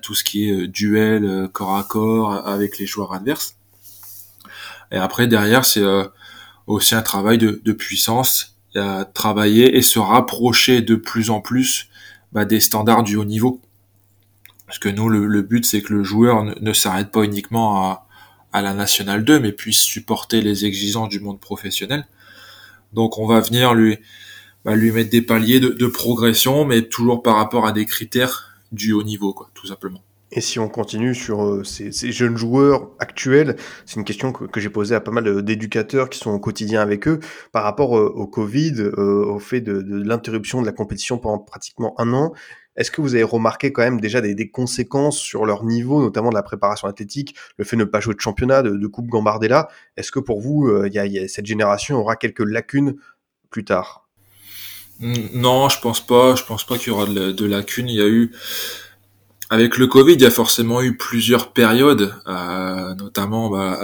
tout 0.00 0.14
ce 0.14 0.24
qui 0.24 0.48
est 0.48 0.52
euh, 0.52 0.68
duel, 0.68 1.48
corps 1.52 1.76
à 1.76 1.84
corps 1.84 2.46
avec 2.46 2.78
les 2.78 2.86
joueurs 2.86 3.12
adverses. 3.12 3.56
Et 4.90 4.96
après, 4.96 5.26
derrière, 5.26 5.64
c'est 5.64 5.82
aussi 6.66 6.94
un 6.94 7.02
travail 7.02 7.38
de, 7.38 7.60
de 7.64 7.72
puissance, 7.72 8.54
à 8.76 9.04
travailler 9.04 9.76
et 9.76 9.82
se 9.82 9.98
rapprocher 9.98 10.82
de 10.82 10.96
plus 10.96 11.30
en 11.30 11.40
plus 11.40 11.88
bah, 12.32 12.44
des 12.44 12.60
standards 12.60 13.04
du 13.04 13.16
haut 13.16 13.24
niveau. 13.24 13.60
Parce 14.66 14.78
que 14.78 14.88
nous, 14.88 15.08
le, 15.08 15.42
but, 15.42 15.64
c'est 15.64 15.82
que 15.82 15.92
le 15.92 16.02
joueur 16.02 16.44
ne 16.60 16.72
s'arrête 16.72 17.10
pas 17.10 17.22
uniquement 17.22 17.84
à, 17.84 18.03
à 18.54 18.62
la 18.62 18.72
Nationale 18.72 19.24
2, 19.24 19.40
mais 19.40 19.52
puisse 19.52 19.80
supporter 19.80 20.40
les 20.40 20.64
exigences 20.64 21.08
du 21.08 21.18
monde 21.18 21.40
professionnel. 21.40 22.06
Donc 22.92 23.18
on 23.18 23.26
va 23.26 23.40
venir 23.40 23.74
lui, 23.74 23.98
bah, 24.64 24.76
lui 24.76 24.92
mettre 24.92 25.10
des 25.10 25.22
paliers 25.22 25.58
de, 25.58 25.86
progression, 25.88 26.64
mais 26.64 26.82
toujours 26.82 27.22
par 27.22 27.34
rapport 27.34 27.66
à 27.66 27.72
des 27.72 27.84
critères 27.84 28.54
du 28.70 28.92
haut 28.92 29.02
niveau, 29.02 29.34
quoi, 29.34 29.50
tout 29.54 29.66
simplement. 29.66 30.02
Et 30.30 30.40
si 30.40 30.60
on 30.60 30.68
continue 30.68 31.14
sur 31.14 31.44
euh, 31.44 31.64
ces, 31.64 31.90
jeunes 32.12 32.36
joueurs 32.36 32.90
actuels, 33.00 33.56
c'est 33.86 33.96
une 33.96 34.04
question 34.04 34.32
que, 34.32 34.60
j'ai 34.60 34.70
posée 34.70 34.94
à 34.94 35.00
pas 35.00 35.10
mal 35.10 35.42
d'éducateurs 35.42 36.08
qui 36.08 36.18
sont 36.20 36.30
au 36.30 36.38
quotidien 36.38 36.80
avec 36.80 37.08
eux 37.08 37.18
par 37.50 37.64
rapport 37.64 37.98
euh, 37.98 38.12
au 38.14 38.26
Covid, 38.26 38.74
euh, 38.78 39.24
au 39.26 39.40
fait 39.40 39.60
de, 39.60 39.82
de 39.82 40.02
l'interruption 40.02 40.60
de 40.60 40.66
la 40.66 40.72
compétition 40.72 41.18
pendant 41.18 41.38
pratiquement 41.38 41.94
un 41.98 42.12
an. 42.12 42.32
Est-ce 42.76 42.90
que 42.90 43.00
vous 43.00 43.14
avez 43.14 43.22
remarqué 43.22 43.72
quand 43.72 43.82
même 43.82 44.00
déjà 44.00 44.20
des, 44.20 44.50
conséquences 44.50 45.18
sur 45.18 45.46
leur 45.46 45.64
niveau, 45.64 46.02
notamment 46.02 46.30
de 46.30 46.34
la 46.34 46.42
préparation 46.42 46.88
athlétique, 46.88 47.36
le 47.56 47.64
fait 47.64 47.76
de 47.76 47.82
ne 47.82 47.88
pas 47.88 48.00
jouer 48.00 48.14
de 48.14 48.20
championnat, 48.20 48.62
de, 48.62 48.86
Coupe 48.86 49.06
Gambardella? 49.06 49.68
Est-ce 49.96 50.10
que 50.10 50.18
pour 50.18 50.40
vous, 50.40 50.66
euh, 50.68 50.88
cette 51.28 51.46
génération 51.46 51.98
aura 51.98 52.16
quelques 52.16 52.40
lacunes 52.40 52.96
plus 53.50 53.64
tard? 53.64 54.08
Non, 55.00 55.68
je 55.68 55.80
pense 55.80 56.04
pas. 56.04 56.34
Je 56.34 56.44
pense 56.44 56.64
pas 56.64 56.78
qu'il 56.78 56.88
y 56.88 56.90
aura 56.90 57.06
de, 57.06 57.44
lacunes. 57.44 57.88
Il 57.88 57.96
y 57.96 58.02
a 58.02 58.08
eu 58.08 58.32
avec 59.50 59.76
le 59.76 59.86
Covid, 59.86 60.14
il 60.14 60.22
y 60.22 60.26
a 60.26 60.30
forcément 60.30 60.82
eu 60.82 60.96
plusieurs 60.96 61.52
périodes, 61.52 62.14
euh, 62.26 62.94
notamment 62.94 63.50
bah, 63.50 63.78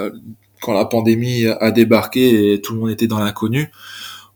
quand 0.60 0.72
la 0.72 0.84
pandémie 0.84 1.46
a 1.46 1.70
débarqué 1.70 2.52
et 2.52 2.60
tout 2.60 2.74
le 2.74 2.80
monde 2.80 2.90
était 2.90 3.06
dans 3.06 3.18
l'inconnu 3.18 3.70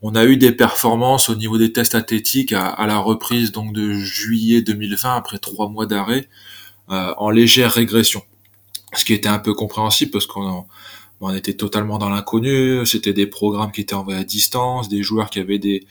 on 0.07 0.15
a 0.15 0.27
eu 0.27 0.37
des 0.37 0.53
performances 0.53 1.31
au 1.31 1.35
niveau 1.35 1.57
des 1.57 1.73
tests 1.73 1.95
athlétiques 1.95 2.53
à, 2.53 2.87
la 2.87 2.99
reprise 2.99 3.53
donc 3.53 3.73
de 3.73 3.95
juillet 3.95 4.61
2020 4.61 5.17
après 5.17 5.39
trois 5.39 5.71
mois 5.71 5.87
d'arrêt 5.87 6.29
euh, 6.91 7.15
en 7.17 7.31
légère 7.31 7.73
régression, 7.73 8.23
ce 8.93 9.07
qui 9.07 9.15
était 9.15 9.31
un 9.31 9.39
peu 9.39 9.55
compréhensible 9.55 10.11
parce 10.11 10.27
qu'on 10.27 10.67
on 11.23 11.35
était 11.35 11.55
totalement 11.55 11.97
dans 11.97 12.11
l'inconnu. 12.11 12.85
C'était 12.85 13.15
des 13.15 13.27
programmes 13.27 13.73
qui 13.73 13.81
étaient 13.81 13.95
envoyés 13.95 14.21
à 14.21 14.25
distance, 14.25 14.91
des 14.91 15.03
joueurs 15.03 15.31
qui 15.31 15.41
avaient 15.41 15.59
des 15.59 15.87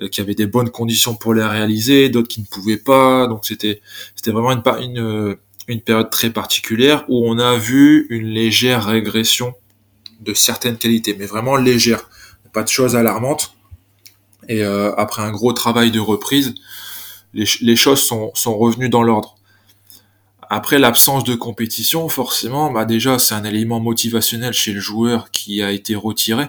euh, 0.00 0.08
qui 0.08 0.20
avaient 0.20 0.34
des 0.34 0.48
bonnes 0.48 0.70
conditions 0.70 1.14
pour 1.14 1.32
les 1.32 1.44
réaliser, 1.44 2.08
d'autres 2.08 2.26
qui 2.26 2.40
ne 2.40 2.46
pouvaient 2.46 2.76
pas. 2.76 3.28
Donc 3.28 3.46
c'était 3.46 3.80
c'était 4.16 4.32
vraiment 4.32 4.50
une, 4.50 4.62
une 4.82 5.36
une 5.68 5.80
période 5.80 6.10
très 6.10 6.30
particulière 6.30 7.04
où 7.08 7.30
on 7.30 7.38
a 7.38 7.56
vu 7.56 8.08
une 8.10 8.26
légère 8.26 8.84
régression 8.84 9.54
de 10.18 10.34
certaines 10.34 10.76
qualités, 10.76 11.14
mais 11.16 11.26
vraiment 11.26 11.54
légère 11.54 12.08
pas 12.52 12.62
de 12.62 12.68
choses 12.68 12.96
alarmantes. 12.96 13.54
Et 14.48 14.62
euh, 14.62 14.94
après 14.96 15.22
un 15.22 15.30
gros 15.30 15.52
travail 15.52 15.90
de 15.90 16.00
reprise, 16.00 16.54
les, 17.34 17.76
choses 17.76 18.02
sont, 18.02 18.32
revenues 18.46 18.88
dans 18.88 19.02
l'ordre. 19.02 19.36
Après 20.48 20.78
l'absence 20.78 21.24
de 21.24 21.34
compétition, 21.34 22.08
forcément, 22.08 22.70
bah 22.72 22.86
déjà 22.86 23.18
c'est 23.18 23.34
un 23.34 23.44
élément 23.44 23.80
motivationnel 23.80 24.54
chez 24.54 24.72
le 24.72 24.80
joueur 24.80 25.30
qui 25.30 25.62
a 25.62 25.72
été 25.72 25.94
retiré. 25.94 26.48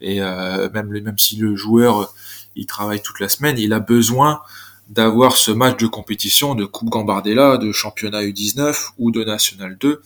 Et 0.00 0.22
euh, 0.22 0.70
même 0.72 0.88
même 0.88 1.18
si 1.18 1.36
le 1.36 1.54
joueur 1.54 2.14
il 2.54 2.64
travaille 2.64 3.02
toute 3.02 3.20
la 3.20 3.28
semaine, 3.28 3.58
il 3.58 3.74
a 3.74 3.80
besoin 3.80 4.40
d'avoir 4.88 5.36
ce 5.36 5.50
match 5.50 5.76
de 5.78 5.86
compétition 5.86 6.54
de 6.54 6.64
Coupe 6.64 6.88
Gambardella, 6.88 7.58
de 7.58 7.72
championnat 7.72 8.22
U19 8.22 8.92
ou 8.98 9.10
de 9.10 9.22
National 9.24 9.76
2 9.78 10.00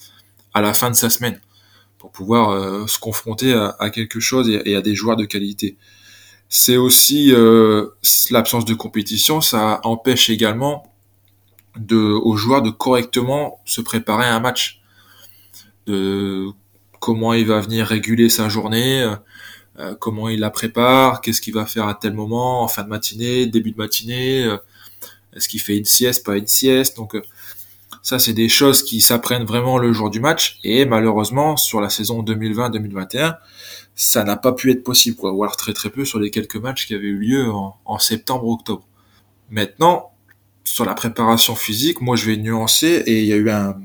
à 0.54 0.60
la 0.60 0.74
fin 0.74 0.90
de 0.90 0.96
sa 0.96 1.10
semaine 1.10 1.40
pour 2.00 2.10
pouvoir 2.10 2.50
euh, 2.50 2.86
se 2.86 2.98
confronter 2.98 3.52
à, 3.52 3.90
quelque 3.90 4.20
chose 4.20 4.48
et, 4.48 4.74
à 4.74 4.80
des 4.80 4.94
joueurs 4.94 5.16
de 5.16 5.26
qualité. 5.26 5.76
C'est 6.48 6.78
aussi 6.78 7.32
euh, 7.32 7.88
l'absence 8.30 8.64
de 8.64 8.72
compétition, 8.72 9.42
ça 9.42 9.80
empêche 9.84 10.30
également 10.30 10.90
de, 11.76 11.98
aux 11.98 12.36
joueurs 12.36 12.62
de 12.62 12.70
correctement 12.70 13.60
se 13.66 13.82
préparer 13.82 14.24
à 14.24 14.34
un 14.34 14.40
match, 14.40 14.80
de 15.86 16.46
comment 17.00 17.34
il 17.34 17.46
va 17.46 17.60
venir 17.60 17.86
réguler 17.86 18.30
sa 18.30 18.48
journée, 18.48 19.06
euh, 19.78 19.94
comment 20.00 20.30
il 20.30 20.40
la 20.40 20.50
prépare, 20.50 21.20
qu'est-ce 21.20 21.42
qu'il 21.42 21.54
va 21.54 21.66
faire 21.66 21.86
à 21.86 21.94
tel 21.94 22.14
moment, 22.14 22.62
en 22.62 22.68
fin 22.68 22.82
de 22.82 22.88
matinée, 22.88 23.44
début 23.44 23.72
de 23.72 23.78
matinée, 23.78 24.56
est-ce 25.36 25.50
qu'il 25.50 25.60
fait 25.60 25.76
une 25.76 25.84
sieste, 25.84 26.24
pas 26.24 26.38
une 26.38 26.46
sieste, 26.46 26.96
donc 26.96 27.14
ça, 28.02 28.18
c'est 28.18 28.32
des 28.32 28.48
choses 28.48 28.82
qui 28.82 29.00
s'apprennent 29.00 29.44
vraiment 29.44 29.78
le 29.78 29.92
jour 29.92 30.10
du 30.10 30.20
match. 30.20 30.58
Et 30.64 30.86
malheureusement, 30.86 31.56
sur 31.56 31.80
la 31.80 31.90
saison 31.90 32.22
2020-2021, 32.22 33.36
ça 33.94 34.24
n'a 34.24 34.36
pas 34.36 34.52
pu 34.52 34.70
être 34.70 34.82
possible, 34.82 35.16
quoi. 35.16 35.32
Ou 35.32 35.46
très 35.48 35.74
très 35.74 35.90
peu 35.90 36.04
sur 36.04 36.18
les 36.18 36.30
quelques 36.30 36.56
matchs 36.56 36.86
qui 36.86 36.94
avaient 36.94 37.08
eu 37.08 37.18
lieu 37.18 37.50
en, 37.50 37.98
septembre-octobre. 37.98 38.86
Maintenant, 39.50 40.12
sur 40.64 40.84
la 40.84 40.94
préparation 40.94 41.54
physique, 41.54 42.00
moi 42.00 42.16
je 42.16 42.26
vais 42.26 42.36
nuancer 42.36 43.02
et 43.06 43.20
il 43.20 43.26
y 43.26 43.32
a 43.32 43.36
eu 43.36 43.50
un, 43.50 43.76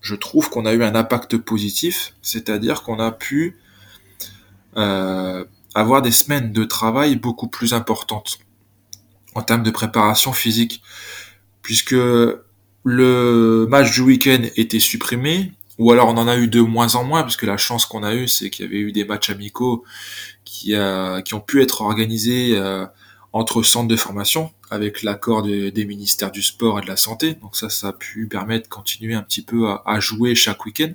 je 0.00 0.14
trouve 0.14 0.48
qu'on 0.48 0.64
a 0.64 0.72
eu 0.72 0.82
un 0.84 0.94
impact 0.94 1.36
positif, 1.38 2.14
c'est-à-dire 2.22 2.82
qu'on 2.82 3.00
a 3.00 3.10
pu 3.10 3.58
euh, 4.76 5.44
avoir 5.74 6.02
des 6.02 6.12
semaines 6.12 6.52
de 6.52 6.64
travail 6.64 7.16
beaucoup 7.16 7.48
plus 7.48 7.74
importantes 7.74 8.38
en 9.34 9.42
termes 9.42 9.64
de 9.64 9.70
préparation 9.70 10.32
physique, 10.32 10.82
puisque 11.62 11.96
le 12.84 13.66
match 13.68 13.92
du 13.92 14.00
week-end 14.02 14.42
était 14.56 14.80
supprimé, 14.80 15.52
ou 15.78 15.92
alors 15.92 16.08
on 16.08 16.16
en 16.16 16.28
a 16.28 16.36
eu 16.36 16.48
de 16.48 16.60
moins 16.60 16.94
en 16.94 17.04
moins, 17.04 17.22
puisque 17.22 17.42
la 17.42 17.56
chance 17.56 17.86
qu'on 17.86 18.02
a 18.02 18.14
eue, 18.14 18.28
c'est 18.28 18.50
qu'il 18.50 18.66
y 18.66 18.68
avait 18.68 18.78
eu 18.80 18.92
des 18.92 19.04
matchs 19.04 19.30
amicaux 19.30 19.84
qui, 20.44 20.74
euh, 20.74 21.20
ont 21.32 21.40
pu 21.40 21.62
être 21.62 21.82
organisés 21.82 22.56
euh, 22.56 22.86
entre 23.32 23.62
centres 23.62 23.88
de 23.88 23.96
formation, 23.96 24.52
avec 24.70 25.02
l'accord 25.02 25.42
des 25.42 25.84
ministères 25.84 26.30
du 26.30 26.42
sport 26.42 26.78
et 26.78 26.82
de 26.82 26.86
la 26.86 26.96
santé. 26.96 27.34
Donc 27.34 27.56
ça, 27.56 27.70
ça 27.70 27.88
a 27.88 27.92
pu 27.92 28.26
permettre 28.26 28.64
de 28.64 28.68
continuer 28.68 29.14
un 29.14 29.22
petit 29.22 29.42
peu 29.42 29.68
à, 29.84 30.00
jouer 30.00 30.34
chaque 30.34 30.64
week-end. 30.64 30.92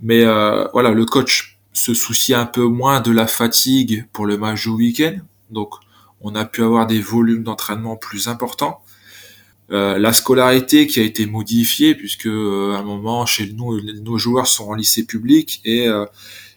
Mais 0.00 0.24
euh, 0.24 0.66
voilà, 0.72 0.90
le 0.90 1.04
coach 1.04 1.58
se 1.72 1.94
soucie 1.94 2.34
un 2.34 2.46
peu 2.46 2.64
moins 2.64 3.00
de 3.00 3.10
la 3.10 3.26
fatigue 3.26 4.06
pour 4.12 4.26
le 4.26 4.36
match 4.36 4.62
du 4.62 4.70
week-end. 4.70 5.16
Donc 5.50 5.74
on 6.20 6.34
a 6.34 6.44
pu 6.44 6.62
avoir 6.62 6.86
des 6.86 7.00
volumes 7.00 7.42
d'entraînement 7.42 7.96
plus 7.96 8.28
importants. 8.28 8.82
Euh, 9.72 9.98
la 9.98 10.12
scolarité 10.12 10.88
qui 10.88 10.98
a 10.98 11.04
été 11.04 11.26
modifiée 11.26 11.94
puisque 11.94 12.26
euh, 12.26 12.74
à 12.74 12.80
un 12.80 12.82
moment 12.82 13.24
chez 13.24 13.52
nous 13.52 13.80
nos 13.80 14.18
joueurs 14.18 14.48
sont 14.48 14.68
en 14.68 14.74
lycée 14.74 15.06
public 15.06 15.60
et 15.64 15.86
euh, 15.86 16.06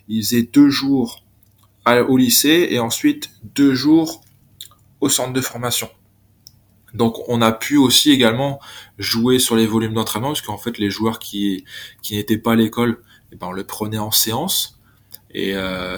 ils 0.07 0.23
faisaient 0.23 0.49
deux 0.51 0.69
jours 0.69 1.23
au 1.85 2.17
lycée 2.17 2.69
et 2.71 2.79
ensuite 2.79 3.29
deux 3.55 3.75
jours 3.75 4.21
au 4.99 5.09
centre 5.09 5.33
de 5.33 5.41
formation. 5.41 5.89
Donc 6.95 7.29
on 7.29 7.41
a 7.41 7.51
pu 7.51 7.77
aussi 7.77 8.09
également 8.09 8.59
jouer 8.97 9.37
sur 9.37 9.55
les 9.55 9.67
volumes 9.67 9.93
d'entraînement 9.93 10.29
parce 10.29 10.41
qu'en 10.41 10.57
fait 10.57 10.79
les 10.79 10.89
joueurs 10.89 11.19
qui 11.19 11.65
n'étaient 12.09 12.37
pas 12.37 12.53
à 12.53 12.55
l'école, 12.55 13.03
eh 13.31 13.35
ben 13.35 13.47
on 13.47 13.51
le 13.51 13.63
prenait 13.63 13.99
en 13.99 14.11
séance 14.11 14.79
et 15.31 15.53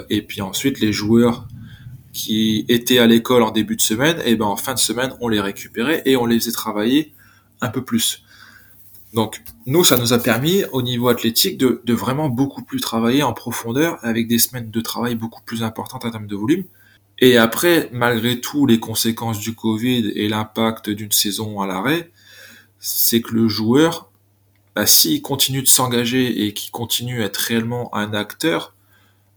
et 0.09 0.21
puis 0.21 0.41
ensuite 0.41 0.79
les 0.79 0.91
joueurs 0.91 1.47
qui 2.15 2.63
étaient 2.69 2.97
à 2.97 3.07
l'école 3.07 3.43
en 3.43 3.51
début 3.51 3.75
de 3.75 3.81
semaine, 3.81 4.21
et 4.23 4.37
ben 4.37 4.45
en 4.45 4.55
fin 4.55 4.73
de 4.73 4.79
semaine, 4.79 5.13
on 5.19 5.27
les 5.27 5.41
récupérait 5.41 6.01
et 6.05 6.15
on 6.15 6.25
les 6.25 6.39
faisait 6.39 6.53
travailler 6.53 7.13
un 7.59 7.67
peu 7.67 7.83
plus. 7.83 8.23
Donc 9.13 9.43
nous, 9.65 9.83
ça 9.83 9.97
nous 9.97 10.13
a 10.13 10.19
permis 10.19 10.63
au 10.71 10.81
niveau 10.81 11.09
athlétique 11.09 11.57
de, 11.57 11.81
de, 11.83 11.93
vraiment 11.93 12.29
beaucoup 12.29 12.63
plus 12.63 12.79
travailler 12.79 13.21
en 13.21 13.33
profondeur 13.33 13.99
avec 14.01 14.29
des 14.29 14.39
semaines 14.39 14.71
de 14.71 14.81
travail 14.81 15.15
beaucoup 15.15 15.41
plus 15.43 15.61
importantes 15.61 16.05
en 16.05 16.11
termes 16.11 16.27
de 16.27 16.35
volume. 16.37 16.63
Et 17.19 17.35
après, 17.35 17.89
malgré 17.91 18.39
tout, 18.39 18.65
les 18.65 18.79
conséquences 18.79 19.39
du 19.39 19.53
Covid 19.53 20.13
et 20.15 20.29
l'impact 20.29 20.89
d'une 20.89 21.11
saison 21.11 21.59
à 21.59 21.67
l'arrêt, 21.67 22.11
c'est 22.79 23.21
que 23.21 23.33
le 23.33 23.49
joueur, 23.49 24.09
bah, 24.73 24.85
s'il 24.85 25.21
continue 25.21 25.63
de 25.63 25.67
s'engager 25.67 26.45
et 26.45 26.53
qu'il 26.53 26.71
continue 26.71 27.23
à 27.23 27.25
être 27.25 27.37
réellement 27.37 27.93
un 27.93 28.13
acteur 28.13 28.73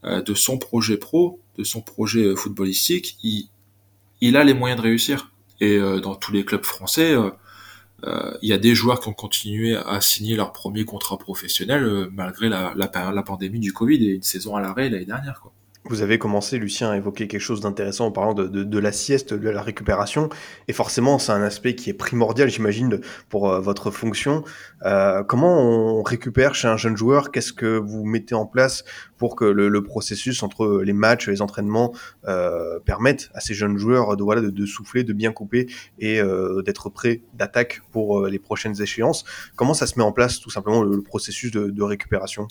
euh, 0.04 0.22
de 0.22 0.34
son 0.34 0.58
projet 0.58 0.96
pro, 0.96 1.40
de 1.58 1.64
son 1.64 1.82
projet 1.82 2.24
euh, 2.24 2.36
footballistique, 2.36 3.18
il, 3.22 4.36
a 4.36 4.44
les 4.44 4.54
moyens 4.54 4.80
de 4.80 4.86
réussir. 4.86 5.32
Et 5.60 5.76
euh, 5.76 6.00
dans 6.00 6.14
tous 6.14 6.32
les 6.32 6.44
clubs 6.44 6.64
français, 6.64 7.14
euh, 7.14 8.38
il 8.42 8.48
y 8.48 8.52
a 8.52 8.58
des 8.58 8.74
joueurs 8.74 9.00
qui 9.00 9.08
ont 9.08 9.12
continué 9.12 9.76
à 9.76 10.00
signer 10.00 10.36
leur 10.36 10.52
premier 10.52 10.84
contrat 10.84 11.18
professionnel 11.18 12.08
malgré 12.12 12.48
la, 12.48 12.72
la, 12.76 13.12
la, 13.12 13.22
pandémie 13.24 13.58
du 13.58 13.72
Covid 13.72 14.04
et 14.04 14.14
une 14.14 14.22
saison 14.22 14.54
à 14.54 14.60
l'arrêt 14.60 14.88
l'année 14.88 15.04
dernière. 15.04 15.40
Quoi. 15.40 15.52
Vous 15.88 16.02
avez 16.02 16.18
commencé, 16.18 16.58
Lucien, 16.58 16.90
à 16.90 16.96
évoquer 16.96 17.28
quelque 17.28 17.40
chose 17.40 17.60
d'intéressant 17.60 18.06
en 18.06 18.12
parlant 18.12 18.34
de, 18.34 18.46
de, 18.46 18.78
la 18.78 18.92
sieste, 18.92 19.32
de 19.32 19.48
la 19.48 19.62
récupération. 19.62 20.28
Et 20.68 20.74
forcément, 20.74 21.18
c'est 21.18 21.32
un 21.32 21.42
aspect 21.42 21.74
qui 21.74 21.88
est 21.88 21.94
primordial, 21.94 22.50
j'imagine, 22.50 23.00
pour 23.30 23.48
euh, 23.50 23.60
votre 23.60 23.90
fonction. 23.90 24.44
Euh, 24.84 25.22
comment 25.24 25.62
on 25.62 26.02
récupère 26.02 26.54
chez 26.54 26.68
un 26.68 26.76
jeune 26.76 26.96
joueur? 26.96 27.30
Qu'est-ce 27.30 27.54
que 27.54 27.78
vous 27.78 28.04
mettez 28.04 28.34
en 28.34 28.44
place 28.44 28.84
pour 29.16 29.34
que 29.34 29.46
le, 29.46 29.82
processus 29.82 30.42
entre 30.42 30.82
les 30.84 30.92
matchs, 30.92 31.28
les 31.28 31.40
entraînements 31.40 31.94
euh, 32.26 32.78
permette 32.80 33.30
à 33.32 33.40
ces 33.40 33.54
jeunes 33.54 33.78
joueurs 33.78 34.16
de, 34.16 34.22
voilà, 34.22 34.42
de, 34.42 34.66
souffler, 34.66 35.04
de 35.04 35.12
bien 35.12 35.32
couper 35.32 35.66
et 35.98 36.20
euh, 36.20 36.62
d'être 36.62 36.90
prêts 36.90 37.22
d'attaque 37.34 37.80
pour 37.92 38.26
les 38.26 38.38
prochaines 38.38 38.80
échéances? 38.82 39.24
Comment 39.56 39.74
ça 39.74 39.86
se 39.86 39.98
met 39.98 40.04
en 40.04 40.12
place, 40.12 40.38
tout 40.38 40.50
simplement, 40.50 40.82
le, 40.82 41.00
processus 41.00 41.50
de, 41.50 41.70
de 41.70 41.82
récupération? 41.82 42.46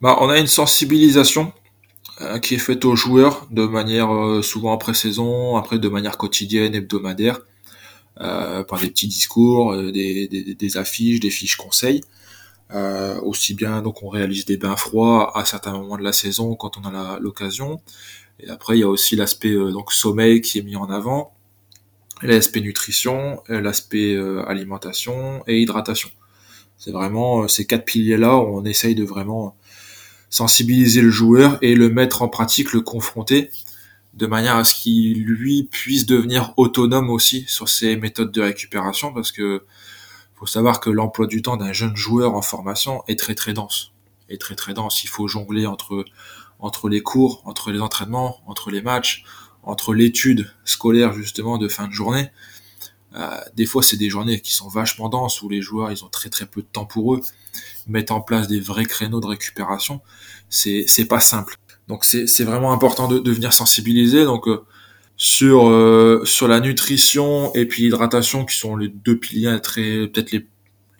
Bah, 0.00 0.16
On 0.20 0.28
a 0.28 0.38
une 0.38 0.46
sensibilisation 0.46 1.52
euh, 1.52 1.67
qui 2.42 2.54
est 2.54 2.58
faite 2.58 2.84
aux 2.84 2.96
joueurs 2.96 3.46
de 3.50 3.64
manière 3.66 4.12
euh, 4.12 4.42
souvent 4.42 4.72
après 4.72 4.94
saison, 4.94 5.56
après 5.56 5.78
de 5.78 5.88
manière 5.88 6.16
quotidienne, 6.16 6.74
hebdomadaire, 6.74 7.40
euh, 8.20 8.64
par 8.64 8.80
des 8.80 8.88
petits 8.88 9.06
discours, 9.06 9.76
des, 9.76 10.26
des, 10.28 10.54
des, 10.54 10.76
affiches, 10.76 11.20
des 11.20 11.30
fiches 11.30 11.56
conseils. 11.56 12.02
aussi 13.22 13.54
bien 13.54 13.82
donc 13.82 14.02
on 14.02 14.08
réalise 14.08 14.44
des 14.44 14.56
bains 14.56 14.76
froids 14.76 15.38
à 15.38 15.44
certains 15.44 15.72
moments 15.72 15.96
de 15.96 16.02
la 16.02 16.12
saison 16.12 16.54
quand 16.56 16.76
on 16.78 16.84
a 16.84 17.18
l'occasion. 17.20 17.80
Et 18.40 18.50
après 18.50 18.76
il 18.76 18.80
y 18.80 18.84
a 18.84 18.88
aussi 18.88 19.16
l'aspect 19.16 19.54
donc 19.54 19.92
sommeil 19.92 20.40
qui 20.40 20.58
est 20.58 20.62
mis 20.62 20.76
en 20.76 20.90
avant, 20.90 21.32
l'aspect 22.22 22.60
nutrition, 22.60 23.42
l'aspect 23.48 24.16
alimentation 24.46 25.42
et 25.46 25.60
hydratation. 25.60 26.10
C'est 26.78 26.92
vraiment 26.92 27.48
ces 27.48 27.66
quatre 27.66 27.84
piliers 27.84 28.16
là 28.16 28.36
où 28.36 28.58
on 28.58 28.64
essaye 28.64 28.94
de 28.94 29.04
vraiment 29.04 29.56
sensibiliser 30.30 31.00
le 31.00 31.10
joueur 31.10 31.58
et 31.62 31.74
le 31.74 31.88
mettre 31.88 32.22
en 32.22 32.28
pratique, 32.28 32.72
le 32.72 32.80
confronter, 32.80 33.50
de 34.14 34.26
manière 34.26 34.56
à 34.56 34.64
ce 34.64 34.74
qu'il 34.74 35.24
lui 35.24 35.64
puisse 35.64 36.06
devenir 36.06 36.52
autonome 36.56 37.10
aussi 37.10 37.44
sur 37.46 37.68
ses 37.68 37.96
méthodes 37.96 38.32
de 38.32 38.42
récupération, 38.42 39.12
parce 39.12 39.32
que 39.32 39.64
faut 40.34 40.46
savoir 40.46 40.80
que 40.80 40.90
l'emploi 40.90 41.26
du 41.26 41.42
temps 41.42 41.56
d'un 41.56 41.72
jeune 41.72 41.96
joueur 41.96 42.34
en 42.34 42.42
formation 42.42 43.02
est 43.08 43.18
très 43.18 43.34
très 43.34 43.54
dense, 43.54 43.92
est 44.28 44.40
très 44.40 44.54
très 44.54 44.72
dense. 44.72 45.02
Il 45.02 45.08
faut 45.08 45.26
jongler 45.26 45.66
entre 45.66 46.04
entre 46.60 46.88
les 46.88 47.02
cours, 47.02 47.42
entre 47.44 47.70
les 47.70 47.80
entraînements, 47.80 48.40
entre 48.46 48.70
les 48.70 48.82
matchs, 48.82 49.24
entre 49.62 49.94
l'étude 49.94 50.50
scolaire 50.64 51.12
justement 51.12 51.58
de 51.58 51.68
fin 51.68 51.86
de 51.86 51.92
journée. 51.92 52.30
Euh, 53.16 53.38
des 53.56 53.66
fois, 53.66 53.82
c'est 53.82 53.96
des 53.96 54.10
journées 54.10 54.40
qui 54.40 54.54
sont 54.54 54.68
vachement 54.68 55.08
denses 55.08 55.42
où 55.42 55.48
les 55.48 55.62
joueurs 55.62 55.90
ils 55.90 56.04
ont 56.04 56.08
très 56.08 56.28
très 56.28 56.46
peu 56.46 56.60
de 56.60 56.66
temps 56.66 56.84
pour 56.84 57.14
eux 57.14 57.20
mettre 57.86 58.12
en 58.12 58.20
place 58.20 58.48
des 58.48 58.60
vrais 58.60 58.84
créneaux 58.84 59.20
de 59.20 59.26
récupération, 59.26 60.02
c'est 60.50 60.84
c'est 60.86 61.06
pas 61.06 61.20
simple. 61.20 61.56
Donc 61.88 62.04
c'est 62.04 62.44
vraiment 62.44 62.72
important 62.72 63.08
de, 63.08 63.18
de, 63.18 63.32
venir 63.32 63.54
sensibiliser. 63.54 64.24
Donc 64.24 64.46
sur 65.18 65.68
euh, 65.68 66.22
sur 66.24 66.46
la 66.46 66.60
nutrition 66.60 67.52
et 67.54 67.66
puis 67.66 67.82
l'hydratation 67.82 68.44
qui 68.44 68.56
sont 68.56 68.76
les 68.76 68.88
deux 68.88 69.18
piliers 69.18 69.58
très 69.60 70.06
peut-être 70.06 70.30
les, 70.30 70.46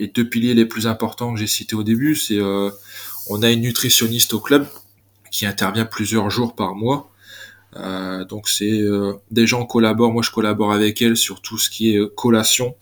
les 0.00 0.09
deux 0.09 0.28
piliers 0.28 0.54
les 0.54 0.66
plus 0.66 0.88
importants 0.88 1.32
que 1.32 1.38
j'ai 1.38 1.46
cités 1.46 1.76
au 1.76 1.84
début 1.84 2.16
c'est 2.16 2.36
euh, 2.36 2.68
on 3.30 3.44
a 3.44 3.50
une 3.50 3.61
nutritionniste 3.61 4.34
au 4.34 4.40
club 4.40 4.66
qui 5.30 5.46
intervient 5.46 5.84
plusieurs 5.84 6.30
jours 6.30 6.56
par 6.56 6.74
mois 6.74 7.12
euh, 7.77 8.25
donc 8.25 8.49
c'est 8.49 8.81
des 9.31 9.47
gens 9.47 9.66
collaborent 9.66 10.12
moi 10.12 10.23
je 10.23 10.31
collabore 10.31 10.73
avec 10.73 11.03
elle 11.03 11.16
sur 11.16 11.41
tout 11.41 11.59
ce 11.59 11.71
qui 11.71 11.95
est 11.95 12.14
collation 12.14 12.75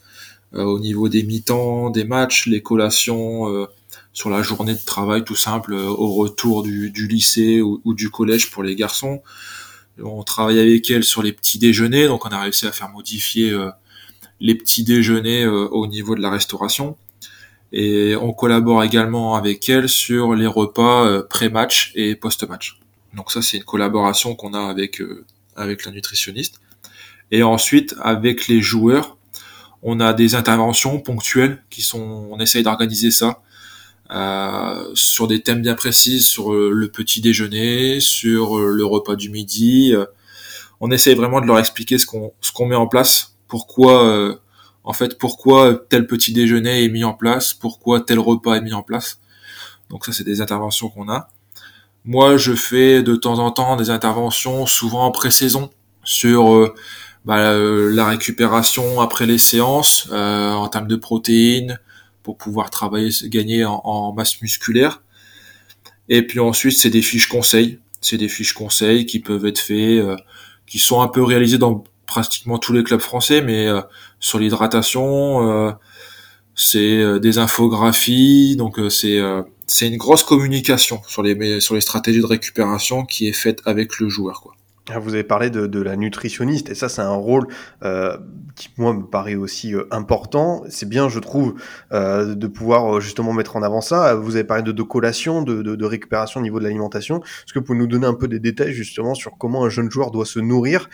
au 0.52 0.78
niveau 0.78 1.08
des 1.08 1.22
mi-temps 1.22 1.90
des 1.90 2.04
matchs 2.04 2.46
les 2.46 2.62
collations 2.62 3.66
sur 4.12 4.30
la 4.30 4.42
journée 4.42 4.74
de 4.74 4.84
travail 4.84 5.24
tout 5.24 5.34
simple 5.34 5.74
au 5.74 6.12
retour 6.14 6.62
du, 6.62 7.08
lycée 7.08 7.60
ou, 7.60 7.94
du 7.94 8.10
collège 8.10 8.50
pour 8.50 8.62
les 8.62 8.76
garçons 8.76 9.22
on 10.02 10.22
travaille 10.22 10.58
avec 10.58 10.90
elle 10.90 11.04
sur 11.04 11.22
les 11.22 11.32
petits 11.32 11.58
déjeuners, 11.58 12.06
donc 12.06 12.26
on 12.26 12.28
a 12.28 12.40
réussi 12.40 12.66
à 12.66 12.72
faire 12.72 12.90
modifier 12.90 13.50
euh, 13.50 13.70
les 14.40 14.54
petits 14.54 14.84
déjeuners 14.84 15.44
euh, 15.44 15.68
au 15.68 15.86
niveau 15.86 16.14
de 16.14 16.20
la 16.20 16.30
restauration. 16.30 16.96
Et 17.72 18.14
on 18.16 18.32
collabore 18.32 18.84
également 18.84 19.34
avec 19.34 19.68
elle 19.68 19.88
sur 19.88 20.34
les 20.34 20.46
repas 20.46 21.06
euh, 21.06 21.22
pré-match 21.22 21.92
et 21.94 22.14
post-match. 22.14 22.78
Donc 23.16 23.32
ça, 23.32 23.42
c'est 23.42 23.56
une 23.56 23.64
collaboration 23.64 24.34
qu'on 24.34 24.54
a 24.54 24.68
avec 24.68 25.00
avec 25.56 25.84
la 25.84 25.92
nutritionniste. 25.92 26.60
Et 27.30 27.42
ensuite, 27.42 27.94
avec 28.00 28.46
les 28.46 28.60
joueurs, 28.60 29.16
on 29.82 30.00
a 30.00 30.12
des 30.12 30.34
interventions 30.34 31.00
ponctuelles 31.00 31.62
qui 31.70 31.82
sont, 31.82 32.28
on 32.30 32.38
essaye 32.38 32.62
d'organiser 32.62 33.10
ça 33.10 33.42
euh, 34.10 34.90
sur 34.94 35.26
des 35.26 35.42
thèmes 35.42 35.62
bien 35.62 35.74
précis, 35.74 36.22
sur 36.22 36.52
euh, 36.52 36.70
le 36.72 36.88
petit 36.88 37.20
déjeuner, 37.20 38.00
sur 38.00 38.58
euh, 38.58 38.72
le 38.72 38.84
repas 38.84 39.16
du 39.16 39.30
midi. 39.30 39.94
on 40.80 40.90
essaye 40.90 41.14
vraiment 41.14 41.40
de 41.40 41.46
leur 41.46 41.58
expliquer 41.58 41.98
ce 41.98 42.06
qu'on 42.06 42.32
ce 42.40 42.52
qu'on 42.52 42.66
met 42.66 42.76
en 42.76 42.86
place, 42.86 43.36
pourquoi 43.48 44.38
en 44.84 44.92
fait 44.92 45.18
pourquoi 45.18 45.84
tel 45.88 46.06
petit 46.06 46.32
déjeuner 46.32 46.84
est 46.84 46.88
mis 46.88 47.04
en 47.04 47.14
place, 47.14 47.54
pourquoi 47.54 48.00
tel 48.00 48.18
repas 48.18 48.56
est 48.56 48.60
mis 48.60 48.74
en 48.74 48.82
place. 48.82 49.20
Donc 49.90 50.04
ça 50.04 50.12
c'est 50.12 50.24
des 50.24 50.40
interventions 50.40 50.88
qu'on 50.90 51.08
a. 51.08 51.28
Moi 52.06 52.36
je 52.36 52.54
fais 52.54 53.02
de 53.02 53.16
temps 53.16 53.38
en 53.38 53.50
temps 53.50 53.76
des 53.76 53.90
interventions 53.90 54.66
souvent 54.66 55.04
en 55.04 55.10
pré-saison 55.10 55.70
sur 56.04 56.72
bah, 57.24 57.52
la 57.58 58.06
récupération 58.06 59.00
après 59.00 59.26
les 59.26 59.38
séances 59.38 60.08
en 60.12 60.68
termes 60.68 60.86
de 60.86 60.96
protéines, 60.96 61.78
pour 62.26 62.36
pouvoir 62.36 62.70
travailler, 62.70 63.10
gagner 63.26 63.64
en, 63.64 64.12
masse 64.12 64.42
musculaire. 64.42 65.00
Et 66.08 66.26
puis 66.26 66.40
ensuite, 66.40 66.76
c'est 66.76 66.90
des 66.90 67.00
fiches 67.00 67.28
conseils. 67.28 67.78
C'est 68.00 68.16
des 68.16 68.28
fiches 68.28 68.52
conseils 68.52 69.06
qui 69.06 69.20
peuvent 69.20 69.46
être 69.46 69.60
faits, 69.60 70.00
euh, 70.00 70.16
qui 70.66 70.80
sont 70.80 71.02
un 71.02 71.06
peu 71.06 71.22
réalisés 71.22 71.58
dans 71.58 71.84
pratiquement 72.04 72.58
tous 72.58 72.72
les 72.72 72.82
clubs 72.82 73.00
français, 73.00 73.42
mais 73.42 73.68
euh, 73.68 73.80
sur 74.18 74.40
l'hydratation, 74.40 75.48
euh, 75.48 75.72
c'est 76.56 77.20
des 77.20 77.38
infographies, 77.38 78.56
donc 78.56 78.80
c'est 78.90 79.20
c'est 79.66 79.88
une 79.88 79.96
grosse 79.96 80.22
communication 80.22 81.00
sur 81.06 81.22
les 81.22 81.60
sur 81.60 81.74
les 81.74 81.80
stratégies 81.80 82.20
de 82.20 82.26
récupération 82.26 83.04
qui 83.04 83.28
est 83.28 83.32
faite 83.32 83.60
avec 83.64 83.98
le 83.98 84.08
joueur. 84.08 84.44
Ah, 84.88 85.00
vous 85.00 85.14
avez 85.14 85.24
parlé 85.24 85.50
de, 85.50 85.66
de, 85.66 85.82
la 85.82 85.96
nutritionniste, 85.96 86.70
et 86.70 86.76
ça 86.76 86.88
c'est 86.88 87.02
un 87.02 87.16
rôle 87.16 87.48
euh, 87.82 88.16
qui 88.54 88.68
moi 88.76 88.92
me 88.92 89.02
paraît 89.02 89.34
aussi 89.34 89.74
euh, 89.74 89.88
important. 89.90 90.62
C'est 90.68 90.88
bien, 90.88 91.08
je 91.08 91.18
trouve, 91.18 91.56
euh, 91.90 92.36
de 92.36 92.46
pouvoir 92.46 93.00
justement 93.00 93.32
mettre 93.32 93.56
en 93.56 93.62
avant 93.64 93.80
ça. 93.80 94.14
Vous 94.14 94.36
avez 94.36 94.44
parlé 94.44 94.62
de, 94.62 94.70
de 94.70 94.82
collation, 94.84 95.42
de, 95.42 95.60
de, 95.60 95.84
récupération 95.84 96.38
au 96.38 96.42
niveau 96.44 96.60
de 96.60 96.64
l'alimentation. 96.64 97.20
Est-ce 97.20 97.52
que 97.52 97.58
vous 97.58 97.64
pouvez 97.64 97.78
nous 97.78 97.88
donner 97.88 98.06
un 98.06 98.14
peu 98.14 98.28
des 98.28 98.38
détails 98.38 98.72
justement 98.72 99.16
sur 99.16 99.36
comment 99.38 99.64
un 99.64 99.70
jeune 99.70 99.90
joueur 99.90 100.12
doit 100.12 100.24
se 100.24 100.38
nourrir 100.38 100.88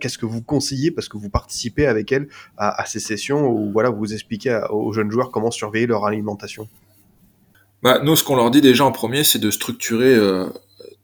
Qu'est-ce 0.00 0.18
que 0.18 0.26
vous 0.26 0.42
conseillez 0.42 0.90
parce 0.90 1.08
que 1.08 1.16
vous 1.16 1.30
participez 1.30 1.86
avec 1.86 2.10
elle 2.10 2.26
à, 2.56 2.82
à 2.82 2.84
ces 2.86 2.98
sessions 2.98 3.46
où 3.46 3.70
voilà 3.70 3.90
vous 3.90 4.12
expliquez 4.12 4.60
aux 4.70 4.92
jeunes 4.92 5.12
joueurs 5.12 5.30
comment 5.30 5.52
surveiller 5.52 5.86
leur 5.86 6.04
alimentation? 6.04 6.66
Bah, 7.82 8.00
nous, 8.02 8.16
ce 8.16 8.24
qu'on 8.24 8.36
leur 8.36 8.50
dit 8.50 8.60
déjà 8.60 8.84
en 8.84 8.92
premier, 8.92 9.24
c'est 9.24 9.38
de 9.38 9.50
structurer 9.50 10.16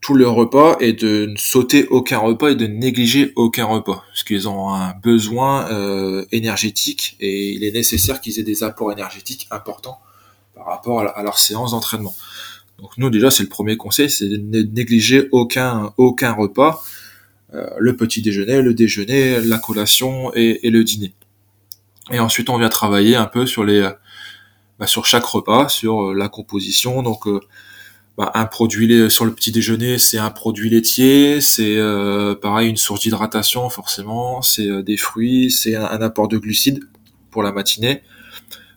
tout 0.01 0.15
leur 0.15 0.35
repas 0.35 0.77
et 0.79 0.93
de 0.93 1.27
ne 1.27 1.37
sauter 1.37 1.89
aucun 1.89 2.19
repas 2.19 2.51
et 2.51 2.55
de 2.55 2.69
négliger 2.69 3.33
aucun 3.35 3.65
repas, 3.65 4.05
parce 4.09 4.23
qu'ils 4.23 4.49
ont 4.49 4.73
un 4.73 4.95
besoin 5.03 5.69
euh, 5.71 6.25
énergétique 6.33 7.17
et 7.19 7.51
il 7.51 7.65
est 7.65 7.73
nécessaire 7.73 8.21
qu'ils 8.21 8.39
aient 8.39 8.45
des 8.45 8.63
apports 8.63 8.93
énergétiques 8.93 9.49
importants 9.51 9.99
par 10.55 10.67
rapport 10.67 11.01
à, 11.01 11.23
leur 11.25 11.39
séance 11.39 11.73
d'entraînement. 11.73 12.15
Donc 12.79 12.91
nous 12.99 13.11
déjà 13.11 13.33
c'est 13.33 13.43
le 13.43 13.49
premier 13.49 13.77
conseil, 13.77 14.09
c'est 14.09 14.29
de 14.29 14.37
ne 14.37 14.63
négliger 14.63 15.29
aucun 15.33 15.93
aucun 15.97 16.33
repas, 16.33 16.85
euh, 17.55 17.69
le 17.79 17.97
petit 17.97 18.23
déjeuner, 18.23 18.63
le 18.63 18.75
déjeuner, 18.75 19.41
la 19.41 19.59
collation 19.59 20.33
et, 20.35 20.71
le 20.71 20.85
dîner. 20.85 21.15
Et 22.13 22.21
ensuite 22.21 22.49
on 22.49 22.59
vient 22.59 22.69
travailler 22.69 23.17
un 23.17 23.27
peu 23.27 23.45
sur 23.45 23.65
les 23.65 23.91
bah, 24.79 24.87
sur 24.87 25.07
chaque 25.07 25.25
repas, 25.25 25.69
sur 25.69 26.15
la 26.15 26.29
composition, 26.29 27.03
donc 27.03 27.27
euh, 27.27 27.41
bah, 28.17 28.31
un 28.35 28.47
produit 28.47 29.11
sur 29.11 29.27
le 29.27 29.35
petit 29.35 29.53
déjeuner, 29.53 29.99
c'est 29.99 30.17
un 30.17 30.31
produit 30.31 30.71
laitier, 30.71 31.43
c'est 31.43 31.77
euh, 31.77 32.35
pareil 32.35 32.71
une 32.71 32.79
source 32.79 33.01
d'hydratation 33.01 33.69
forcément, 33.69 34.41
c'est 34.41 34.69
euh, 34.69 34.83
des 34.83 34.97
fruits, 34.97 35.51
c'est 35.51 35.77
un, 35.77 36.01
apport 36.01 36.27
de 36.27 36.39
glucides 36.39 36.81
pour 37.31 37.43
la 37.43 37.53
matinée, 37.53 38.03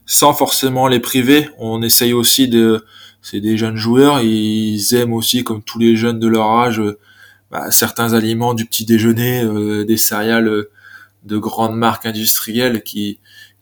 sans 0.06 0.34
forcément 0.34 0.89
les 0.89 1.00
priver. 1.00 1.50
On 1.58 1.82
essaye 1.82 2.12
aussi 2.12 2.50
de, 2.50 2.86
c'est 3.22 3.39
des 3.39 3.56
jeunes 3.56 3.78
joueurs, 3.78 4.20
ils 4.20 4.93
aiment 4.93 5.14
aussi 5.14 5.45
comme 5.45 5.64
tous 5.64 5.80
les 5.80 5.95
jeunes 5.95 6.20
de 6.20 6.28
leur 6.28 6.47
âge, 6.47 6.82
bah, 7.50 7.72
certains 7.72 8.14
aliments 8.14 8.54
du 8.54 8.66
petit 8.66 8.84
déjeuner, 8.84 9.41
euh, 9.43 9.86
des 9.86 9.95
céréales 9.97 10.66
de 11.24 11.38
grandes 11.38 11.78
marques 11.78 12.06
industrielles 12.06 12.84
qui 12.84 13.20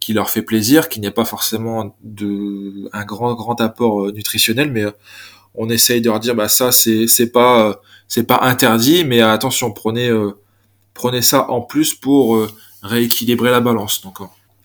qui 0.08 0.14
leur 0.14 0.30
fait 0.30 0.42
plaisir, 0.42 0.88
qui 0.88 1.02
n'est 1.02 1.12
pas 1.12 1.26
forcément 1.26 1.94
de 2.02 2.90
un 2.94 3.04
grand 3.04 3.34
grand 3.36 3.60
apport 3.60 4.10
nutritionnel, 4.14 4.72
mais 4.72 4.86
on 5.54 5.70
essaye 5.70 6.00
de 6.00 6.08
leur 6.10 6.22
dire 6.22 6.34
bah 6.34 6.48
ça 6.48 6.72
c'est 6.72 7.08
c'est 7.08 7.30
pas 7.30 7.68
euh, 7.68 7.74
c'est 8.08 8.24
pas 8.24 8.40
interdit 8.44 9.04
mais 9.04 9.20
attention 9.20 9.74
prenez 9.74 10.08
euh, 10.08 10.32
prenez 10.94 11.22
ça 11.22 11.52
en 11.52 11.60
plus 11.60 11.94
pour 11.94 12.38
euh, 12.38 12.50
rééquilibrer 12.84 13.52
la 13.52 13.60
balance. 13.60 14.00
Donc 14.02 14.22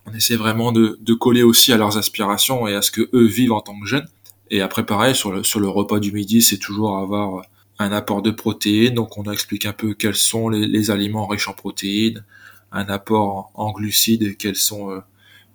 on 0.07 0.14
essaie 0.14 0.36
vraiment 0.36 0.70
de, 0.70 0.97
de 1.01 1.12
coller 1.12 1.43
aussi 1.43 1.72
à 1.72 1.76
leurs 1.76 1.99
aspirations 1.99 2.68
et 2.68 2.76
à 2.76 2.80
ce 2.80 2.93
que 2.93 3.11
eux 3.12 3.26
vivent 3.26 3.51
en 3.51 3.62
tant 3.62 3.76
que 3.80 3.86
jeunes. 3.86 4.07
Et 4.53 4.61
après 4.61 4.86
pareil 4.86 5.16
sur 5.16 5.32
le 5.32 5.43
sur 5.43 5.59
le 5.59 5.68
repas 5.68 5.99
du 5.99 6.12
midi 6.12 6.40
c'est 6.40 6.59
toujours 6.59 6.99
avoir 6.99 7.43
un 7.80 7.90
apport 7.90 8.22
de 8.22 8.30
protéines. 8.30 8.95
Donc 8.95 9.18
on 9.18 9.24
explique 9.24 9.66
un 9.66 9.72
peu 9.72 9.93
quels 9.95 10.14
sont 10.14 10.51
les, 10.51 10.93
aliments 10.93 11.26
riches 11.26 11.49
en 11.49 11.53
protéines 11.53 12.24
un 12.70 12.84
apport 12.84 13.51
en, 13.55 13.66
en 13.66 13.72
glucides 13.72 14.36
quels 14.36 14.55
sont 14.55 15.03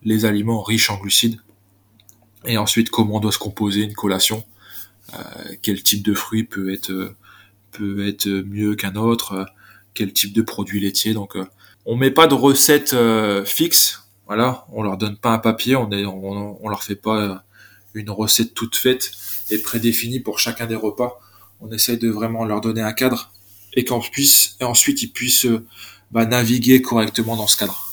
les 0.04 0.26
aliments 0.26 0.62
riches 0.62 0.90
en 0.90 0.98
glucides 0.98 1.40
et 2.46 2.58
ensuite 2.58 2.90
comment 2.90 3.20
doit 3.20 3.32
se 3.32 3.40
composer 3.40 3.82
une 3.82 3.94
collation 3.94 4.44
euh, 5.14 5.20
quel 5.62 5.84
type 5.84 6.04
de 6.04 6.14
fruit 6.14 6.44
peut 6.44 6.72
être 6.72 7.16
peut 7.72 8.08
être 8.08 8.28
mieux 8.28 8.76
qu'un 8.76 8.96
autre, 8.96 9.46
quel 9.94 10.12
type 10.14 10.34
de 10.34 10.42
produit 10.42 10.80
laitier. 10.80 11.14
Donc, 11.14 11.36
euh, 11.36 11.46
on 11.86 11.96
met 11.96 12.12
pas 12.12 12.28
de 12.28 12.34
recette 12.34 12.94
euh, 12.94 13.46
fixe. 13.46 14.04
Voilà, 14.26 14.66
on 14.72 14.84
leur 14.84 14.98
donne 14.98 15.18
pas 15.18 15.32
un 15.32 15.40
papier, 15.40 15.78
on, 15.78 15.90
est, 15.92 16.06
on, 16.06 16.68
leur 16.68 16.84
fait 16.84 16.98
pas 16.98 17.46
une 17.94 18.10
recette 18.10 18.54
toute 18.54 18.76
faite 18.76 19.12
et 19.50 19.58
prédéfinie 19.58 20.20
pour 20.20 20.38
chacun 20.38 20.66
des 20.66 20.76
repas. 20.76 21.22
On 21.62 21.72
essaye 21.72 21.98
de 21.98 22.10
vraiment 22.10 22.44
leur 22.44 22.60
donner 22.60 22.82
un 22.82 22.92
cadre 22.92 23.32
et 23.74 23.86
qu'en 23.86 24.02
puisse, 24.02 24.58
et 24.60 24.66
ensuite 24.66 25.02
ils 25.02 25.14
puissent 25.14 25.48
bah, 26.12 26.26
naviguer 26.26 26.82
correctement 26.82 27.38
dans 27.38 27.48
ce 27.48 27.56
cadre. 27.56 27.87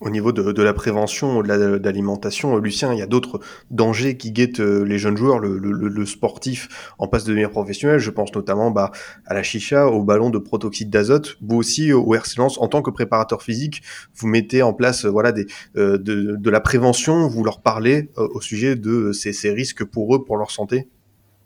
Au 0.00 0.10
niveau 0.10 0.30
de, 0.30 0.52
de 0.52 0.62
la 0.62 0.72
prévention, 0.74 1.42
de 1.42 1.80
l'alimentation, 1.82 2.56
Lucien, 2.58 2.92
il 2.92 3.00
y 3.00 3.02
a 3.02 3.06
d'autres 3.06 3.40
dangers 3.72 4.16
qui 4.16 4.30
guettent 4.30 4.60
euh, 4.60 4.84
les 4.84 4.96
jeunes 4.96 5.16
joueurs, 5.16 5.40
le, 5.40 5.58
le, 5.58 5.72
le, 5.72 6.06
sportif 6.06 6.92
en 6.98 7.08
passe 7.08 7.24
de 7.24 7.30
devenir 7.30 7.50
professionnel. 7.50 7.98
Je 7.98 8.10
pense 8.10 8.32
notamment 8.32 8.70
bah, 8.70 8.92
à 9.26 9.34
la 9.34 9.42
chicha, 9.42 9.88
au 9.88 10.04
ballon 10.04 10.30
de 10.30 10.38
protoxyde 10.38 10.88
d'azote. 10.88 11.36
Vous 11.42 11.56
aussi, 11.56 11.92
au 11.92 12.14
RC 12.14 12.38
en 12.38 12.68
tant 12.68 12.80
que 12.80 12.90
préparateur 12.90 13.42
physique, 13.42 13.82
vous 14.14 14.28
mettez 14.28 14.62
en 14.62 14.72
place 14.72 15.04
euh, 15.04 15.10
voilà, 15.10 15.32
des, 15.32 15.46
euh, 15.76 15.98
de, 15.98 16.36
de, 16.36 16.50
la 16.50 16.60
prévention, 16.60 17.26
vous 17.26 17.42
leur 17.42 17.60
parlez 17.60 18.10
au 18.16 18.40
sujet 18.40 18.76
de 18.76 19.10
ces, 19.10 19.32
ces 19.32 19.50
risques 19.50 19.84
pour 19.84 20.14
eux, 20.14 20.24
pour 20.24 20.36
leur 20.36 20.52
santé? 20.52 20.86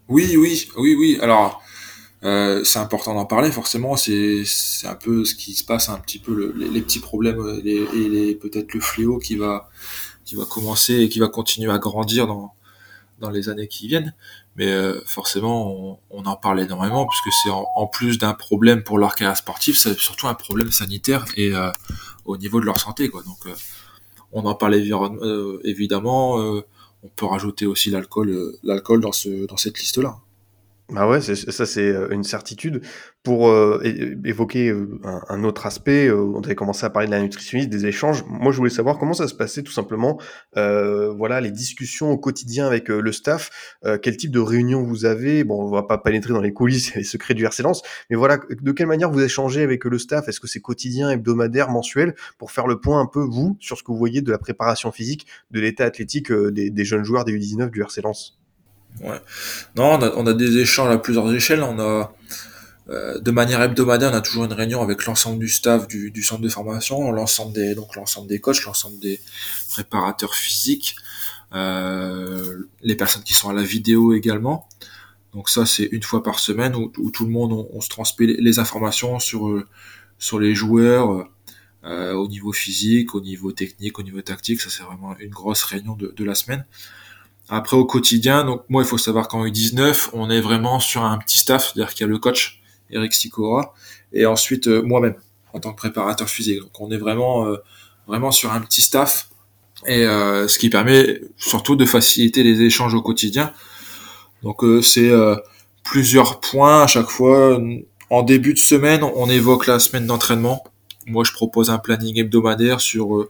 Oui, 0.09 0.37
oui, 0.37 0.69
oui, 0.77 0.95
oui. 0.99 1.19
Alors, 1.23 1.63
euh, 2.25 2.63
c'est 2.63 2.79
important 2.79 3.15
d'en 3.15 3.25
parler 3.25 3.51
forcément 3.51 3.97
c'est 3.97 4.45
un 4.85 4.95
peu 4.95 5.25
ce 5.25 5.35
qui 5.35 5.55
se 5.55 5.65
passe 5.65 5.89
un 5.89 5.99
petit 5.99 6.21
peu 6.21 6.55
les, 6.57 6.81
petits 6.81 7.01
problèmes 7.01 7.41
euh, 7.41 7.61
les, 7.65 7.85
et 7.95 8.09
les 8.09 8.35
peut-être 8.37 8.75
le 8.75 8.81
fléau 8.81 9.19
qui 9.19 9.35
va 9.35 9.69
qui 10.25 10.37
va 10.37 10.45
commencer 10.45 11.01
et 11.01 11.09
qui 11.09 11.19
va 11.19 11.27
continuer 11.27 11.73
à 11.73 11.79
grandir 11.79 12.29
dans 12.29 12.55
dans 13.19 13.31
les 13.31 13.49
années 13.49 13.67
qui 13.69 13.89
viennent. 13.89 14.15
Mais 14.55 14.67
euh, 14.69 15.01
forcément 15.05 15.69
on, 15.73 15.99
on, 16.11 16.25
en 16.27 16.37
parle 16.37 16.61
énormément 16.61 17.07
puisque 17.07 17.37
c'est 17.43 17.51
en, 17.51 17.87
plus 17.89 18.19
d'un 18.19 18.35
problème 18.35 18.85
pour 18.85 18.99
leur 18.99 19.17
carrière 19.17 19.37
sportive 19.37 19.77
c'est 19.77 19.99
surtout 19.99 20.29
un 20.29 20.35
problème 20.35 20.71
sanitaire 20.71 21.25
et 21.37 21.53
au 22.25 22.37
niveau 22.37 22.61
de 22.61 22.67
leur 22.67 22.79
santé 22.79 23.09
quoi. 23.09 23.25
Donc 23.25 23.53
on 24.31 24.45
en 24.45 24.55
parle 24.55 24.77
évidemment 25.65 26.37
on 26.37 27.09
peut 27.17 27.27
rajouter 27.27 27.67
aussi 27.67 27.91
l'alcool 27.91 28.55
l'alcool 28.63 29.01
dans 29.01 29.13
ce 29.13 29.47
dans 29.47 29.57
cette 29.57 29.81
liste 29.81 29.99
là 29.99 30.19
Bah 30.91 31.09
ouais, 31.09 31.21
ça 31.23 31.65
c'est, 31.65 31.89
heu, 31.91 32.13
une 32.13 32.25
certitude. 32.25 32.83
Pour, 33.23 33.49
heu, 33.49 33.81
é 33.85 34.29
évoquer, 34.29 34.75
un 35.29 35.45
autre 35.45 35.65
aspect, 35.65 36.09
heu, 36.09 36.17
on 36.21 36.41
avait 36.41 36.57
commencé 36.57 36.85
à 36.85 36.91
parler 36.91 37.07
de 37.07 37.13
la 37.13 37.23
nutritionniste, 37.23 37.71
des 37.71 37.87
échanges. 37.87 38.25
Moi, 38.29 38.51
je 38.53 38.59
voulais 38.59 38.69
savoir 38.69 38.99
comment 38.99 39.15
ça 39.15 39.29
se 39.29 39.35
passait 39.35 39.63
tout 39.63 39.73
simplement, 39.73 40.19
voilà, 40.55 41.41
les 41.41 41.51
discussions 41.53 42.11
au 42.11 42.19
quotidien 42.19 42.67
avec, 42.67 42.89
le 42.89 43.13
staff. 43.13 43.51
Quel 44.03 44.17
type 44.17 44.33
de 44.33 44.41
réunion 44.41 44.83
vous 44.83 45.05
avez? 45.07 45.45
Bon, 45.45 45.63
on 45.63 45.71
va 45.71 45.85
pas 45.85 45.99
pénétrer 45.99 46.33
dans 46.35 46.41
les 46.43 46.53
coulisses 46.53 46.95
et 46.97 46.99
les 46.99 47.05
secrets 47.05 47.35
du 47.35 47.45
RC 47.45 47.63
mais 48.11 48.17
voilà, 48.17 48.39
de 48.61 48.73
quelle 48.73 48.87
manière 48.89 49.11
vous 49.11 49.21
échangez 49.23 49.63
avec, 49.63 49.85
le 49.85 49.99
staff? 49.99 50.29
Est-ce 50.29 50.41
que 50.41 50.49
c'est 50.49 50.61
quotidien, 50.61 51.11
hebdomadaire, 51.11 51.71
mensuel? 51.71 52.15
Pour 52.39 52.51
faire 52.51 52.67
le 52.67 52.81
point 52.81 53.01
un 53.01 53.07
peu, 53.07 53.21
vous, 53.23 53.57
sur 53.61 53.79
ce 53.79 53.83
que 53.85 53.93
vous 53.93 53.99
voyez 53.99 54.21
de 54.21 54.31
la 54.33 54.39
préparation 54.39 54.91
physique, 54.91 55.27
de 55.53 55.61
l'état 55.61 55.85
athlétique, 55.85 56.33
des 56.33 56.71
des 56.71 56.85
jeunes 56.85 57.05
joueurs 57.05 57.25
des 57.25 57.33
U19 57.33 57.71
du 57.71 57.81
RC? 57.83 58.03
Ouais. 59.01 59.21
Non, 59.77 59.99
on 60.17 60.27
a, 60.27 60.33
des 60.33 60.59
échanges 60.59 60.93
à 60.93 60.99
plusieurs 60.99 61.33
échelles. 61.33 61.63
On 61.63 61.79
a, 61.81 62.13
euh, 62.89 63.19
de 63.21 63.31
manière 63.31 63.63
hebdomadaire, 63.63 64.13
on 64.13 64.15
a 64.15 64.21
toujours 64.21 64.45
une 64.45 64.53
réunion 64.53 64.83
avec 64.83 65.07
l'ensemble 65.07 65.39
du 65.39 65.49
staff 65.49 65.89
du, 65.89 66.23
centre 66.23 66.43
de 66.43 66.49
formation, 66.49 67.11
l'ensemble 67.11 67.53
des, 67.53 67.75
donc 67.75 67.97
l'ensemble 67.97 68.29
des 68.29 68.41
coachs, 68.41 68.65
l'ensemble 68.65 68.99
des 68.99 69.21
préparateurs 69.71 70.35
physiques, 70.35 70.97
euh, 71.55 72.69
les 72.83 72.95
personnes 72.95 73.23
qui 73.23 73.35
sont 73.35 73.49
à 73.49 73.53
la 73.55 73.63
vidéo 73.63 74.15
également. 74.15 74.69
Donc 75.33 75.49
ça, 75.49 75.65
c'est 75.65 75.89
une 75.93 76.03
fois 76.03 76.23
par 76.23 76.39
semaine 76.39 76.75
où, 76.77 77.11
tout 77.11 77.25
le 77.25 77.31
monde, 77.31 77.67
on, 77.73 77.81
se 77.81 77.89
transmet 77.89 78.27
les 78.27 78.59
informations 78.59 79.19
sur, 79.19 79.49
euh, 79.49 79.67
sur 80.19 80.39
les 80.39 80.55
joueurs, 80.55 81.29
au 81.85 82.29
niveau 82.29 82.53
physique, 82.53 83.13
au 83.17 83.21
niveau 83.21 83.51
technique, 83.51 83.99
au 83.99 84.05
niveau 84.05 84.23
tactique. 84.23 84.61
Ça, 84.61 84.71
c'est 84.71 84.85
vraiment 84.85 85.17
une 85.19 85.31
grosse 85.31 85.65
réunion 85.65 85.97
de 85.97 86.25
la 86.25 86.37
semaine. 86.37 86.65
Après, 87.55 87.77
au 87.77 87.85
quotidien, 87.85 88.45
donc 88.45 88.63
moi, 88.71 88.83
il 88.83 88.87
faut 88.87 88.97
savoir 88.97 89.29
qu'en 89.29 89.45
U19, 89.45 90.09
on 90.15 90.31
est 90.31 90.41
vraiment 90.41 90.81
sur 90.81 91.05
un 91.05 91.19
petit 91.19 91.37
staff, 91.37 91.65
c'est-à-dire 91.67 91.93
qu'il 91.93 92.01
y 92.01 92.05
a 92.05 92.07
le 92.11 92.17
coach, 92.17 92.63
Eric 92.89 93.13
Sicora, 93.13 93.75
et 94.15 94.25
ensuite 94.25 94.69
euh, 94.69 94.81
moi-même, 94.83 95.17
en 95.53 95.61
tant 95.61 95.73
que 95.73 95.77
préparateur 95.77 96.31
physique. 96.31 96.61
Donc 96.61 96.81
on 96.81 96.91
est 96.91 96.97
vraiment, 96.97 97.45
euh, 97.45 97.59
vraiment 98.07 98.31
sur 98.31 98.55
un 98.55 98.61
petit 98.63 98.81
staff, 98.81 99.29
et 99.87 100.07
euh, 100.07 100.49
ce 100.49 100.59
qui 100.59 100.71
permet 100.71 101.21
surtout 101.37 101.77
de 101.77 101.85
faciliter 101.85 102.43
les 102.43 102.63
échanges 102.63 102.95
au 102.95 103.03
quotidien. 103.03 103.53
Donc 104.43 104.65
c'est 104.83 105.13
plusieurs 105.85 106.41
points 106.41 106.85
à 106.85 106.87
chaque 106.87 107.11
fois. 107.11 107.61
En 108.09 108.23
début 108.23 108.55
de 108.55 108.59
semaine, 108.59 109.03
on 109.03 109.29
évoque 109.29 109.67
la 109.67 109.79
semaine 109.79 110.07
d'entraînement. 110.07 110.65
Moi, 111.07 111.23
je 111.23 111.33
propose 111.33 111.69
un 111.69 111.79
planning 111.79 112.19
hebdomadaire 112.19 112.81
sur, 112.81 113.29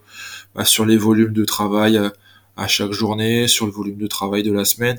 bah, 0.55 0.63
sur 0.63 0.85
les 0.85 0.95
volumes 0.95 1.33
de 1.33 1.43
travail 1.43 1.99
à 2.55 2.67
chaque 2.67 2.91
journée, 2.91 3.47
sur 3.47 3.65
le 3.65 3.71
volume 3.71 3.97
de 3.97 4.07
travail 4.07 4.43
de 4.43 4.51
la 4.51 4.65
semaine, 4.65 4.97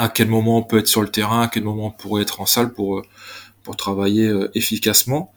à 0.00 0.08
quel 0.08 0.28
moment 0.28 0.58
on 0.58 0.62
peut 0.62 0.78
être 0.78 0.88
sur 0.88 1.02
le 1.02 1.08
terrain, 1.08 1.42
à 1.42 1.48
quel 1.48 1.62
moment 1.62 1.88
on 1.88 1.90
pourrait 1.90 2.22
être 2.22 2.40
en 2.40 2.46
salle 2.46 2.72
pour, 2.72 2.98
euh, 2.98 3.02
pour 3.62 3.76
travailler 3.76 4.26
euh, 4.26 4.50
efficacement. 4.54 5.32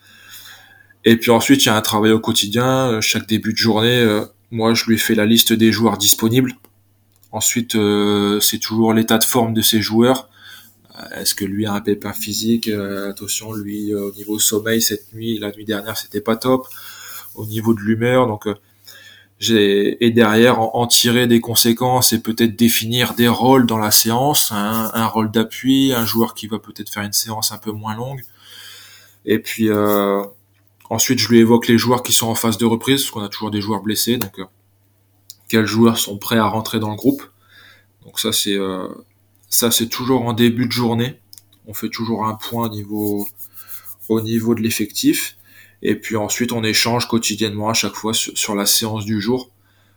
Et 1.06 1.18
puis 1.18 1.32
ensuite, 1.32 1.66
il 1.66 1.68
y 1.68 1.70
a 1.70 1.76
un 1.76 1.82
travail 1.82 2.12
au 2.12 2.20
quotidien. 2.20 2.90
Euh, 2.90 3.02
chaque 3.02 3.28
début 3.28 3.52
de 3.52 3.58
journée, 3.58 4.22
moi, 4.52 4.74
je 4.74 4.86
lui 4.86 4.98
fais 4.98 5.16
la 5.16 5.26
liste 5.26 5.52
des 5.52 5.72
joueurs 5.72 5.98
disponibles. 5.98 6.54
Ensuite, 7.32 7.76
c'est 8.42 8.60
toujours 8.60 8.94
l'état 8.94 9.18
de 9.18 9.24
forme 9.24 9.54
de 9.54 9.62
ces 9.62 9.82
joueurs. 9.82 10.30
Est-ce 11.16 11.34
que 11.34 11.44
lui 11.44 11.66
a 11.66 11.74
un 11.74 11.82
pépin 11.82 12.14
physique? 12.14 12.70
Attention, 12.70 13.52
lui, 13.54 13.94
au 13.96 14.14
niveau 14.14 14.38
sommeil, 14.38 14.82
cette 14.82 15.12
nuit, 15.14 15.40
la 15.40 15.52
nuit 15.52 15.66
dernière, 15.66 15.98
c'était 15.98 16.22
pas 16.22 16.36
top. 16.36 16.68
Au 17.34 17.48
niveau 17.48 17.74
de 17.74 17.80
l'humeur, 17.80 18.28
donc 18.28 18.48
et 19.52 20.12
derrière 20.12 20.60
en, 20.60 20.88
tirer 20.88 21.28
des 21.28 21.40
conséquences 21.40 22.14
et 22.14 22.22
peut-être 22.22 22.56
définir 22.56 23.14
des 23.14 23.28
rôles 23.28 23.66
dans 23.66 23.78
la 23.78 23.92
séance, 23.92 24.52
un, 24.52 24.92
un 24.94 25.08
rôle 25.08 25.32
d'appui, 25.32 25.94
un 25.94 26.06
joueur 26.06 26.34
qui 26.34 26.48
va 26.48 26.60
peut-être 26.60 26.90
faire 26.90 27.04
une 27.04 27.14
séance 27.14 27.52
un 27.52 27.58
peu 27.58 27.72
moins 27.72 27.96
longue. 27.96 28.22
Et 29.26 29.40
puis 29.40 29.70
euh, 29.70 30.24
ensuite, 30.90 31.20
je 31.20 31.30
lui 31.30 31.40
évoque 31.40 31.68
les 31.68 31.78
joueurs 31.78 32.04
qui 32.04 32.12
sont 32.12 32.28
en 32.28 32.36
phase 32.36 32.58
de 32.58 32.66
reprise, 32.66 33.02
parce 33.02 33.12
qu'on 33.12 33.24
a 33.24 33.30
toujours 33.30 33.52
des 33.52 33.62
joueurs 33.62 33.82
blessés, 33.82 34.18
donc 34.18 34.40
euh, 34.40 34.46
quels 35.48 35.66
joueurs 35.66 35.98
sont 35.98 36.18
prêts 36.18 36.38
à 36.38 36.46
rentrer 36.46 36.80
dans 36.80 36.90
le 36.90 36.96
groupe. 36.96 37.24
Donc 38.04 38.20
ça 38.20 38.34
c'est 38.34 38.56
euh, 38.56 38.88
ça 39.50 39.72
c'est 39.72 39.88
toujours 39.88 40.24
en 40.24 40.34
début 40.34 40.68
de 40.68 40.72
journée. 40.72 41.20
On 41.68 41.74
fait 41.74 41.90
toujours 41.90 42.26
un 42.26 42.36
point 42.36 42.68
au 42.68 42.70
niveau 42.70 43.28
au 44.10 44.22
niveau 44.22 44.56
de 44.56 44.62
l'effectif. 44.62 45.38
Et 45.84 45.96
puis 45.96 46.16
ensuite, 46.16 46.52
on 46.52 46.64
échange 46.64 47.08
quotidiennement 47.08 47.70
à 47.70 47.74
chaque 47.74 47.94
fois 47.94 48.14
sur, 48.14 48.56
la 48.56 48.66
séance 48.66 49.06
du 49.06 49.22
jour, 49.22 49.52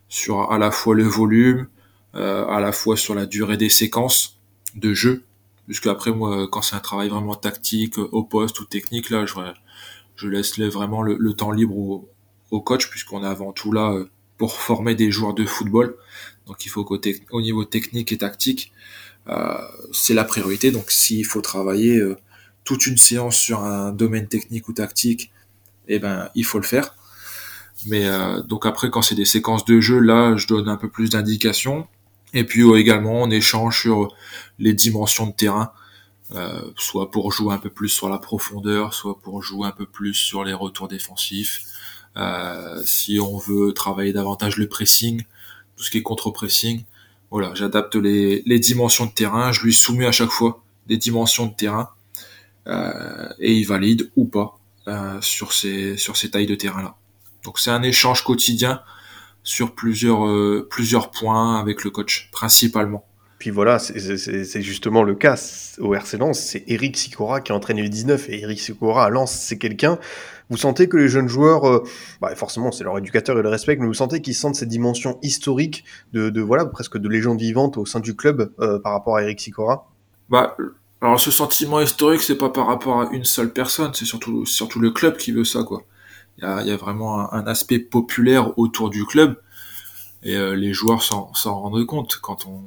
sur 0.09 0.53
à 0.53 0.59
la 0.59 0.71
fois 0.71 0.95
le 0.95 1.05
volume, 1.05 1.69
euh, 2.15 2.47
à 2.49 2.61
la 2.61 2.73
fois 2.73 2.97
sur 2.97 3.15
la 3.15 3.25
durée 3.25 3.57
des 3.57 3.71
séquences 3.71 4.39
de 4.75 4.93
jeu. 4.93 5.25
Puisque 5.67 5.87
après, 5.87 6.13
moi, 6.13 6.49
quand 6.51 6.61
c'est 6.61 6.77
un 6.77 6.81
travail 6.81 7.09
vraiment 7.09 7.35
tactique, 7.35 7.99
au 7.99 8.23
poste 8.23 8.61
ou 8.61 8.65
technique, 8.65 9.11
là, 9.11 9.27
je, 9.27 9.35
je 10.17 10.29
laisse 10.29 10.59
vraiment 10.59 11.03
le, 11.03 11.33
temps 11.35 11.53
libre 11.53 11.77
au, 11.77 12.09
au 12.51 12.61
coach, 12.61 12.91
puisqu'on 12.91 13.23
est 13.23 13.29
avant 13.29 13.53
tout 13.53 13.73
là 13.73 13.93
euh, 13.93 14.11
pour 14.39 14.55
former 14.55 14.95
des 14.95 15.11
joueurs 15.11 15.35
de 15.35 15.45
football. 15.45 15.97
Donc 16.47 16.65
il 16.65 16.69
faut 16.69 16.85
côté 16.85 17.23
au 17.31 17.41
niveau 17.41 17.65
technique 17.65 18.13
et 18.13 18.19
tactique, 18.19 18.73
euh, 19.29 19.59
c'est 19.93 20.15
la 20.15 20.25
priorité. 20.25 20.71
Donc 20.71 20.91
s'il 20.91 21.25
faut 21.25 21.41
travailler 21.41 21.99
euh, 21.99 22.17
toute 22.65 22.87
une 22.87 22.97
séance 22.97 23.37
sur 23.37 23.61
un 23.61 23.93
domaine 23.93 24.29
technique 24.29 24.69
ou 24.69 24.73
tactique, 24.73 25.31
eh 25.89 25.99
ben 25.99 26.29
il 26.35 26.45
faut 26.45 26.59
le 26.59 26.65
faire. 26.65 26.95
Mais 27.87 28.07
euh, 28.07 28.43
donc 28.43 28.67
après 28.67 28.91
quand 28.91 29.03
c'est 29.03 29.15
des 29.15 29.25
séquences 29.27 29.65
de 29.65 29.81
jeu, 29.81 29.99
là 29.99 30.37
je 30.37 30.47
donne 30.47 30.69
un 30.69 30.77
peu 30.77 30.89
plus 30.89 31.11
d'indications. 31.11 31.87
Et 32.33 32.45
puis 32.45 32.63
également 32.75 33.23
on 33.23 33.31
échange 33.31 33.81
sur 33.83 34.15
les 34.59 34.75
dimensions 34.75 35.27
de 35.27 35.33
terrain, 35.33 35.73
euh, 36.35 36.61
soit 36.77 37.11
pour 37.11 37.33
jouer 37.33 37.55
un 37.55 37.59
peu 37.59 37.71
plus 37.71 37.89
sur 37.89 38.09
la 38.09 38.19
profondeur, 38.19 38.95
soit 38.95 39.19
pour 39.19 39.43
jouer 39.43 39.69
un 39.69 39.73
peu 39.73 39.87
plus 39.87 40.15
sur 40.15 40.45
les 40.45 40.55
retours 40.55 40.89
défensifs. 40.89 41.63
Euh, 42.17 42.83
si 42.85 43.21
on 43.21 43.37
veut 43.39 43.73
travailler 43.75 44.13
davantage 44.13 44.57
le 44.57 44.69
pressing, 44.69 45.23
tout 45.77 45.85
ce 45.85 45.91
qui 45.91 45.99
est 45.99 46.03
contre-pressing, 46.03 46.85
voilà, 47.31 47.53
j'adapte 47.55 47.95
les, 47.97 48.43
les 48.47 48.59
dimensions 48.59 49.07
de 49.07 49.11
terrain, 49.11 49.53
je 49.53 49.63
lui 49.63 49.75
soumets 49.75 50.07
à 50.07 50.13
chaque 50.13 50.31
fois 50.31 50.63
des 50.87 50.97
dimensions 50.97 51.47
de 51.47 51.55
terrain 51.55 51.91
et 53.39 53.53
il 53.53 53.65
valide 53.65 54.11
ou 54.17 54.25
pas 54.25 54.56
euh, 54.89 55.21
sur 55.21 55.53
ces 55.53 55.97
sur 55.97 56.17
ces 56.17 56.31
tailles 56.31 56.47
de 56.47 56.55
terrain 56.55 56.83
là. 56.83 56.97
Donc 57.45 57.59
c'est 57.59 57.71
un 57.71 57.83
échange 57.83 58.25
quotidien 58.25 58.83
sur 59.43 59.75
plusieurs 59.75 60.27
euh, 60.27 60.67
plusieurs 60.71 61.11
points 61.11 61.59
avec 61.59 61.85
le 61.85 61.91
coach 61.91 62.29
principalement. 62.33 63.05
Puis 63.39 63.51
voilà, 63.51 63.79
c'est 63.79 64.63
justement 64.63 65.03
le 65.03 65.15
cas 65.15 65.37
au 65.79 65.95
RC 65.95 66.17
Lens, 66.17 66.39
c'est 66.39 66.65
Eric 66.69 66.97
Sicora 66.97 67.43
qui 67.43 67.53
entraîne 67.53 67.77
les 67.77 67.89
19 67.89 68.31
et 68.31 68.41
Eric 68.41 68.59
Sicora 68.59 69.05
à 69.05 69.11
Lens, 69.11 69.31
c'est 69.31 69.59
quelqu'un. 69.59 69.99
Vous 70.49 70.57
sentez 70.57 70.89
que 70.89 70.97
les 70.97 71.09
jeunes 71.09 71.29
joueurs, 71.29 71.69
euh, 71.69 71.85
bah 72.21 72.35
forcément 72.35 72.73
c'est 72.73 72.85
leur 72.85 72.97
éducateur 72.97 73.39
et 73.39 73.43
le 73.43 73.49
respect, 73.49 73.77
mais 73.77 73.87
vous 73.87 73.95
sentez 73.95 74.23
qu'ils 74.23 74.35
sentent 74.35 74.55
cette 74.55 74.69
dimension 74.69 75.19
historique 75.23 75.85
de, 76.13 76.31
de, 76.31 76.41
voilà 76.41 76.65
presque 76.65 76.97
de 76.97 77.09
légende 77.09 77.39
vivante 77.39 77.77
au 77.77 77.85
sein 77.85 78.01
du 78.01 78.17
club 78.17 78.53
euh, 78.61 78.79
par 78.79 78.93
rapport 78.93 79.17
à 79.17 79.23
Eric 79.23 79.41
Sicora 79.41 79.91
Bah 80.31 80.57
alors 81.01 81.21
ce 81.21 81.31
sentiment 81.31 81.81
historique, 81.81 82.23
c'est 82.23 82.39
pas 82.39 82.49
par 82.49 82.67
rapport 82.67 83.01
à 83.03 83.09
une 83.13 83.25
seule 83.25 83.53
personne, 83.53 83.93
c'est 83.95 84.05
surtout 84.07 84.47
surtout 84.47 84.81
le 84.81 84.91
club 84.91 85.17
qui 85.17 85.33
veut 85.33 85.45
ça 85.45 85.63
quoi. 85.63 85.83
Il 86.39 86.45
y 86.45 86.47
a, 86.47 86.63
y 86.63 86.71
a 86.71 86.77
vraiment 86.77 87.33
un, 87.33 87.47
aspect 87.47 87.79
populaire 87.79 88.59
autour 88.59 88.91
du 88.91 89.05
club 89.07 89.41
et 90.23 90.37
euh, 90.37 90.55
les 90.55 90.73
joueurs 90.73 91.03
s'en 91.03 91.33
rendent 91.45 91.87
compte 91.87 92.19
quand 92.23 92.47
on 92.47 92.63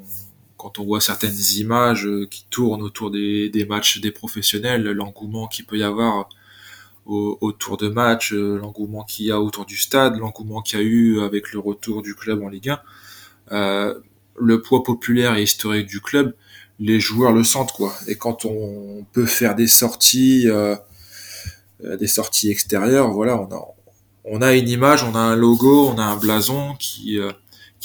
quand 0.59 0.77
on 0.77 0.83
voit 0.85 1.01
certaines 1.01 1.39
images 1.57 2.05
euh, 2.05 2.27
qui 2.29 2.45
tournent 2.49 2.83
autour 2.83 3.11
des, 3.11 3.49
des 3.49 3.65
matchs 3.65 4.01
des 4.01 4.11
professionnels, 4.11 4.83
l'engouement 4.83 5.47
qu'il 5.47 5.65
peut 5.65 5.77
y 5.77 5.83
avoir 5.83 6.27
au, 7.05 7.37
autour 7.41 7.77
de 7.77 7.87
matchs, 7.87 8.33
euh, 8.33 8.59
l'engouement 8.59 9.03
qu'il 9.03 9.25
y 9.27 9.31
a 9.31 9.41
autour 9.41 9.65
du 9.65 9.77
stade, 9.77 10.17
l'engouement 10.17 10.61
qu'il 10.61 10.79
y 10.79 10.81
a 10.81 10.85
eu 10.85 11.21
avec 11.21 11.53
le 11.53 11.59
retour 11.59 12.01
du 12.01 12.13
club 12.13 12.43
en 12.43 12.49
Ligue 12.49 12.69
1, 12.69 12.81
euh, 13.53 13.99
le 14.37 14.61
poids 14.61 14.83
populaire 14.83 15.35
et 15.35 15.43
historique 15.43 15.87
du 15.87 16.01
club, 16.01 16.35
les 16.79 16.99
joueurs 16.99 17.31
le 17.31 17.43
sentent 17.43 17.73
quoi. 17.73 17.93
Et 18.07 18.15
quand 18.15 18.45
on 18.45 19.05
peut 19.11 19.25
faire 19.25 19.55
des 19.55 19.67
sorties, 19.67 20.47
euh, 20.47 20.75
des 21.99 22.07
sorties 22.07 22.49
extérieures, 22.49 23.11
voilà, 23.11 23.39
on 23.39 23.51
a, 23.53 23.67
on 24.25 24.41
a 24.41 24.53
une 24.55 24.69
image, 24.69 25.03
on 25.03 25.15
a 25.15 25.19
un 25.19 25.35
logo, 25.35 25.89
on 25.89 25.97
a 25.97 26.03
un 26.03 26.17
blason 26.17 26.75
qui 26.79 27.19
euh, 27.19 27.31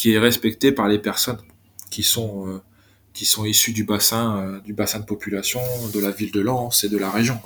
est 0.04 0.18
respecté 0.18 0.72
par 0.72 0.88
les 0.88 0.98
personnes 0.98 1.38
qui 1.90 2.02
sont 2.02 2.48
euh, 2.48 3.46
issues 3.46 3.72
du 3.72 3.84
bassin 3.84 4.36
euh, 4.38 4.60
du 4.60 4.72
bassin 4.72 5.00
de 5.00 5.04
population 5.04 5.60
de 5.92 6.00
la 6.00 6.10
ville 6.10 6.32
de 6.32 6.40
Lens 6.40 6.84
et 6.84 6.88
de 6.88 6.98
la 6.98 7.10
région 7.10 7.38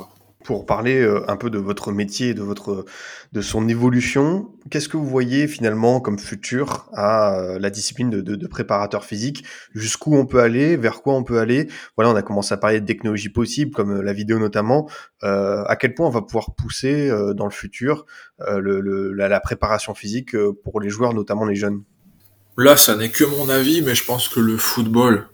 pour 0.44 0.66
parler 0.66 1.04
un 1.26 1.36
peu 1.36 1.50
de 1.50 1.58
votre 1.58 1.92
métier, 1.92 2.32
de 2.32 2.42
votre 2.42 2.84
de 3.32 3.40
son 3.40 3.68
évolution. 3.68 4.52
Qu'est-ce 4.70 4.88
que 4.88 4.96
vous 4.96 5.06
voyez 5.06 5.48
finalement 5.48 6.00
comme 6.00 6.18
futur 6.18 6.88
à 6.94 7.56
la 7.58 7.70
discipline 7.70 8.10
de, 8.10 8.46
préparateur 8.46 9.04
physique? 9.04 9.44
Jusqu'où 9.74 10.16
on 10.16 10.26
peut 10.26 10.40
aller? 10.40 10.76
Vers 10.76 11.02
quoi 11.02 11.14
on 11.14 11.24
peut 11.24 11.38
aller? 11.38 11.68
Voilà, 11.96 12.10
on 12.10 12.16
a 12.16 12.22
commencé 12.22 12.54
à 12.54 12.56
parler 12.56 12.80
de 12.80 12.86
technologies 12.86 13.28
possibles, 13.28 13.72
comme 13.72 14.00
la 14.00 14.12
vidéo 14.12 14.38
notamment. 14.38 14.88
Euh, 15.24 15.64
à 15.66 15.76
quel 15.76 15.94
point 15.94 16.06
on 16.06 16.10
va 16.10 16.22
pouvoir 16.22 16.54
pousser 16.54 17.10
euh, 17.10 17.34
dans 17.34 17.44
le 17.44 17.50
futur 17.50 18.06
euh, 18.40 18.60
le, 18.60 18.80
le, 18.80 19.12
la, 19.12 19.40
préparation 19.40 19.94
physique 19.94 20.36
pour 20.64 20.80
les 20.80 20.88
joueurs, 20.88 21.14
notamment 21.14 21.44
les 21.44 21.56
jeunes? 21.56 21.82
Là, 22.56 22.76
ça 22.76 22.96
n'est 22.96 23.10
que 23.10 23.24
mon 23.24 23.48
avis, 23.48 23.82
mais 23.82 23.94
je 23.94 24.04
pense 24.04 24.28
que 24.28 24.40
le 24.40 24.56
football 24.56 25.28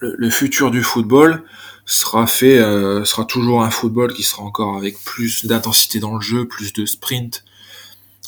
le, 0.00 0.30
futur 0.30 0.70
du 0.70 0.82
football 0.82 1.42
sera 1.86 2.26
fait, 2.26 2.58
euh, 2.58 3.04
sera 3.04 3.24
toujours 3.24 3.62
un 3.62 3.70
football 3.70 4.12
qui 4.12 4.24
sera 4.24 4.42
encore 4.42 4.76
avec 4.76 5.02
plus 5.04 5.46
d'intensité 5.46 6.00
dans 6.00 6.16
le 6.16 6.20
jeu, 6.20 6.46
plus 6.46 6.72
de 6.72 6.84
sprint, 6.84 7.44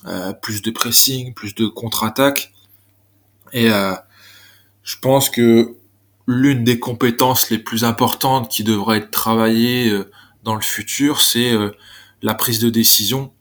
euh, 0.07 0.33
plus 0.33 0.63
de 0.63 0.71
pressing, 0.71 1.35
plus 1.35 1.55
de 1.57 1.67
contre-attaque. 1.67 2.53
Et 3.53 3.71
euh, 3.71 3.95
je 4.85 4.97
pense 5.01 5.29
que 5.29 5.75
l'une 6.29 6.63
des 6.63 6.79
compétences 6.79 7.51
les 7.51 7.59
plus 7.59 7.83
importantes 7.85 8.49
qui 8.49 8.63
devrait 8.63 8.99
être 8.99 9.11
travaillée 9.11 9.93
dans 10.45 10.55
le 10.55 10.61
futur, 10.61 11.21
c'est 11.21 11.53
la 12.23 12.35
prise 12.35 12.59
de 12.59 12.69
décision 12.69 13.33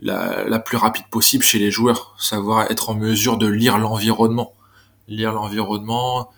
la, 0.00 0.44
la, 0.44 0.58
plus 0.58 0.76
rapide 0.76 1.06
possible 1.10 1.42
chez 1.42 1.58
les 1.58 1.70
joueurs, 1.70 2.14
savoir 2.18 2.70
être 2.70 2.90
en 2.90 2.94
mesure 2.94 3.38
de 3.38 3.46
lire 3.46 3.78
l'environnement, 3.78 4.52
lire 5.08 5.32
l'environnement, 5.32 6.30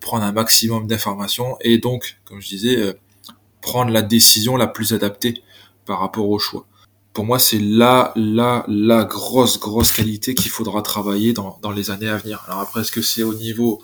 prendre 0.00 0.24
un 0.24 0.32
maximum 0.32 0.86
d'informations 0.86 1.56
et 1.60 1.78
donc, 1.78 2.18
comme 2.24 2.40
je 2.40 2.48
disais, 2.48 2.76
euh, 2.76 2.92
prendre 3.60 3.92
la 3.92 4.02
décision 4.02 4.56
la 4.56 4.66
plus 4.66 4.92
adaptée 4.92 5.42
par 5.86 6.00
rapport 6.00 6.28
au 6.28 6.38
choix. 6.38 6.66
Pour 7.12 7.24
moi, 7.24 7.38
c'est 7.38 7.58
là, 7.58 8.12
là, 8.16 8.64
la 8.68 9.04
grosse, 9.04 9.58
grosse 9.58 9.92
qualité 9.92 10.34
qu'il 10.34 10.50
faudra 10.50 10.82
travailler 10.82 11.32
dans, 11.32 11.58
dans 11.60 11.72
les 11.72 11.90
années 11.90 12.08
à 12.08 12.16
venir. 12.16 12.42
Alors 12.46 12.60
après, 12.60 12.80
est-ce 12.82 12.92
que 12.92 13.02
c'est 13.02 13.22
au 13.22 13.34
niveau 13.34 13.82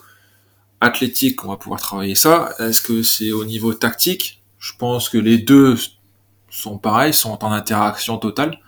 athlétique 0.79 1.37
qu'on 1.37 1.49
va 1.49 1.57
pouvoir 1.57 1.79
travailler 1.79 2.15
ça? 2.15 2.53
Est-ce 2.59 2.81
que 2.81 3.03
c'est 3.03 3.31
au 3.31 3.45
niveau 3.45 3.73
tactique? 3.73 4.41
Je 4.59 4.73
pense 4.77 5.09
que 5.09 5.17
les 5.17 5.37
deux 5.37 5.77
sont 6.49 6.77
pareils, 6.77 7.13
sont 7.13 7.43
en 7.43 7.51
interaction 7.51 8.17
totale. 8.17 8.59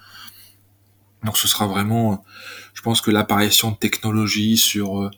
Donc 1.24 1.38
ce 1.38 1.48
sera 1.48 1.68
vraiment, 1.68 2.24
je 2.74 2.82
pense 2.82 3.02
que 3.02 3.12
l'apparition 3.12 3.72
de 3.72 3.78
technologies 3.78 4.58
sur 4.58 5.02
euh, 5.02 5.10